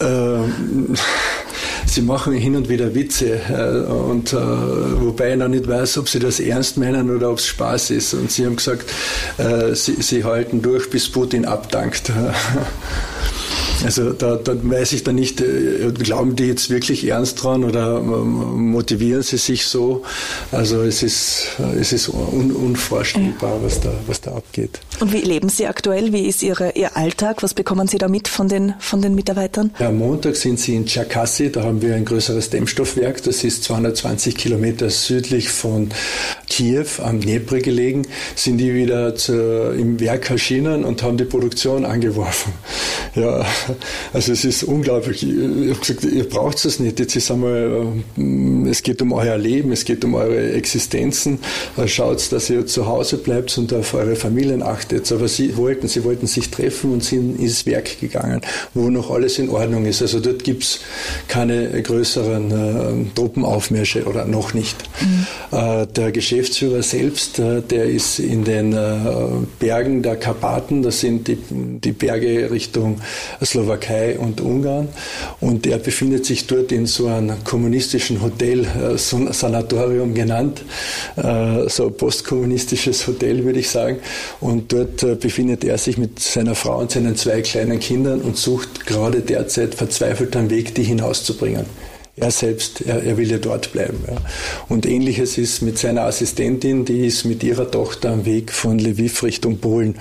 Ähm, 0.00 0.94
sie 1.86 2.02
machen 2.02 2.32
hin 2.32 2.56
und 2.56 2.68
wieder 2.68 2.94
Witze 2.94 3.40
äh, 3.48 3.90
und 3.90 4.32
äh, 4.32 4.36
wobei 4.36 5.32
ich 5.32 5.38
noch 5.38 5.48
nicht 5.48 5.68
weiß, 5.68 5.98
ob 5.98 6.08
sie 6.08 6.18
das 6.18 6.40
ernst 6.40 6.76
meinen 6.76 7.14
oder 7.14 7.30
ob 7.30 7.38
es 7.38 7.46
Spaß 7.46 7.90
ist. 7.90 8.14
Und 8.14 8.30
sie 8.30 8.44
haben 8.46 8.56
gesagt, 8.56 8.90
äh, 9.38 9.74
sie, 9.74 10.02
sie 10.02 10.24
halten 10.24 10.62
durch, 10.62 10.90
bis 10.90 11.08
Putin 11.10 11.44
abdankt. 11.44 12.10
Also 13.84 14.12
da, 14.12 14.36
da 14.36 14.52
weiß 14.56 14.92
ich 14.94 15.04
dann 15.04 15.16
nicht, 15.16 15.40
äh, 15.40 15.92
glauben 15.92 16.36
die 16.36 16.44
jetzt 16.44 16.70
wirklich 16.70 17.06
ernst 17.06 17.42
dran 17.42 17.64
oder 17.64 17.98
ähm, 17.98 18.70
motivieren 18.70 19.22
sie 19.22 19.36
sich 19.36 19.66
so? 19.66 20.02
Also 20.50 20.82
es 20.82 21.02
ist, 21.02 21.48
es 21.78 21.92
ist 21.92 22.08
un, 22.08 22.50
unvorstellbar, 22.52 23.62
was 23.62 23.80
da, 23.80 23.92
was 24.06 24.20
da 24.20 24.32
abgeht. 24.32 24.80
Und 25.00 25.12
wie 25.12 25.20
leben 25.20 25.48
Sie 25.48 25.66
aktuell? 25.66 26.12
Wie 26.12 26.26
ist 26.26 26.42
Ihre, 26.42 26.72
Ihr 26.72 26.96
Alltag? 26.96 27.42
Was 27.42 27.52
bekommen 27.52 27.86
Sie 27.86 27.98
da 27.98 28.08
mit 28.08 28.28
von 28.28 28.48
den, 28.48 28.74
von 28.78 29.02
den 29.02 29.14
Mitarbeitern? 29.14 29.72
Ja, 29.78 29.88
am 29.88 29.98
Montag 29.98 30.36
sind 30.36 30.58
Sie 30.58 30.74
in 30.74 30.86
Tscherkassy, 30.86 31.52
da 31.52 31.62
haben 31.62 31.82
wir 31.82 31.94
ein 31.94 32.04
größeres 32.04 32.50
Dämmstoffwerk, 32.50 33.22
das 33.22 33.44
ist 33.44 33.64
220 33.64 34.36
Kilometer 34.36 34.88
südlich 34.88 35.50
von 35.50 35.90
Kiew 36.54 36.86
am 37.02 37.20
Dnepr 37.20 37.58
gelegen, 37.58 38.06
sind 38.36 38.58
die 38.58 38.72
wieder 38.72 39.16
zu, 39.16 39.72
im 39.72 39.98
Werk 39.98 40.30
erschienen 40.30 40.84
und 40.84 41.02
haben 41.02 41.16
die 41.16 41.24
Produktion 41.24 41.84
angeworfen. 41.84 42.52
Ja, 43.16 43.46
also 44.12 44.32
es 44.32 44.44
ist 44.44 44.64
unglaublich. 44.64 45.22
Ich 45.22 45.70
habe 45.70 45.78
gesagt, 45.78 46.02
ihr 46.02 46.28
braucht 46.28 46.64
es 46.64 46.80
nicht. 46.80 46.98
Jetzt 46.98 47.14
ist 47.14 47.30
einmal, 47.30 47.94
äh, 48.18 48.68
es 48.68 48.82
geht 48.82 49.00
um 49.02 49.12
euer 49.12 49.38
Leben, 49.38 49.70
es 49.70 49.84
geht 49.84 50.04
um 50.04 50.16
eure 50.16 50.50
Existenzen. 50.54 51.38
Äh, 51.76 51.86
Schaut, 51.86 52.32
dass 52.32 52.50
ihr 52.50 52.66
zu 52.66 52.88
Hause 52.88 53.18
bleibt 53.18 53.56
und 53.56 53.72
auf 53.72 53.94
eure 53.94 54.16
Familien 54.16 54.64
achtet. 54.64 55.12
Aber 55.12 55.28
sie 55.28 55.56
wollten, 55.56 55.86
sie 55.86 56.02
wollten 56.02 56.26
sich 56.26 56.50
treffen 56.50 56.92
und 56.92 57.04
sind 57.04 57.38
ins 57.38 57.66
Werk 57.66 58.00
gegangen, 58.00 58.40
wo 58.74 58.90
noch 58.90 59.12
alles 59.12 59.38
in 59.38 59.48
Ordnung 59.48 59.86
ist. 59.86 60.02
Also 60.02 60.18
dort 60.18 60.42
gibt 60.42 60.64
es 60.64 60.80
keine 61.28 61.80
größeren 61.82 62.50
äh, 62.50 63.14
Truppenaufmärsche 63.14 64.06
oder 64.06 64.24
noch 64.24 64.54
nicht. 64.54 64.76
Mhm. 65.00 65.56
Äh, 65.56 65.86
der 65.86 66.10
Geschäftsführer 66.44 66.82
selbst, 66.82 67.38
äh, 67.38 67.62
der 67.62 67.84
ist 67.86 68.18
in 68.18 68.44
den 68.44 68.74
äh, 68.74 68.96
Bergen 69.58 70.02
der 70.02 70.16
Karpaten, 70.16 70.82
das 70.82 71.00
sind 71.00 71.26
die, 71.26 71.38
die 71.50 71.92
Berge 71.92 72.50
Richtung 72.50 73.00
Slowakei 73.42 74.18
und 74.18 74.42
Ungarn. 74.42 74.88
Und 75.40 75.66
er 75.66 75.78
befindet 75.78 76.26
sich 76.26 76.46
dort 76.46 76.70
in 76.70 76.84
so 76.84 77.06
einem 77.06 77.42
kommunistischen 77.44 78.20
Hotel, 78.20 78.66
äh, 78.66 78.98
Sanatorium 78.98 80.14
genannt, 80.14 80.62
so 81.16 81.86
ein 81.86 81.96
postkommunistisches 81.96 83.06
Hotel, 83.06 83.44
würde 83.44 83.60
ich 83.60 83.70
sagen. 83.70 83.98
Und 84.40 84.72
dort 84.72 85.20
befindet 85.20 85.64
er 85.64 85.78
sich 85.78 85.98
mit 85.98 86.18
seiner 86.18 86.54
Frau 86.54 86.78
und 86.80 86.90
seinen 86.90 87.16
zwei 87.16 87.40
kleinen 87.40 87.78
Kindern 87.78 88.20
und 88.20 88.36
sucht 88.36 88.86
gerade 88.86 89.20
derzeit 89.20 89.74
verzweifelt 89.74 90.36
einen 90.36 90.50
Weg, 90.50 90.74
die 90.74 90.82
hinauszubringen 90.82 91.66
er 92.16 92.30
selbst, 92.30 92.80
er, 92.82 93.02
er 93.02 93.16
will 93.16 93.30
ja 93.30 93.38
dort 93.38 93.72
bleiben. 93.72 94.04
Ja. 94.06 94.16
Und 94.68 94.86
ähnliches 94.86 95.36
ist 95.36 95.62
mit 95.62 95.78
seiner 95.78 96.02
Assistentin, 96.02 96.84
die 96.84 97.06
ist 97.06 97.24
mit 97.24 97.42
ihrer 97.42 97.70
Tochter 97.70 98.10
am 98.10 98.24
Weg 98.24 98.52
von 98.52 98.78
Lviv 98.78 99.22
Richtung 99.24 99.58
Polen, 99.58 99.96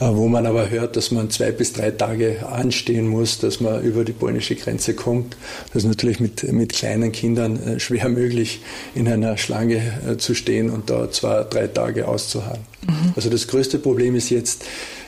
äh, 0.00 0.06
wo 0.10 0.26
man 0.26 0.46
aber 0.46 0.70
hört, 0.70 0.96
dass 0.96 1.12
man 1.12 1.30
zwei 1.30 1.52
bis 1.52 1.72
drei 1.72 1.92
Tage 1.92 2.46
anstehen 2.46 3.06
muss, 3.06 3.38
dass 3.38 3.60
man 3.60 3.82
über 3.82 4.04
die 4.04 4.12
polnische 4.12 4.56
Grenze 4.56 4.94
kommt. 4.94 5.36
Das 5.72 5.84
ist 5.84 5.88
natürlich 5.88 6.18
mit, 6.18 6.42
mit 6.52 6.72
kleinen 6.72 7.12
Kindern 7.12 7.62
äh, 7.62 7.80
schwer 7.80 8.08
möglich, 8.08 8.60
in 8.94 9.06
einer 9.06 9.36
Schlange 9.36 9.80
äh, 10.08 10.16
zu 10.16 10.34
stehen 10.34 10.70
und 10.70 10.90
da 10.90 11.10
zwei, 11.10 11.44
drei 11.44 11.68
Tage 11.68 12.08
auszuharren. 12.08 12.62
Mhm. 12.86 13.12
Also 13.14 13.30
das 13.30 13.46
größte 13.46 13.78
Problem 13.78 14.16
ist 14.16 14.30
jetzt, 14.30 14.64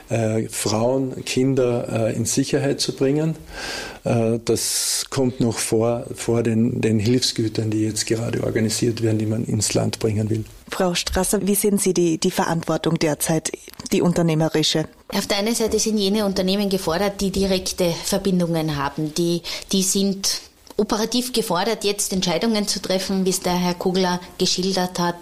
äh, 0.09 0.49
Frauen, 0.49 1.25
Kinder 1.25 2.09
äh, 2.11 2.17
in 2.17 2.25
Sicherheit 2.27 2.81
zu 2.81 2.95
bringen. 2.95 3.35
Äh, 4.07 4.39
das 4.45 5.07
kommt 5.11 5.41
noch 5.41 5.59
vor, 5.59 6.05
vor 6.15 6.43
den, 6.43 6.81
den 6.81 6.99
Hilfsgütern, 6.99 7.71
die 7.71 7.83
jetzt 7.83 8.07
gerade 8.07 8.45
organisiert 8.45 9.03
werden, 9.03 9.19
die 9.19 9.27
man 9.27 9.45
ins 9.45 9.75
Land 9.75 9.99
bringen 9.99 10.31
will. 10.31 10.45
Frau 10.69 10.95
Strasser, 10.95 11.47
wie 11.47 11.55
sehen 11.55 11.79
Sie 11.79 11.93
die, 11.93 12.19
die 12.19 12.31
Verantwortung 12.31 12.99
derzeit, 12.99 13.51
die 13.93 14.03
unternehmerische? 14.03 14.87
Auf 15.09 15.27
der 15.27 15.39
einen 15.39 15.55
Seite 15.55 15.79
sind 15.79 15.99
jene 15.99 16.25
Unternehmen 16.25 16.69
gefordert, 16.69 17.21
die 17.21 17.31
direkte 17.31 17.93
Verbindungen 18.05 18.77
haben. 18.77 19.13
Die, 19.15 19.43
die 19.73 19.83
sind 19.83 20.41
operativ 20.77 21.33
gefordert, 21.33 21.85
jetzt 21.85 22.13
Entscheidungen 22.13 22.69
zu 22.69 22.81
treffen, 22.81 23.25
wie 23.25 23.31
es 23.31 23.41
der 23.41 23.55
Herr 23.55 23.75
Kugler 23.75 24.21
geschildert 24.39 24.99
hat. 24.99 25.17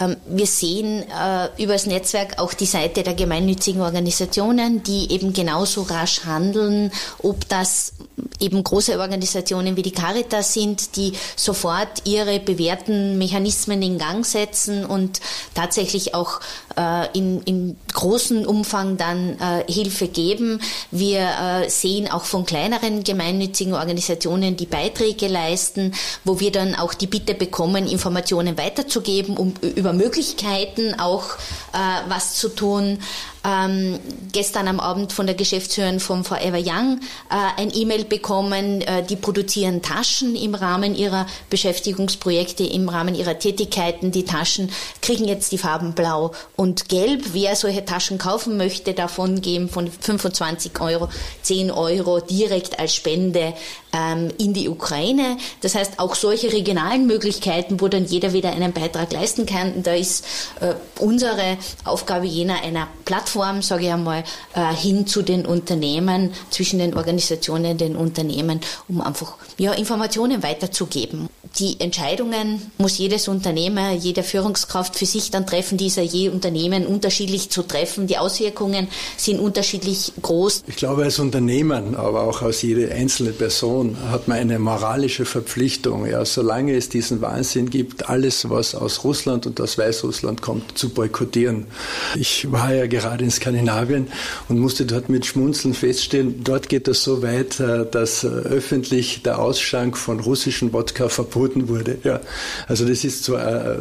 Ähm, 0.00 0.16
wir 0.26 0.46
sehen 0.46 1.04
äh, 1.08 1.62
übers 1.62 1.86
Netzwerk 1.86 2.38
auch 2.38 2.54
die 2.54 2.66
Seite 2.66 3.02
der 3.02 3.14
gemeinnützigen 3.14 3.82
Organisationen, 3.82 4.82
die 4.82 5.12
eben 5.12 5.32
genauso 5.32 5.82
rasch 5.82 6.24
handeln, 6.24 6.90
ob 7.22 7.48
das 7.48 7.92
eben 8.38 8.62
große 8.64 8.98
Organisationen 8.98 9.76
wie 9.76 9.82
die 9.82 9.92
Caritas 9.92 10.54
sind, 10.54 10.96
die 10.96 11.12
sofort 11.36 12.06
ihre 12.06 12.40
bewährten 12.40 13.18
Mechanismen 13.18 13.82
in 13.82 13.98
Gang 13.98 14.24
setzen 14.24 14.84
und 14.84 15.20
tatsächlich 15.54 16.14
auch 16.14 16.40
äh, 16.76 17.06
in, 17.16 17.42
in 17.42 17.76
großen 17.92 18.46
Umfang 18.46 18.96
dann 18.96 19.38
äh, 19.38 19.70
Hilfe 19.70 20.08
geben. 20.08 20.60
Wir 20.90 21.28
sehen 21.68 22.10
auch 22.10 22.24
von 22.24 22.44
kleineren 22.44 23.04
gemeinnützigen 23.04 23.74
Organisationen, 23.74 24.56
die 24.56 24.66
Beiträge 24.66 25.28
leisten, 25.28 25.92
wo 26.24 26.40
wir 26.40 26.52
dann 26.52 26.74
auch 26.74 26.94
die 26.94 27.06
Bitte 27.06 27.34
bekommen, 27.34 27.86
Informationen 27.86 28.56
weiterzugeben, 28.56 29.36
um 29.36 29.54
über 29.60 29.89
Möglichkeiten 29.92 30.98
auch 30.98 31.36
äh, 31.72 31.78
was 32.08 32.34
zu 32.34 32.48
tun 32.48 32.98
ähm, 33.44 33.98
gestern 34.32 34.68
am 34.68 34.80
Abend 34.80 35.12
von 35.12 35.26
der 35.26 35.34
Geschäftsführerin 35.34 36.00
von 36.00 36.24
Forever 36.24 36.58
Young 36.58 37.00
äh, 37.30 37.60
ein 37.60 37.72
E-Mail 37.74 38.04
bekommen. 38.04 38.82
Äh, 38.82 39.02
die 39.02 39.16
produzieren 39.16 39.82
Taschen 39.82 40.36
im 40.36 40.54
Rahmen 40.54 40.94
ihrer 40.94 41.26
Beschäftigungsprojekte, 41.48 42.64
im 42.64 42.88
Rahmen 42.88 43.14
ihrer 43.14 43.38
Tätigkeiten. 43.38 44.10
Die 44.10 44.24
Taschen 44.24 44.70
kriegen 45.00 45.26
jetzt 45.26 45.52
die 45.52 45.58
Farben 45.58 45.94
blau 45.94 46.32
und 46.56 46.88
gelb. 46.88 47.32
Wer 47.32 47.56
solche 47.56 47.84
Taschen 47.84 48.18
kaufen 48.18 48.56
möchte, 48.56 48.92
davon 48.92 49.40
geben 49.40 49.68
von 49.68 49.90
25 49.90 50.80
Euro 50.80 51.08
10 51.42 51.70
Euro 51.70 52.20
direkt 52.20 52.78
als 52.78 52.94
Spende 52.94 53.54
ähm, 53.92 54.28
in 54.38 54.52
die 54.52 54.68
Ukraine. 54.68 55.38
Das 55.62 55.74
heißt, 55.74 55.98
auch 55.98 56.14
solche 56.14 56.52
regionalen 56.52 57.06
Möglichkeiten, 57.06 57.80
wo 57.80 57.88
dann 57.88 58.04
jeder 58.04 58.32
wieder 58.32 58.50
einen 58.50 58.72
Beitrag 58.72 59.12
leisten 59.12 59.46
kann. 59.46 59.82
Da 59.82 59.94
ist 59.94 60.26
äh, 60.60 60.74
unsere 60.98 61.56
Aufgabe 61.84 62.26
jener 62.26 62.62
einer 62.62 62.86
Plattform 63.04 63.29
Plattform, 63.30 63.62
sage 63.62 63.84
ich 63.84 63.92
einmal, 63.92 64.24
äh, 64.54 64.74
hin 64.74 65.06
zu 65.06 65.22
den 65.22 65.46
Unternehmen, 65.46 66.32
zwischen 66.50 66.78
den 66.78 66.94
Organisationen, 66.94 67.78
den 67.78 67.96
Unternehmen, 67.96 68.60
um 68.88 69.00
einfach 69.00 69.34
ja, 69.56 69.72
Informationen 69.72 70.42
weiterzugeben. 70.42 71.28
Die 71.58 71.80
Entscheidungen 71.80 72.70
muss 72.78 72.98
jedes 72.98 73.26
Unternehmer, 73.26 73.92
jede 73.92 74.22
Führungskraft 74.22 74.96
für 74.96 75.06
sich 75.06 75.30
dann 75.30 75.46
treffen, 75.46 75.76
dieser 75.76 76.02
je 76.02 76.28
Unternehmen 76.28 76.86
unterschiedlich 76.86 77.50
zu 77.50 77.62
treffen. 77.62 78.06
Die 78.06 78.18
Auswirkungen 78.18 78.88
sind 79.16 79.40
unterschiedlich 79.40 80.12
groß. 80.22 80.62
Ich 80.68 80.76
glaube, 80.76 81.02
als 81.02 81.18
Unternehmen, 81.18 81.96
aber 81.96 82.22
auch 82.22 82.42
als 82.42 82.62
jede 82.62 82.92
einzelne 82.92 83.32
Person 83.32 83.96
hat 84.10 84.28
man 84.28 84.38
eine 84.38 84.58
moralische 84.58 85.24
Verpflichtung, 85.24 86.06
ja, 86.06 86.24
solange 86.24 86.76
es 86.76 86.88
diesen 86.88 87.20
Wahnsinn 87.20 87.68
gibt, 87.68 88.08
alles, 88.08 88.48
was 88.48 88.74
aus 88.74 89.02
Russland 89.04 89.46
und 89.46 89.60
aus 89.60 89.76
Weißrussland 89.76 90.42
kommt, 90.42 90.78
zu 90.78 90.90
boykottieren. 90.90 91.66
Ich 92.14 92.50
war 92.52 92.72
ja 92.72 92.86
gerade 92.86 93.24
in 93.24 93.30
Skandinavien 93.30 94.08
und 94.48 94.58
musste 94.58 94.86
dort 94.86 95.08
mit 95.08 95.26
Schmunzeln 95.26 95.74
feststellen, 95.74 96.42
dort 96.44 96.68
geht 96.68 96.86
es 96.86 97.02
so 97.02 97.22
weit, 97.22 97.60
dass 97.90 98.24
äh, 98.24 98.28
öffentlich 98.28 99.22
der 99.22 99.40
Ausschank 99.40 99.96
von 99.96 100.20
russischen 100.20 100.72
Wodka 100.72 101.08
verboten 101.08 101.39
wurde. 101.68 101.98
Ja, 102.04 102.20
also 102.68 102.86
das 102.86 103.04
ist 103.04 103.24
zwar 103.24 103.72
äh, 103.72 103.78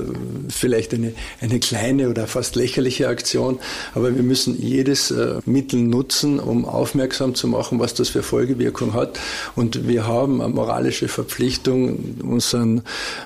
vielleicht 0.50 0.94
eine, 0.94 1.14
eine 1.42 1.60
kleine 1.60 2.10
oder 2.10 2.28
fast 2.28 2.56
lächerliche 2.56 3.08
Aktion, 3.08 3.60
aber 3.94 4.16
wir 4.16 4.24
müssen 4.24 4.60
jedes 4.62 5.14
Mittel 5.46 5.82
nutzen, 5.82 6.40
um 6.40 6.66
aufmerksam 6.66 7.36
zu 7.36 7.48
machen, 7.48 7.80
was 7.80 7.94
das 7.94 8.10
für 8.10 8.24
Folgewirkung 8.24 8.94
hat. 8.94 9.20
Und 9.56 9.88
wir 9.88 10.08
haben 10.08 10.42
eine 10.42 10.54
moralische 10.54 11.08
Verpflichtung, 11.08 12.00
unseren 12.24 12.84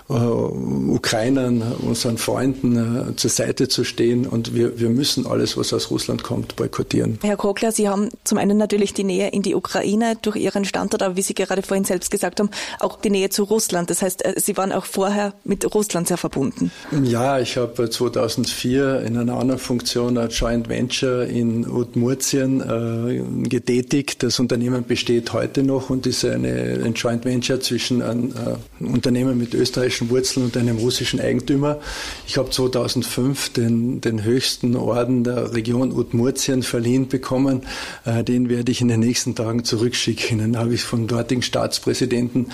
äh, 0.10 0.14
Ukrainern, 0.14 1.62
unseren 1.82 2.18
Freunden 2.18 3.12
äh, 3.12 3.16
zur 3.16 3.30
Seite 3.30 3.68
zu 3.68 3.84
stehen. 3.84 4.26
Und 4.26 4.56
wir, 4.56 4.80
wir 4.80 4.90
müssen 4.90 5.28
alles, 5.28 5.58
was 5.58 5.74
aus 5.74 5.92
Russland 5.92 6.24
kommt, 6.24 6.56
boykottieren. 6.56 7.20
Herr 7.22 7.38
Kogler, 7.38 7.72
Sie 7.72 7.90
haben 7.90 8.10
zum 8.24 8.38
einen 8.38 8.58
natürlich 8.58 8.94
die 8.94 9.04
Nähe 9.04 9.30
in 9.30 9.42
die 9.42 9.56
Ukraine 9.56 10.18
durch 10.22 10.38
Ihren 10.38 10.66
Standort, 10.66 11.04
aber 11.04 11.16
wie 11.16 11.22
Sie 11.22 11.34
gerade 11.34 11.62
vorhin 11.62 11.86
selbst 11.86 12.12
gesagt 12.12 12.40
haben, 12.40 12.50
auch 12.80 13.00
die 13.00 13.10
Nähe 13.10 13.30
zu 13.30 13.44
Russland. 13.44 13.90
Das 13.90 14.02
heißt, 14.02 14.23
äh, 14.24 14.40
Sie 14.40 14.58
waren 14.58 14.72
auch 14.72 14.86
vorher 14.86 15.34
mit 15.44 15.74
Russland 15.74 16.08
sehr 16.08 16.18
verbunden. 16.18 16.72
Ja, 17.04 17.40
ich 17.40 17.58
habe 17.58 17.90
2004 17.90 19.02
in 19.02 19.18
einer 19.18 19.38
anderen 19.38 19.60
Funktion 19.60 20.18
ein 20.18 20.30
Joint 20.30 20.70
Venture 20.70 21.26
in 21.26 21.68
Udmurtien 21.68 22.62
äh, 22.62 23.48
getätigt. 23.48 24.24
Das 24.24 24.40
Unternehmen 24.40 24.86
besteht 24.86 25.34
heute 25.34 25.64
noch 25.64 25.90
und 25.90 26.08
ist 26.08 26.26
eine, 26.26 26.82
ein 26.84 26.94
Joint 26.94 27.26
Venture 27.26 27.60
zwischen 27.60 28.02
einem 28.02 28.32
äh, 28.32 28.84
Unternehmen 28.84 29.38
mit 29.38 29.54
österreichischen 29.54 30.10
Wurzeln 30.10 30.46
und 30.46 30.58
einem 30.58 30.78
russischen 30.78 31.20
Eigentümer. 31.20 31.80
Ich 32.28 32.38
habe 32.38 32.50
2005 32.50 33.54
den, 33.54 34.02
den 34.02 34.24
höchsten 34.24 34.76
Orden 34.76 35.24
der 35.24 35.54
Region 35.54 35.92
Udmurtien 35.92 36.64
verliehen 36.64 37.08
bekommen. 37.08 37.62
Äh, 38.06 38.24
den 38.24 38.50
werde 38.50 38.72
ich 38.72 38.82
in 38.82 38.88
den 38.88 39.00
nächsten 39.00 39.36
Tagen 39.36 39.64
zurückschicken. 39.64 40.40
Den 40.40 40.58
habe 40.58 40.74
ich 40.74 40.84
vom 40.84 41.08
dortigen 41.08 41.42
Staatspräsidenten 41.42 42.48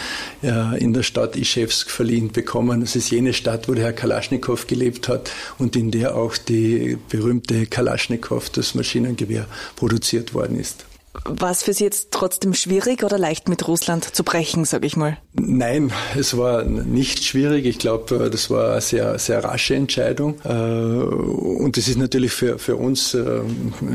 äh, 0.43 0.79
in 0.79 0.93
der 0.93 1.03
Stadt 1.03 1.35
Ischewsk 1.59 1.89
verliehen 1.89 2.31
bekommen. 2.31 2.81
Das 2.81 2.95
ist 2.95 3.11
jene 3.11 3.33
Stadt, 3.33 3.67
wo 3.67 3.73
der 3.73 3.85
Herr 3.85 3.93
Kalaschnikow 3.93 4.67
gelebt 4.67 5.07
hat 5.07 5.31
und 5.57 5.75
in 5.75 5.91
der 5.91 6.15
auch 6.15 6.37
die 6.37 6.97
berühmte 7.09 7.65
Kalaschnikow, 7.65 8.49
das 8.49 8.75
Maschinengewehr, 8.75 9.45
produziert 9.75 10.33
worden 10.33 10.59
ist. 10.59 10.85
War 11.25 11.51
es 11.51 11.63
für 11.63 11.73
Sie 11.73 11.83
jetzt 11.83 12.11
trotzdem 12.11 12.53
schwierig 12.53 13.03
oder 13.03 13.17
leicht 13.17 13.49
mit 13.49 13.67
Russland 13.67 14.15
zu 14.15 14.23
brechen, 14.23 14.63
sage 14.63 14.85
ich 14.87 14.95
mal? 14.95 15.17
Nein, 15.41 15.91
es 16.17 16.37
war 16.37 16.63
nicht 16.63 17.23
schwierig. 17.23 17.65
Ich 17.65 17.79
glaube, 17.79 18.29
das 18.29 18.49
war 18.49 18.71
eine 18.71 18.81
sehr, 18.81 19.17
sehr 19.19 19.43
rasche 19.43 19.75
Entscheidung. 19.75 20.35
Äh, 20.43 20.49
und 20.49 21.77
es 21.77 21.87
ist 21.87 21.97
natürlich 21.97 22.31
für, 22.31 22.59
für 22.59 22.75
uns 22.75 23.13
äh, 23.13 23.41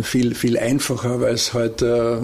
viel, 0.02 0.34
viel 0.34 0.58
einfacher, 0.58 1.20
weil 1.20 1.34
es 1.34 1.52
halt 1.52 1.82
äh, 1.82 2.16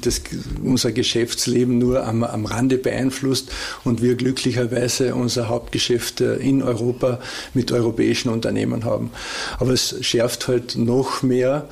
das, 0.00 0.22
unser 0.62 0.92
Geschäftsleben 0.92 1.78
nur 1.78 2.06
am, 2.06 2.22
am 2.22 2.46
Rande 2.46 2.78
beeinflusst 2.78 3.50
und 3.84 4.02
wir 4.02 4.14
glücklicherweise 4.14 5.14
unser 5.14 5.48
Hauptgeschäft 5.48 6.20
in 6.20 6.62
Europa 6.62 7.18
mit 7.54 7.72
europäischen 7.72 8.28
Unternehmen 8.28 8.84
haben. 8.84 9.10
Aber 9.58 9.72
es 9.72 9.96
schärft 10.00 10.48
halt 10.48 10.76
noch 10.76 11.22
mehr 11.22 11.68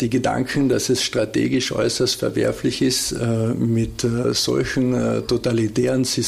die 0.00 0.10
Gedanken, 0.10 0.68
dass 0.68 0.88
es 0.88 1.02
strategisch 1.02 1.72
äußerst 1.72 2.16
verwerflich 2.16 2.82
ist, 2.82 3.12
äh, 3.12 3.54
mit 3.54 4.04
äh, 4.04 4.32
solchen 4.34 4.94
äh, 4.94 5.22
totalitären 5.22 6.04
Systemen 6.04 6.19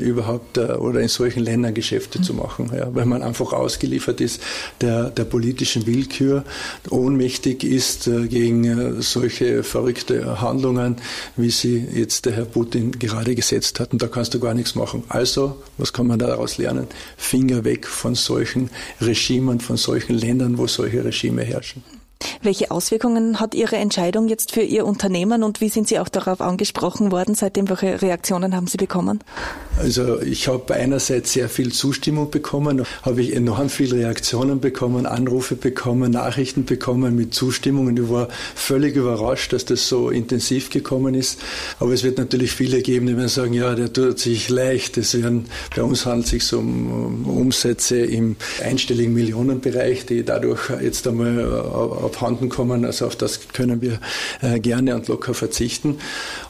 überhaupt 0.00 0.58
oder 0.58 1.00
in 1.00 1.08
solchen 1.08 1.40
Ländern 1.40 1.74
Geschäfte 1.74 2.20
zu 2.20 2.34
machen, 2.34 2.70
ja, 2.74 2.94
weil 2.94 3.06
man 3.06 3.22
einfach 3.22 3.52
ausgeliefert 3.52 4.20
ist 4.20 4.40
der, 4.80 5.10
der 5.10 5.24
politischen 5.24 5.86
Willkür, 5.86 6.44
ohnmächtig 6.90 7.64
ist 7.64 8.10
gegen 8.28 9.00
solche 9.02 9.62
verrückte 9.62 10.40
Handlungen, 10.40 10.96
wie 11.36 11.50
sie 11.50 11.86
jetzt 11.94 12.26
der 12.26 12.32
Herr 12.34 12.44
Putin 12.44 12.92
gerade 12.92 13.34
gesetzt 13.34 13.80
hat. 13.80 13.92
Und 13.92 14.02
da 14.02 14.08
kannst 14.08 14.34
du 14.34 14.40
gar 14.40 14.54
nichts 14.54 14.74
machen. 14.74 15.04
Also, 15.08 15.62
was 15.78 15.92
kann 15.92 16.06
man 16.06 16.18
daraus 16.18 16.58
lernen? 16.58 16.86
Finger 17.16 17.64
weg 17.64 17.86
von 17.86 18.14
solchen 18.14 18.70
Regimen, 19.00 19.60
von 19.60 19.76
solchen 19.76 20.14
Ländern, 20.14 20.58
wo 20.58 20.66
solche 20.66 21.04
Regime 21.04 21.42
herrschen. 21.42 21.82
Welche 22.42 22.70
Auswirkungen 22.70 23.40
hat 23.40 23.54
Ihre 23.54 23.76
Entscheidung 23.76 24.28
jetzt 24.28 24.52
für 24.52 24.62
Ihr 24.62 24.86
Unternehmen 24.86 25.42
und 25.42 25.60
wie 25.60 25.68
sind 25.68 25.88
Sie 25.88 25.98
auch 25.98 26.08
darauf 26.08 26.40
angesprochen 26.40 27.12
worden? 27.12 27.34
Seitdem 27.34 27.68
welche 27.68 28.02
Reaktionen 28.02 28.54
haben 28.54 28.66
Sie 28.66 28.76
bekommen? 28.76 29.22
Also 29.78 30.20
ich 30.22 30.48
habe 30.48 30.74
einerseits 30.74 31.32
sehr 31.32 31.48
viel 31.48 31.72
Zustimmung 31.72 32.30
bekommen, 32.30 32.84
habe 33.02 33.20
ich 33.20 33.34
enorm 33.34 33.68
viele 33.68 33.96
Reaktionen 33.96 34.60
bekommen, 34.60 35.04
Anrufe 35.06 35.54
bekommen, 35.54 36.12
Nachrichten 36.12 36.64
bekommen 36.64 37.14
mit 37.14 37.34
Zustimmung 37.34 37.96
ich 37.96 38.10
war 38.10 38.28
völlig 38.54 38.96
überrascht, 38.96 39.52
dass 39.52 39.64
das 39.64 39.88
so 39.88 40.10
intensiv 40.10 40.70
gekommen 40.70 41.14
ist. 41.14 41.40
Aber 41.78 41.92
es 41.92 42.04
wird 42.04 42.18
natürlich 42.18 42.52
viele 42.52 42.82
geben, 42.82 43.06
die 43.06 43.16
werden 43.16 43.28
sagen, 43.28 43.52
ja, 43.52 43.74
der 43.74 43.92
tut 43.92 44.18
sich 44.18 44.48
leicht. 44.48 44.96
Es 44.96 45.14
werden, 45.14 45.46
bei 45.74 45.82
uns 45.82 46.06
handelt 46.06 46.26
es 46.26 46.48
sich 46.48 46.52
um 46.54 47.26
Umsätze 47.26 47.98
im 47.98 48.36
einstelligen 48.62 49.14
Millionenbereich, 49.14 50.06
die 50.06 50.24
dadurch 50.24 50.70
jetzt 50.82 51.06
einmal 51.06 51.38
abhanden 52.16 52.48
kommen. 52.48 52.84
Also 52.84 53.06
auf 53.06 53.16
das 53.16 53.48
können 53.52 53.82
wir 53.82 54.00
äh, 54.40 54.58
gerne 54.58 54.94
und 54.94 55.08
locker 55.08 55.34
verzichten. 55.34 55.98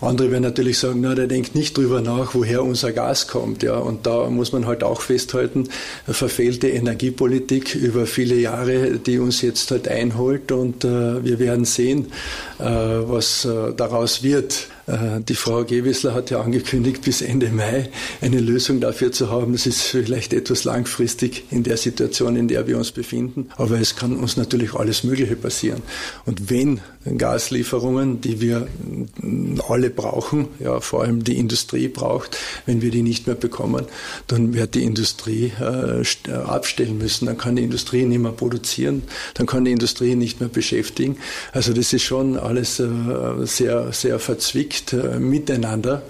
Andere 0.00 0.30
werden 0.30 0.42
natürlich 0.42 0.78
sagen, 0.78 1.00
na, 1.00 1.14
der 1.14 1.26
denkt 1.26 1.54
nicht 1.54 1.76
drüber 1.76 2.00
nach, 2.00 2.34
woher 2.34 2.62
unser 2.62 2.92
Gas 2.92 3.26
kommt. 3.26 3.62
Ja, 3.62 3.76
und 3.76 4.06
da 4.06 4.30
muss 4.30 4.52
man 4.52 4.66
halt 4.66 4.84
auch 4.84 5.00
festhalten, 5.00 5.68
verfehlte 6.06 6.68
Energiepolitik 6.68 7.74
über 7.74 8.06
viele 8.06 8.36
Jahre, 8.36 8.98
die 8.98 9.18
uns 9.18 9.42
jetzt 9.42 9.70
halt 9.70 9.88
einholt 9.88 10.52
und 10.52 10.84
äh, 10.84 11.24
wir 11.24 11.38
werden 11.38 11.64
sehen, 11.64 12.12
äh, 12.58 12.64
was 12.64 13.46
daraus 13.76 14.22
wird. 14.22 14.68
Äh, 14.86 15.20
die 15.20 15.34
Frau 15.34 15.64
Gewissler 15.64 16.14
hat 16.14 16.30
ja 16.30 16.40
angekündigt, 16.40 17.02
bis 17.02 17.22
Ende 17.22 17.50
Mai 17.50 17.88
eine 18.20 18.40
Lösung 18.40 18.80
dafür 18.80 19.12
zu 19.12 19.30
haben. 19.30 19.52
Das 19.52 19.66
ist 19.66 19.82
vielleicht 19.82 20.32
etwas 20.32 20.64
langfristig 20.64 21.44
in 21.50 21.62
der 21.62 21.76
Situation, 21.76 22.36
in 22.36 22.48
der 22.48 22.66
wir 22.66 22.78
uns 22.78 22.92
befinden. 22.92 23.50
Aber 23.56 23.80
es 23.80 23.96
kann 23.96 24.16
uns 24.16 24.36
natürlich 24.36 24.74
alles 24.74 25.04
Mögliche 25.04 25.36
passieren. 25.36 25.82
Und 26.24 26.50
wenn 26.50 26.80
Gaslieferungen, 27.18 28.20
die 28.20 28.40
wir 28.40 28.66
alle 29.68 29.90
brauchen, 29.90 30.48
ja, 30.58 30.80
vor 30.80 31.02
allem 31.02 31.22
die 31.24 31.38
Industrie 31.38 31.88
braucht, 31.88 32.36
wenn 32.66 32.82
wir 32.82 32.90
die 32.90 33.02
nicht 33.02 33.26
mehr 33.26 33.36
bekommen, 33.36 33.86
dann 34.26 34.54
wird 34.54 34.74
die 34.74 34.82
Industrie 34.82 35.52
äh, 35.60 36.32
abstellen 36.32 36.98
müssen. 36.98 37.26
Dann 37.26 37.38
kann 37.38 37.56
die 37.56 37.62
Industrie 37.62 38.04
nicht 38.04 38.18
mehr 38.20 38.32
produzieren, 38.32 39.02
dann 39.34 39.46
kann 39.46 39.64
die 39.64 39.72
Industrie 39.72 40.14
nicht 40.14 40.40
mehr 40.40 40.48
beschäftigen. 40.48 41.16
Also 41.52 41.72
das 41.72 41.92
ist 41.92 42.02
schon 42.02 42.38
alles 42.38 42.80
äh, 42.80 42.88
sehr, 43.44 43.92
sehr 43.92 44.18
verzwickt 44.18 44.75
äh, 44.92 45.18
miteinander. 45.18 46.02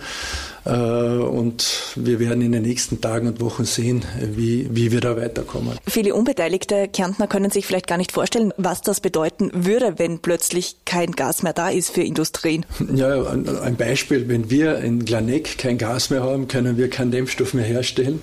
Äh, 0.67 0.71
und 0.71 1.93
wir 1.95 2.19
werden 2.19 2.43
in 2.43 2.53
den 2.53 2.63
nächsten 2.63 3.01
Tagen 3.01 3.29
und 3.29 3.41
Wochen 3.41 3.65
sehen, 3.65 4.05
wie, 4.21 4.69
wie 4.71 4.91
wir 4.91 5.01
da 5.01 5.17
weiterkommen. 5.17 5.79
Viele 5.87 6.15
unbeteiligte 6.15 6.89
Kärntner 6.89 7.29
können 7.29 7.51
sich 7.51 7.67
vielleicht 7.67 7.87
gar 7.87 7.99
nicht 7.99 8.13
vorstellen, 8.13 8.53
was 8.57 8.83
das 8.83 9.01
bedeuten 9.01 9.51
würde, 9.55 9.99
wenn 9.99 10.19
plötzlich 10.19 10.77
kein 10.85 11.13
Gas 11.13 11.43
mehr 11.43 11.53
da 11.53 11.69
ist 11.69 11.91
für 11.91 12.03
Industrien. 12.03 12.67
Ja, 12.95 13.23
ein 13.63 13.77
Beispiel, 13.77 14.29
wenn 14.29 14.51
wir 14.51 14.79
in 14.79 15.05
Glaneck 15.05 15.59
kein 15.59 15.79
Gas 15.79 16.11
mehr 16.11 16.23
haben, 16.23 16.49
können 16.49 16.77
wir 16.77 16.91
keinen 16.91 17.11
Dämmstoff 17.11 17.55
mehr 17.55 17.65
herstellen 17.65 18.21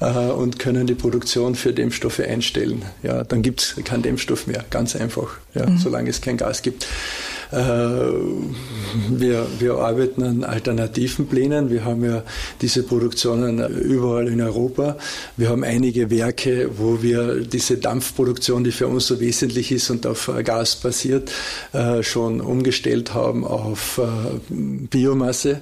äh, 0.00 0.06
und 0.06 0.58
können 0.58 0.86
die 0.86 0.94
Produktion 0.94 1.54
für 1.54 1.72
Dämmstoffe 1.72 2.20
einstellen. 2.20 2.82
Ja, 3.02 3.22
dann 3.22 3.42
gibt 3.42 3.60
es 3.60 3.84
keinen 3.84 4.02
Dämmstoff 4.02 4.46
mehr, 4.46 4.64
ganz 4.70 4.96
einfach, 4.96 5.36
ja, 5.54 5.66
mhm. 5.66 5.78
solange 5.78 6.10
es 6.10 6.20
kein 6.20 6.36
Gas 6.36 6.62
gibt. 6.62 6.86
Äh, 7.50 7.56
wir, 9.10 9.46
wir 9.58 9.74
arbeiten 9.78 10.22
an 10.22 10.44
alternativen 10.44 11.26
Plänen. 11.26 11.70
Wir 11.70 11.84
haben 11.84 12.04
ja 12.04 12.22
diese 12.60 12.82
Produktionen 12.82 13.58
überall 13.76 14.28
in 14.28 14.40
Europa. 14.40 14.96
Wir 15.36 15.48
haben 15.48 15.64
einige 15.64 16.10
Werke, 16.10 16.70
wo 16.76 17.02
wir 17.02 17.40
diese 17.40 17.76
Dampfproduktion, 17.76 18.64
die 18.64 18.72
für 18.72 18.86
uns 18.86 19.06
so 19.06 19.20
wesentlich 19.20 19.72
ist 19.72 19.90
und 19.90 20.06
auf 20.06 20.30
Gas 20.44 20.76
basiert, 20.76 21.30
äh, 21.72 22.02
schon 22.02 22.40
umgestellt 22.40 23.14
haben 23.14 23.44
auf 23.44 23.98
äh, 23.98 24.04
Biomasse. 24.50 25.60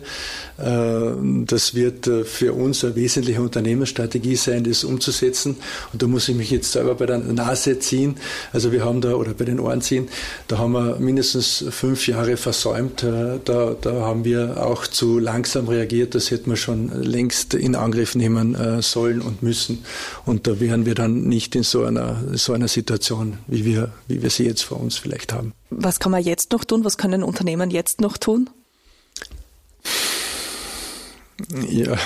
Das 0.58 1.74
wird 1.74 2.08
für 2.24 2.52
uns 2.52 2.84
eine 2.84 2.94
wesentliche 2.94 3.40
Unternehmensstrategie 3.40 4.36
sein, 4.36 4.62
das 4.62 4.84
umzusetzen. 4.84 5.56
Und 5.92 6.02
da 6.02 6.06
muss 6.06 6.28
ich 6.28 6.36
mich 6.36 6.50
jetzt 6.50 6.70
selber 6.72 6.94
bei 6.94 7.06
der 7.06 7.18
Nase 7.18 7.78
ziehen. 7.78 8.16
Also 8.52 8.70
wir 8.70 8.84
haben 8.84 9.00
da, 9.00 9.14
oder 9.14 9.34
bei 9.34 9.44
den 9.44 9.58
Ohren 9.58 9.80
ziehen, 9.80 10.08
da 10.48 10.58
haben 10.58 10.72
wir 10.72 10.96
mindestens 11.00 11.64
fünf 11.82 12.06
Jahre 12.06 12.36
versäumt. 12.36 13.02
Äh, 13.02 13.40
da, 13.44 13.74
da 13.80 13.92
haben 14.02 14.24
wir 14.24 14.64
auch 14.64 14.86
zu 14.86 15.18
langsam 15.18 15.66
reagiert. 15.66 16.14
Das 16.14 16.30
hätten 16.30 16.48
wir 16.50 16.56
schon 16.56 16.92
längst 17.02 17.54
in 17.54 17.74
Angriff 17.74 18.14
nehmen 18.14 18.54
äh, 18.54 18.80
sollen 18.82 19.20
und 19.20 19.42
müssen. 19.42 19.84
Und 20.24 20.46
da 20.46 20.60
wären 20.60 20.86
wir 20.86 20.94
dann 20.94 21.24
nicht 21.24 21.56
in 21.56 21.64
so 21.64 21.82
einer, 21.82 22.22
so 22.34 22.52
einer 22.52 22.68
Situation, 22.68 23.38
wie 23.48 23.64
wir, 23.64 23.90
wie 24.06 24.22
wir 24.22 24.30
sie 24.30 24.44
jetzt 24.44 24.62
vor 24.62 24.78
uns 24.78 24.96
vielleicht 24.96 25.32
haben. 25.32 25.52
Was 25.70 25.98
kann 25.98 26.12
man 26.12 26.22
jetzt 26.22 26.52
noch 26.52 26.64
tun? 26.64 26.84
Was 26.84 26.98
können 26.98 27.24
Unternehmen 27.24 27.72
jetzt 27.72 28.00
noch 28.00 28.16
tun? 28.16 28.48
Ja, 31.68 31.96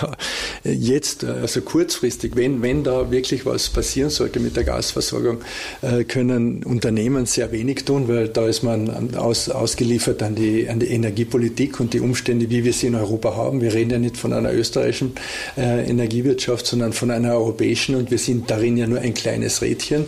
jetzt, 0.64 1.24
also 1.24 1.60
kurzfristig, 1.60 2.36
wenn, 2.36 2.62
wenn 2.62 2.84
da 2.84 3.10
wirklich 3.10 3.46
was 3.46 3.68
passieren 3.68 4.10
sollte 4.10 4.40
mit 4.40 4.56
der 4.56 4.64
Gasversorgung, 4.64 5.38
äh, 5.82 6.04
können 6.04 6.62
Unternehmen 6.64 7.26
sehr 7.26 7.52
wenig 7.52 7.84
tun, 7.84 8.08
weil 8.08 8.28
da 8.28 8.46
ist 8.46 8.62
man 8.62 9.14
aus, 9.16 9.48
ausgeliefert 9.48 10.22
an 10.22 10.34
die, 10.34 10.68
an 10.68 10.80
die 10.80 10.86
Energiepolitik 10.86 11.80
und 11.80 11.94
die 11.94 12.00
Umstände, 12.00 12.50
wie 12.50 12.64
wir 12.64 12.72
sie 12.72 12.86
in 12.86 12.94
Europa 12.94 13.36
haben. 13.36 13.60
Wir 13.60 13.74
reden 13.74 13.90
ja 13.90 13.98
nicht 13.98 14.16
von 14.16 14.32
einer 14.32 14.52
österreichischen 14.52 15.12
äh, 15.56 15.88
Energiewirtschaft, 15.88 16.66
sondern 16.66 16.92
von 16.92 17.10
einer 17.10 17.34
europäischen 17.34 17.94
und 17.94 18.10
wir 18.10 18.18
sind 18.18 18.50
darin 18.50 18.76
ja 18.76 18.86
nur 18.86 19.00
ein 19.00 19.14
kleines 19.14 19.62
Rädchen 19.62 20.04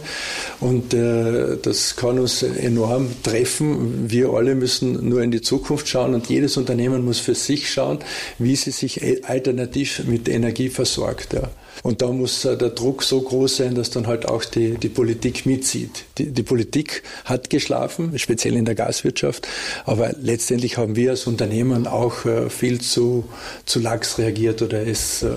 und 0.61 0.95
äh, 0.95 1.57
das 1.61 1.97
kann 1.97 2.19
uns 2.19 2.43
enorm 2.43 3.09
treffen. 3.23 4.11
Wir 4.11 4.31
alle 4.31 4.55
müssen 4.55 5.09
nur 5.09 5.23
in 5.23 5.31
die 5.31 5.41
Zukunft 5.41 5.89
schauen 5.89 6.15
und 6.15 6.29
jedes 6.29 6.57
Unternehmen 6.57 7.05
muss 7.05 7.19
für 7.19 7.35
sich 7.35 7.71
schauen, 7.71 7.99
wie 8.39 8.57
sie 8.57 8.71
sich 8.71 9.03
alternativ 9.25 10.05
mit 10.07 10.29
Energie 10.29 10.69
versorgt. 10.69 11.33
Ja. 11.33 11.51
Und 11.83 12.03
da 12.03 12.09
muss 12.09 12.45
äh, 12.45 12.57
der 12.57 12.71
Druck 12.71 13.03
so 13.03 13.21
groß 13.21 13.59
sein, 13.59 13.75
dass 13.75 13.91
dann 13.91 14.07
halt 14.07 14.29
auch 14.29 14.45
die, 14.45 14.77
die 14.79 14.89
Politik 14.89 15.47
mitzieht. 15.47 16.05
Die, 16.19 16.33
die 16.33 16.43
Politik 16.43 17.03
hat 17.25 17.51
geschlafen, 17.51 18.19
speziell 18.19 18.57
in 18.57 18.65
der 18.65 18.75
Gaswirtschaft, 18.75 19.47
aber 19.85 20.13
letztendlich 20.21 20.77
haben 20.77 20.97
wir 20.97 21.11
als 21.11 21.27
Unternehmen 21.27 21.87
auch 21.87 22.25
äh, 22.25 22.51
viel 22.51 22.81
zu, 22.81 23.25
zu 23.65 23.81
lax 23.81 24.19
reagiert 24.19 24.63
oder 24.63 24.87
es 24.87 25.23
äh, 25.23 25.29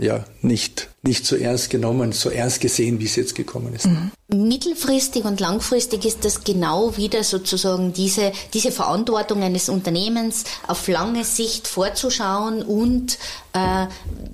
ja 0.00 0.24
nicht 0.42 0.88
nicht 1.06 1.26
so 1.26 1.36
ernst 1.36 1.70
genommen, 1.70 2.12
so 2.12 2.30
ernst 2.30 2.60
gesehen, 2.60 3.00
wie 3.00 3.04
es 3.04 3.16
jetzt 3.16 3.34
gekommen 3.34 3.74
ist. 3.74 3.86
Mhm. 3.86 4.10
Mittelfristig 4.28 5.24
und 5.24 5.40
langfristig 5.40 6.04
ist 6.04 6.24
das 6.24 6.42
genau 6.42 6.96
wieder 6.96 7.22
sozusagen 7.22 7.92
diese, 7.92 8.32
diese 8.52 8.72
Verantwortung 8.72 9.42
eines 9.42 9.68
Unternehmens 9.68 10.44
auf 10.66 10.88
lange 10.88 11.24
Sicht 11.24 11.68
vorzuschauen 11.68 12.62
und 12.62 13.18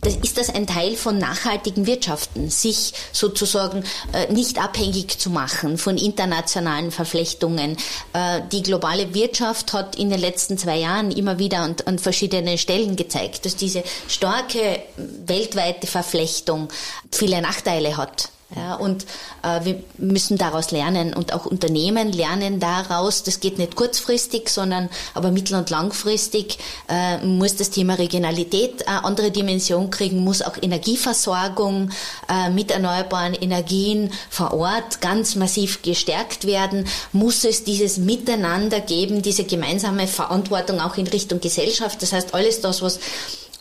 das, 0.00 0.16
ist 0.16 0.36
das 0.36 0.50
ein 0.50 0.66
Teil 0.66 0.96
von 0.96 1.18
nachhaltigen 1.18 1.86
Wirtschaften, 1.86 2.50
sich 2.50 2.92
sozusagen 3.12 3.84
äh, 4.12 4.32
nicht 4.32 4.58
abhängig 4.62 5.18
zu 5.18 5.30
machen 5.30 5.78
von 5.78 5.96
internationalen 5.96 6.90
Verflechtungen. 6.90 7.76
Äh, 8.12 8.42
die 8.50 8.62
globale 8.62 9.14
Wirtschaft 9.14 9.72
hat 9.72 9.96
in 9.96 10.10
den 10.10 10.20
letzten 10.20 10.58
zwei 10.58 10.78
Jahren 10.78 11.12
immer 11.12 11.38
wieder 11.38 11.60
an 11.60 11.98
verschiedenen 11.98 12.58
Stellen 12.58 12.96
gezeigt, 12.96 13.44
dass 13.44 13.54
diese 13.54 13.84
starke 14.08 14.82
weltweite 14.96 15.86
Verflechtung 15.86 16.68
viele 17.10 17.40
Nachteile 17.40 17.96
hat. 17.96 18.31
Ja, 18.54 18.74
und 18.74 19.06
äh, 19.42 19.64
wir 19.64 19.82
müssen 19.96 20.36
daraus 20.36 20.72
lernen 20.72 21.14
und 21.14 21.32
auch 21.32 21.46
Unternehmen 21.46 22.12
lernen 22.12 22.60
daraus. 22.60 23.22
Das 23.22 23.40
geht 23.40 23.58
nicht 23.58 23.76
kurzfristig, 23.76 24.50
sondern 24.50 24.90
aber 25.14 25.30
mittel- 25.30 25.56
und 25.56 25.70
langfristig 25.70 26.58
äh, 26.88 27.18
muss 27.24 27.56
das 27.56 27.70
Thema 27.70 27.94
Regionalität 27.94 28.86
eine 28.86 29.04
andere 29.04 29.30
Dimension 29.30 29.90
kriegen, 29.90 30.18
muss 30.18 30.42
auch 30.42 30.56
Energieversorgung 30.60 31.90
äh, 32.28 32.50
mit 32.50 32.70
erneuerbaren 32.70 33.34
Energien 33.34 34.12
vor 34.28 34.52
Ort 34.52 35.00
ganz 35.00 35.34
massiv 35.34 35.80
gestärkt 35.82 36.46
werden, 36.46 36.86
muss 37.12 37.44
es 37.44 37.64
dieses 37.64 37.96
Miteinander 37.96 38.80
geben, 38.80 39.22
diese 39.22 39.44
gemeinsame 39.44 40.06
Verantwortung 40.06 40.80
auch 40.80 40.96
in 40.96 41.06
Richtung 41.06 41.40
Gesellschaft. 41.40 42.02
Das 42.02 42.12
heißt, 42.12 42.34
alles 42.34 42.60
das, 42.60 42.82
was 42.82 42.98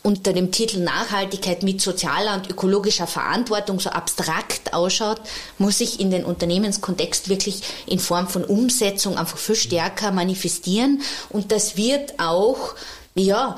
unter 0.02 0.32
dem 0.32 0.50
Titel 0.50 0.80
Nachhaltigkeit 0.80 1.62
mit 1.62 1.80
sozialer 1.80 2.34
und 2.34 2.50
ökologischer 2.50 3.06
Verantwortung 3.06 3.78
so 3.78 3.90
abstrakt 3.90 4.74
ausschaut, 4.74 5.20
muss 5.58 5.78
sich 5.78 6.00
in 6.00 6.10
den 6.10 6.24
Unternehmenskontext 6.24 7.28
wirklich 7.28 7.62
in 7.86 7.98
Form 7.98 8.26
von 8.26 8.44
Umsetzung 8.44 9.16
einfach 9.16 9.38
viel 9.38 9.54
stärker 9.54 10.10
manifestieren. 10.10 11.02
Und 11.28 11.52
das 11.52 11.76
wird 11.76 12.18
auch, 12.18 12.74
ja, 13.14 13.56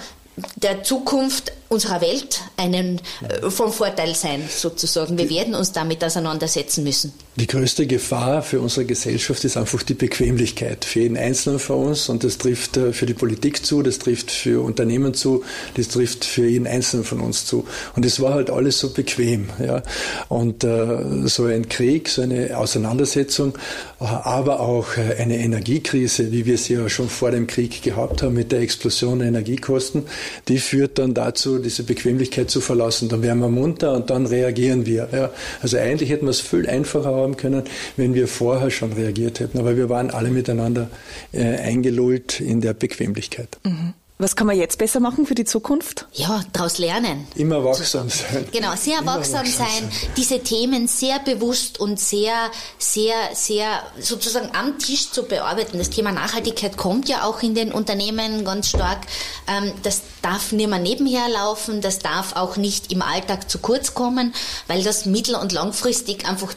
der 0.57 0.83
Zukunft 0.83 1.53
unserer 1.75 2.01
Welt 2.01 2.41
einen 2.57 3.01
äh, 3.29 3.51
vom 3.51 3.73
Vorteil 3.73 4.15
sein, 4.15 4.43
sozusagen. 4.49 5.19
Wir 5.19 5.29
werden 5.29 5.55
uns 5.55 5.73
damit 5.73 6.03
auseinandersetzen 6.03 6.85
müssen. 6.85 7.13
Die 7.37 7.49
größte 7.49 7.87
Gefahr 7.89 8.43
für 8.43 8.61
unsere 8.61 8.87
Gesellschaft 8.87 9.45
ist 9.45 9.57
einfach 9.57 9.83
die 9.83 9.95
Bequemlichkeit 9.95 10.85
für 10.85 11.01
jeden 11.01 11.17
Einzelnen 11.17 11.59
von 11.59 11.89
uns 11.89 12.09
und 12.09 12.23
das 12.23 12.39
trifft 12.39 12.77
äh, 12.77 12.93
für 12.93 13.07
die 13.07 13.15
Politik 13.15 13.67
zu, 13.67 13.83
das 13.83 13.99
trifft 13.99 14.31
für 14.31 14.63
Unternehmen 14.63 15.15
zu, 15.15 15.43
das 15.77 15.89
trifft 15.89 16.25
für 16.25 16.47
jeden 16.47 16.69
Einzelnen 16.69 17.05
von 17.05 17.21
uns 17.21 17.45
zu. 17.45 17.67
Und 17.97 18.05
es 18.05 18.21
war 18.21 18.35
halt 18.35 18.51
alles 18.51 18.79
so 18.79 18.91
bequem. 18.91 19.49
Ja. 19.65 19.83
Und 20.29 20.63
äh, 20.63 21.27
so 21.27 21.47
ein 21.47 21.69
Krieg, 21.69 22.09
so 22.09 22.23
eine 22.23 22.57
Auseinandersetzung, 22.57 23.59
aber 23.99 24.61
auch 24.61 24.97
äh, 24.97 25.17
eine 25.21 25.39
Energiekrise, 25.39 26.31
wie 26.31 26.47
wir 26.47 26.57
sie 26.57 26.75
ja 26.75 26.89
schon 26.89 27.09
vor 27.09 27.33
dem 27.33 27.49
Krieg 27.49 27.83
gehabt 27.83 28.23
haben 28.23 28.35
mit 28.35 28.53
der 28.53 28.61
Explosion 28.61 29.19
der 29.19 29.29
Energiekosten, 29.29 30.05
die 30.47 30.59
führt 30.59 30.99
dann 30.99 31.15
dazu, 31.15 31.59
diese 31.65 31.83
Bequemlichkeit 31.83 32.51
zu 32.51 32.61
verlassen. 32.61 33.09
Dann 33.09 33.23
werden 33.23 33.41
wir 33.41 33.49
munter 33.49 33.95
und 33.95 34.11
dann 34.11 34.27
reagieren 34.27 34.87
wir. 34.87 35.09
Ja. 35.13 35.31
Also 35.63 35.79
eigentlich 35.79 36.11
hätten 36.11 36.27
wir 36.27 36.31
es 36.31 36.41
viel 36.41 36.69
einfacher 36.69 37.15
haben 37.15 37.37
können, 37.37 37.65
wenn 37.97 38.15
wir 38.15 38.29
vorher 38.29 38.71
schon 38.71 38.93
reagiert 38.93 39.41
hätten. 39.41 39.59
Aber 39.59 39.77
wir 39.77 39.89
waren 39.89 40.11
alle 40.11 40.31
miteinander 40.31 40.91
äh, 41.33 41.43
eingelullt 41.43 42.41
in 42.41 42.61
der 42.61 42.75
Bequemlichkeit. 42.75 43.59
Mhm. 43.65 43.95
Was 44.17 44.37
kann 44.37 44.47
man 44.47 44.57
jetzt 44.57 44.79
besser 44.79 45.01
machen 45.01 45.27
für 45.27 45.35
die 45.35 45.45
Zukunft? 45.45 46.07
Ja, 46.13 46.45
daraus 46.53 46.79
lernen. 46.79 47.27
Immer 47.35 47.65
wachsam 47.65 48.09
sein. 48.09 48.47
Genau, 48.53 48.77
sehr 48.77 49.05
wachsam, 49.05 49.45
sein, 49.45 49.67
sein, 49.67 49.91
diese 50.17 50.39
Themen 50.39 50.87
sehr 50.87 51.19
bewusst 51.19 51.81
und 51.81 51.99
sehr, 51.99 52.33
sehr, 52.79 53.15
sehr 53.33 53.83
sozusagen 53.99 54.55
am 54.55 54.79
Tisch 54.79 55.11
zu 55.11 55.25
bearbeiten. 55.25 55.79
Das 55.79 55.91
Thema 55.91 56.13
Nachhaltigkeit 56.13 56.77
kommt 56.77 57.09
ja 57.09 57.25
auch 57.25 57.43
in 57.43 57.57
den 57.57 57.73
Unternehmen 57.73 58.45
ganz 58.45 58.69
stark. 58.69 59.01
Ähm, 59.49 59.73
das 59.83 60.03
darf 60.23 60.53
nicht 60.53 60.71
mehr 60.71 60.79
nebenher 60.79 61.29
laufen, 61.29 61.81
das 61.81 61.99
darf 61.99 62.37
auch 62.37 62.57
nicht 62.57 62.93
im 62.93 63.03
Alltag 63.03 63.51
zu 63.51 63.59
kurz 63.59 63.95
kommen, 63.95 64.33
weil 64.69 64.85
das 64.85 65.07
mittel- 65.07 65.35
und 65.35 65.51
langfristig 65.51 66.25
einfach 66.29 66.55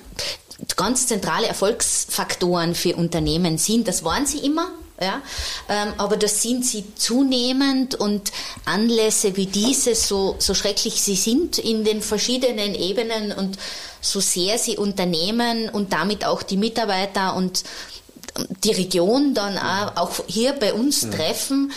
ganz 0.75 1.07
zentrale 1.07 1.47
Erfolgsfaktoren 1.47 2.75
für 2.75 2.95
Unternehmen 2.95 3.57
sind. 3.57 3.87
Das 3.87 4.03
waren 4.03 4.27
sie 4.27 4.39
immer, 4.39 4.67
ja, 4.99 5.21
ähm, 5.69 5.93
aber 5.97 6.17
das 6.17 6.41
sind 6.41 6.65
sie 6.65 6.95
zunehmend 6.95 7.95
und 7.95 8.31
Anlässe 8.65 9.35
wie 9.35 9.45
diese, 9.45 9.93
so, 9.93 10.35
so 10.39 10.53
schrecklich 10.53 11.01
sie 11.01 11.15
sind 11.15 11.59
in 11.59 11.83
den 11.83 12.01
verschiedenen 12.01 12.73
Ebenen 12.73 13.31
und 13.31 13.57
so 14.01 14.19
sehr 14.19 14.57
sie 14.57 14.77
Unternehmen 14.77 15.69
und 15.69 15.93
damit 15.93 16.25
auch 16.25 16.41
die 16.41 16.57
Mitarbeiter 16.57 17.35
und 17.35 17.63
die 18.63 18.71
Region 18.71 19.33
dann 19.33 19.57
auch, 19.57 20.11
hier 20.27 20.53
bei 20.53 20.73
uns 20.73 21.03
ja. 21.03 21.09
treffen, 21.11 21.71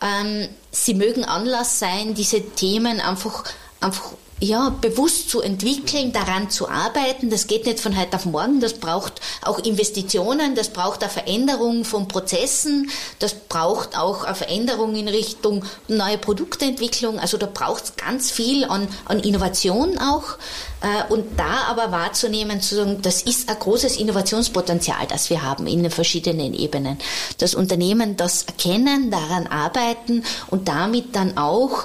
ähm, 0.00 0.48
sie 0.70 0.94
mögen 0.94 1.24
Anlass 1.24 1.78
sein, 1.78 2.14
diese 2.14 2.40
Themen 2.40 3.00
einfach, 3.00 3.44
einfach 3.80 4.12
ja, 4.40 4.70
bewusst 4.80 5.28
zu 5.28 5.42
entwickeln, 5.42 6.12
daran 6.12 6.48
zu 6.48 6.68
arbeiten. 6.68 7.28
Das 7.28 7.46
geht 7.46 7.66
nicht 7.66 7.78
von 7.78 7.98
heute 7.98 8.16
auf 8.16 8.24
morgen. 8.24 8.60
Das 8.60 8.74
braucht 8.74 9.20
auch 9.42 9.58
Investitionen, 9.58 10.54
das 10.54 10.70
braucht 10.70 11.02
eine 11.02 11.10
Veränderung 11.10 11.84
von 11.84 12.08
Prozessen, 12.08 12.90
das 13.18 13.34
braucht 13.34 13.98
auch 13.98 14.24
eine 14.24 14.34
Veränderung 14.34 14.94
in 14.94 15.08
Richtung 15.08 15.64
neue 15.88 16.16
Produktentwicklung. 16.16 17.18
Also 17.18 17.36
da 17.36 17.46
braucht 17.46 17.84
es 17.84 17.96
ganz 17.96 18.30
viel 18.30 18.64
an, 18.64 18.88
an 19.04 19.20
Innovation 19.20 19.98
auch. 19.98 20.38
Äh, 20.80 21.12
und 21.12 21.38
da 21.38 21.64
aber 21.68 21.92
wahrzunehmen, 21.92 22.60
zu 22.60 22.76
sagen, 22.76 23.02
das 23.02 23.22
ist 23.22 23.48
ein 23.50 23.58
großes 23.58 23.98
Innovationspotenzial, 23.98 25.06
das 25.08 25.28
wir 25.28 25.42
haben 25.42 25.66
in 25.66 25.82
den 25.82 25.92
verschiedenen 25.92 26.54
Ebenen. 26.54 26.98
Das 27.38 27.54
Unternehmen 27.54 28.16
das 28.16 28.44
erkennen, 28.44 29.10
daran 29.10 29.46
arbeiten 29.46 30.24
und 30.48 30.68
damit 30.68 31.14
dann 31.14 31.36
auch, 31.36 31.84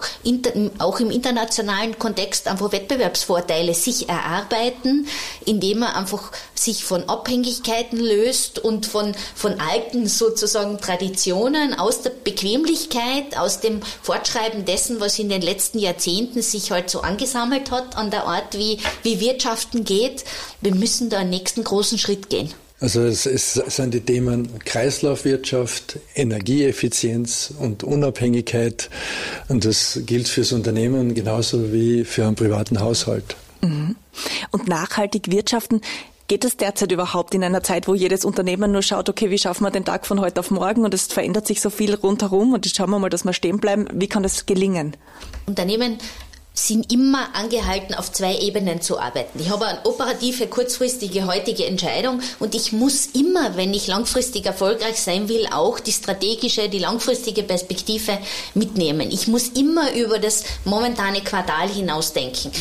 auch 0.80 1.00
im 1.00 1.12
internationalen 1.12 2.00
Kontext 2.00 2.45
einfach 2.48 2.72
Wettbewerbsvorteile 2.72 3.74
sich 3.74 4.10
erarbeiten, 4.10 5.08
indem 5.46 5.80
man 5.80 5.94
einfach 5.94 6.32
sich 6.54 6.84
von 6.84 7.08
Abhängigkeiten 7.10 8.00
löst 8.00 8.60
und 8.60 8.86
von, 8.86 9.16
von 9.36 9.60
alten 9.60 10.08
sozusagen 10.08 10.80
Traditionen 10.80 11.74
aus 11.74 12.02
der 12.02 12.12
Bequemlichkeit, 12.12 13.38
aus 13.38 13.60
dem 13.60 13.82
Fortschreiben 14.02 14.66
dessen, 14.66 15.00
was 15.00 15.20
in 15.20 15.30
den 15.30 15.42
letzten 15.42 15.80
Jahrzehnten 15.80 16.42
sich 16.42 16.72
halt 16.72 16.90
so 16.90 17.02
angesammelt 17.02 17.72
hat 17.72 17.98
an 17.98 18.12
der 18.12 18.26
Art, 18.26 18.58
wie 18.58 18.80
wie 19.04 19.20
Wirtschaften 19.20 19.84
geht. 19.84 20.26
Wir 20.62 20.74
müssen 20.74 21.10
da 21.10 21.20
einen 21.20 21.30
nächsten 21.30 21.64
großen 21.64 21.98
Schritt 21.98 22.30
gehen. 22.30 22.54
Also 22.86 23.02
es, 23.02 23.26
es 23.26 23.54
sind 23.56 23.96
die 23.96 24.02
Themen 24.02 24.60
Kreislaufwirtschaft, 24.60 25.98
Energieeffizienz 26.14 27.52
und 27.60 27.84
Unabhängigkeit. 27.84 28.92
Und 29.48 29.66
das 29.66 30.02
gilt 30.06 30.28
fürs 30.28 30.52
Unternehmen 30.52 31.16
genauso 31.16 31.74
wie 31.74 32.04
für 32.04 32.28
einen 32.28 32.36
privaten 32.36 32.80
Haushalt. 32.80 33.36
Mhm. 33.62 33.96
Und 34.52 34.68
nachhaltig 34.68 35.32
wirtschaften, 35.32 35.82
Geht 36.28 36.44
es 36.44 36.58
derzeit 36.58 36.92
überhaupt 36.92 37.36
in 37.36 37.44
einer 37.44 37.62
Zeit, 37.62 37.88
wo 37.88 37.94
jedes 37.94 38.26
Unternehmen 38.26 38.72
nur 38.72 38.82
schaut, 38.82 39.10
okay, 39.10 39.30
wie 39.30 39.38
schaffen 39.38 39.64
wir 39.64 39.70
den 39.70 39.86
Tag 39.86 40.08
von 40.08 40.20
heute 40.20 40.40
auf 40.40 40.50
morgen 40.50 40.84
und 40.84 40.92
es 40.92 41.06
verändert 41.06 41.46
sich 41.46 41.62
so 41.62 41.70
viel 41.70 41.94
rundherum 41.94 42.54
und 42.54 42.66
jetzt 42.66 42.76
schauen 42.76 42.90
wir 42.90 42.98
mal, 42.98 43.12
dass 43.12 43.26
wir 43.26 43.34
stehen 43.34 43.60
bleiben. 43.60 43.86
Wie 43.94 44.08
kann 44.08 44.24
das 44.24 44.48
gelingen? 44.48 44.98
Unternehmen 45.46 46.00
sind 46.56 46.92
immer 46.92 47.36
angehalten, 47.36 47.94
auf 47.94 48.12
zwei 48.12 48.38
Ebenen 48.38 48.82
zu 48.82 48.98
arbeiten. 48.98 49.40
Ich 49.40 49.50
habe 49.50 49.66
eine 49.66 49.86
operative, 49.86 50.48
kurzfristige, 50.48 51.28
heutige 51.28 51.66
Entscheidung 51.66 52.22
und 52.40 52.56
ich 52.56 52.72
muss 52.72 53.08
immer, 53.08 53.58
wenn 53.58 53.74
ich 53.74 53.88
langfristig 53.88 54.46
erfolgreich 54.46 55.00
sein 55.00 55.28
will, 55.28 55.48
auch 55.52 55.80
die 55.80 55.92
strategische, 55.92 56.70
die 56.70 56.80
langfristige 56.80 57.44
Perspektive 57.44 58.18
mitnehmen. 58.54 59.12
Ich 59.12 59.28
muss 59.28 59.50
immer 59.50 59.94
über 59.94 60.18
das 60.18 60.46
momentane 60.64 61.22
Quartal 61.22 61.68
hinausdenken. 61.68 62.52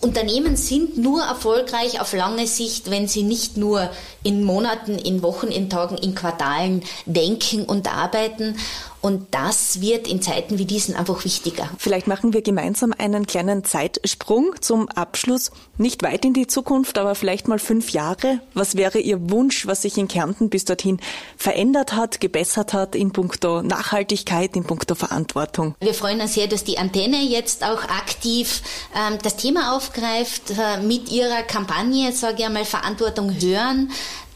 Unternehmen 0.00 0.56
sind 0.56 0.98
nur 0.98 1.22
erfolgreich 1.22 2.00
auf 2.00 2.12
lange 2.12 2.46
Sicht, 2.46 2.90
wenn 2.90 3.08
sie 3.08 3.24
nicht 3.24 3.56
nur 3.56 3.90
in 4.22 4.44
Monaten, 4.44 4.96
in 4.96 5.22
Wochen, 5.22 5.48
in 5.48 5.68
Tagen, 5.68 5.96
in 5.98 6.14
Quartalen 6.14 6.82
denken 7.06 7.64
und 7.64 7.92
arbeiten. 7.92 8.56
Und 9.02 9.28
das 9.34 9.80
wird 9.80 10.06
in 10.06 10.20
Zeiten 10.20 10.58
wie 10.58 10.66
diesen 10.66 10.94
einfach 10.94 11.24
wichtiger. 11.24 11.70
Vielleicht 11.78 12.06
machen 12.06 12.34
wir 12.34 12.42
gemeinsam 12.42 12.92
einen 12.96 13.26
kleinen 13.26 13.64
Zeitsprung 13.64 14.54
zum 14.60 14.88
Abschluss. 14.88 15.52
Nicht 15.78 16.02
weit 16.02 16.24
in 16.24 16.34
die 16.34 16.46
Zukunft, 16.46 16.98
aber 16.98 17.14
vielleicht 17.14 17.48
mal 17.48 17.58
fünf 17.58 17.90
Jahre. 17.90 18.40
Was 18.52 18.76
wäre 18.76 18.98
Ihr 18.98 19.30
Wunsch, 19.30 19.66
was 19.66 19.82
sich 19.82 19.96
in 19.96 20.08
Kärnten 20.08 20.50
bis 20.50 20.66
dorthin 20.66 21.00
verändert 21.36 21.94
hat, 21.94 22.20
gebessert 22.20 22.74
hat 22.74 22.94
in 22.94 23.12
puncto 23.12 23.62
Nachhaltigkeit, 23.62 24.54
in 24.54 24.64
puncto 24.64 24.94
Verantwortung? 24.94 25.74
Wir 25.80 25.94
freuen 25.94 26.20
uns 26.20 26.34
sehr, 26.34 26.46
dass 26.46 26.64
die 26.64 26.76
Antenne 26.76 27.22
jetzt 27.22 27.64
auch 27.64 27.84
aktiv 27.84 28.62
ähm, 28.94 29.18
das 29.22 29.36
Thema 29.36 29.76
aufgreift, 29.76 30.50
äh, 30.50 30.82
mit 30.82 31.10
ihrer 31.10 31.42
Kampagne, 31.42 32.12
sage 32.12 32.36
ich 32.40 32.44
einmal, 32.44 32.66
Verantwortung 32.66 33.34
hören 33.40 33.90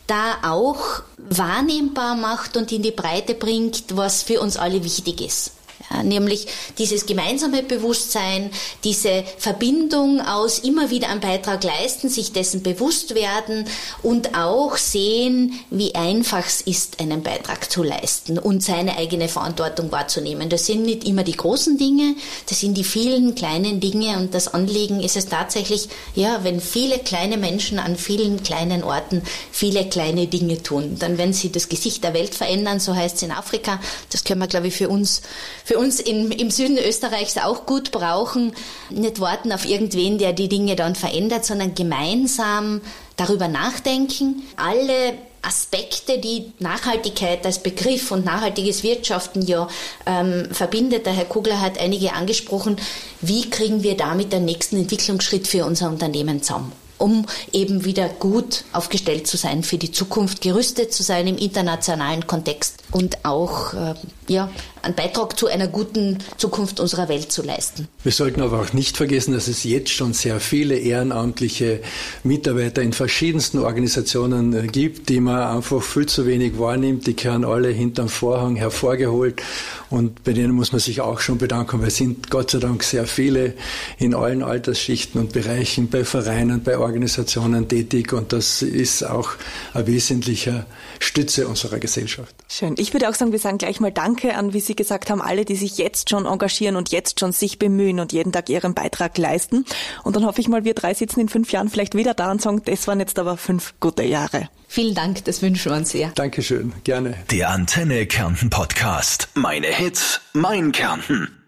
da 0.07 0.37
auch 0.43 1.03
wahrnehmbar 1.17 2.15
macht 2.15 2.57
und 2.57 2.73
in 2.73 2.83
die 2.83 2.91
Breite 2.91 3.35
bringt, 3.35 3.97
was 3.97 4.23
für 4.23 4.41
uns 4.41 4.57
alle 4.57 4.85
wichtig 4.85 5.21
ist. 5.21 5.53
Ja, 5.91 6.03
nämlich 6.03 6.47
dieses 6.79 7.07
gemeinsame 7.07 7.63
Bewusstsein, 7.63 8.51
diese 8.85 9.25
Verbindung 9.39 10.21
aus 10.21 10.61
immer 10.61 10.91
wieder 10.91 11.09
einen 11.09 11.21
Beitrag 11.21 11.63
leisten, 11.63 12.09
sich 12.09 12.33
dessen 12.33 12.63
bewusst 12.63 13.15
werden 13.15 13.67
und 14.03 14.37
auch 14.37 14.77
sehen, 14.77 15.61
wie 15.71 15.95
einfach 15.95 16.47
es 16.47 16.63
ist, 16.63 17.01
einen 17.01 17.23
Beitrag 17.23 17.71
zu 17.71 17.83
leisten 17.83 18.39
und 18.39 18.63
seine 18.63 18.97
eigene 18.97 19.29
Verantwortung 19.29 19.93
wahrzunehmen. 19.93 20.49
Das 20.49 20.67
sind 20.67 20.85
nicht 20.85 21.05
immer 21.05 21.23
die 21.23 21.37
großen 21.37 21.77
Dinge, 21.77 22.15
das 22.49 22.61
sind 22.61 22.75
die 22.75 22.85
vielen 22.85 23.35
kleinen 23.35 23.81
Dinge 23.81 24.17
und 24.17 24.35
das 24.35 24.49
Anliegen 24.49 25.01
ist 25.01 25.17
es 25.17 25.27
tatsächlich, 25.27 25.89
ja, 26.15 26.45
wenn 26.45 26.61
viele 26.61 26.99
kleine 26.99 27.37
Menschen 27.37 27.79
an 27.79 27.97
vielen 27.97 28.43
kleinen 28.43 28.83
Orten 28.85 29.23
viele 29.53 29.89
kleine 29.89 30.27
Dinge 30.27 30.63
tun, 30.63 30.97
dann 30.99 31.19
werden 31.19 31.33
sie 31.33 31.53
das 31.53 31.69
Gesicht 31.69 32.05
der 32.05 32.15
Welt 32.15 32.35
verändern, 32.35 32.81
so 32.81 32.95
heißt 32.95 33.17
es 33.17 33.23
in 33.23 33.31
Afrika. 33.31 33.81
Das 34.11 34.25
können 34.25 34.41
wir, 34.41 34.47
glaube 34.47 34.69
ich, 34.69 34.75
für 34.75 34.89
uns, 34.89 35.23
für 35.65 35.74
für 35.75 35.81
uns 35.81 35.99
im, 35.99 36.31
im 36.31 36.51
Süden 36.51 36.79
Österreichs 36.79 37.37
auch 37.37 37.67
gut 37.67 37.91
brauchen. 37.91 38.53
Nicht 38.91 39.21
warten 39.21 39.53
auf 39.53 39.67
irgendwen, 39.67 40.19
der 40.19 40.33
die 40.33 40.49
Dinge 40.49 40.77
dann 40.77 40.95
verändert, 40.95 41.45
sondern 41.45 41.75
gemeinsam 41.75 42.81
darüber 43.17 43.49
nachdenken. 43.49 44.45
Alle 44.57 45.15
Aspekte, 45.43 46.19
die 46.19 46.53
Nachhaltigkeit 46.61 47.45
als 47.45 47.59
Begriff 47.59 48.13
und 48.13 48.25
nachhaltiges 48.25 48.85
Wirtschaften 48.85 49.43
ja 49.43 49.69
ähm, 50.07 50.47
verbindet. 50.53 51.07
Der 51.07 51.13
Herr 51.13 51.25
Kugler 51.25 51.61
hat 51.61 51.79
einige 51.81 52.13
angesprochen. 52.13 52.77
Wie 53.21 53.51
kriegen 53.51 53.83
wir 53.83 53.97
damit 53.97 54.33
den 54.33 54.45
nächsten 54.45 54.77
Entwicklungsschritt 54.77 55.49
für 55.49 55.65
unser 55.65 55.89
Unternehmen 55.89 56.43
zusammen? 56.43 56.73
um 56.97 57.27
eben 57.53 57.85
wieder 57.85 58.09
gut 58.09 58.65
aufgestellt 58.73 59.27
zu 59.27 59.37
sein 59.37 59.65
für 59.65 59.79
die 59.79 59.91
Zukunft, 59.91 60.41
gerüstet 60.41 60.95
zu 60.95 61.03
sein 61.03 61.27
im 61.27 61.37
internationalen 61.37 62.29
Kontext 62.29 62.77
und 62.93 63.25
auch 63.25 63.75
äh, 63.75 63.95
ja, 64.29 64.49
einen 64.85 64.95
Beitrag 64.95 65.39
zu 65.39 65.47
einer 65.47 65.69
guten 65.69 66.19
Zukunft 66.37 66.81
unserer 66.81 67.09
Welt 67.09 67.33
zu 67.33 67.43
leisten. 67.43 67.89
Wir 68.03 68.13
sollten 68.13 68.41
aber 68.41 68.61
auch 68.61 68.73
nicht 68.73 68.97
vergessen, 68.97 69.35
dass 69.35 69.49
es 69.49 69.65
jetzt 69.65 69.91
schon 69.91 70.13
sehr 70.13 70.41
viele 70.41 70.77
ehrenamtliche 70.77 71.81
Mitarbeiter 72.23 72.83
in 72.83 72.93
verschiedensten 72.93 73.59
Organisationen 73.59 74.53
äh, 74.53 74.67
gibt, 74.67 75.09
die 75.09 75.21
man 75.21 75.57
einfach 75.57 75.83
viel 75.83 76.07
zu 76.07 76.27
wenig 76.27 76.59
wahrnimmt. 76.59 77.07
Die 77.07 77.15
kehren 77.15 77.45
alle 77.45 77.69
hinterm 77.69 78.09
Vorhang 78.09 78.57
hervorgeholt 78.57 79.43
und 79.91 80.25
bei 80.25 80.33
denen 80.33 80.53
muss 80.53 80.73
man 80.73 80.81
sich 80.81 81.01
auch 81.01 81.21
schon 81.21 81.39
bedanken, 81.39 81.81
weil 81.81 81.89
es 81.89 81.97
sind 81.97 82.31
Gott 82.31 82.51
sei 82.51 82.59
Dank 82.59 82.83
sehr 82.83 83.07
viele 83.07 83.55
in 83.99 84.15
allen 84.15 84.43
Altersschichten 84.43 85.21
und 85.21 85.33
Bereichen, 85.33 85.89
bei 85.89 86.05
Vereinen, 86.05 86.63
bei 86.63 86.79
Organisationen 86.79 87.69
tätig 87.69 88.13
und 88.13 88.33
das 88.33 88.63
ist 88.63 89.03
auch 89.05 89.31
ein 89.73 89.87
wesentlicher 89.87 90.67
Stütze 90.99 91.47
unserer 91.47 91.79
Gesellschaft. 91.79 92.35
Schön. 92.49 92.75
Ich 92.79 92.93
würde 92.93 93.09
auch 93.09 93.15
sagen, 93.15 93.33
wir 93.33 93.39
sagen 93.39 93.59
gleich 93.59 93.81
mal 93.81 93.93
Danke 93.93 94.35
an, 94.35 94.53
wie 94.75 94.77
gesagt 94.77 95.09
haben, 95.09 95.23
alle, 95.23 95.45
die 95.45 95.55
sich 95.55 95.79
jetzt 95.79 96.11
schon 96.11 96.27
engagieren 96.27 96.75
und 96.75 96.91
jetzt 96.91 97.21
schon 97.21 97.31
sich 97.31 97.61
bemühen 97.61 98.01
und 98.01 98.13
jeden 98.13 98.33
Tag 98.33 98.49
ihren 98.49 98.75
Beitrag 98.75 99.17
leisten. 99.17 99.65
Und 100.03 100.17
dann 100.17 100.27
hoffe 100.27 100.41
ich 100.41 100.49
mal, 100.49 100.65
wir 100.65 100.75
drei 100.75 100.95
sitzen 100.95 101.21
in 101.21 101.29
fünf 101.29 101.53
Jahren 101.53 101.69
vielleicht 101.69 101.95
wieder 101.95 102.13
da 102.13 102.33
und 102.33 102.43
sagen, 102.43 102.61
das 102.65 102.89
waren 102.89 102.99
jetzt 102.99 103.21
aber 103.21 103.37
fünf 103.37 103.75
gute 103.79 104.03
Jahre. 104.03 104.49
Vielen 104.67 104.97
Dank, 104.97 105.25
das 105.27 105.43
wünschen 105.43 105.71
wir 105.71 105.79
uns 105.79 105.91
sehr. 105.91 106.11
Dankeschön, 106.17 106.73
gerne. 106.83 107.15
Der 107.31 107.51
Antenne 107.51 108.07
Kärnten 108.07 108.51
Podcast. 108.51 109.29
Meine 109.35 109.69
Hits, 109.69 110.21
mein 110.33 110.73
Kärnten. 110.73 111.44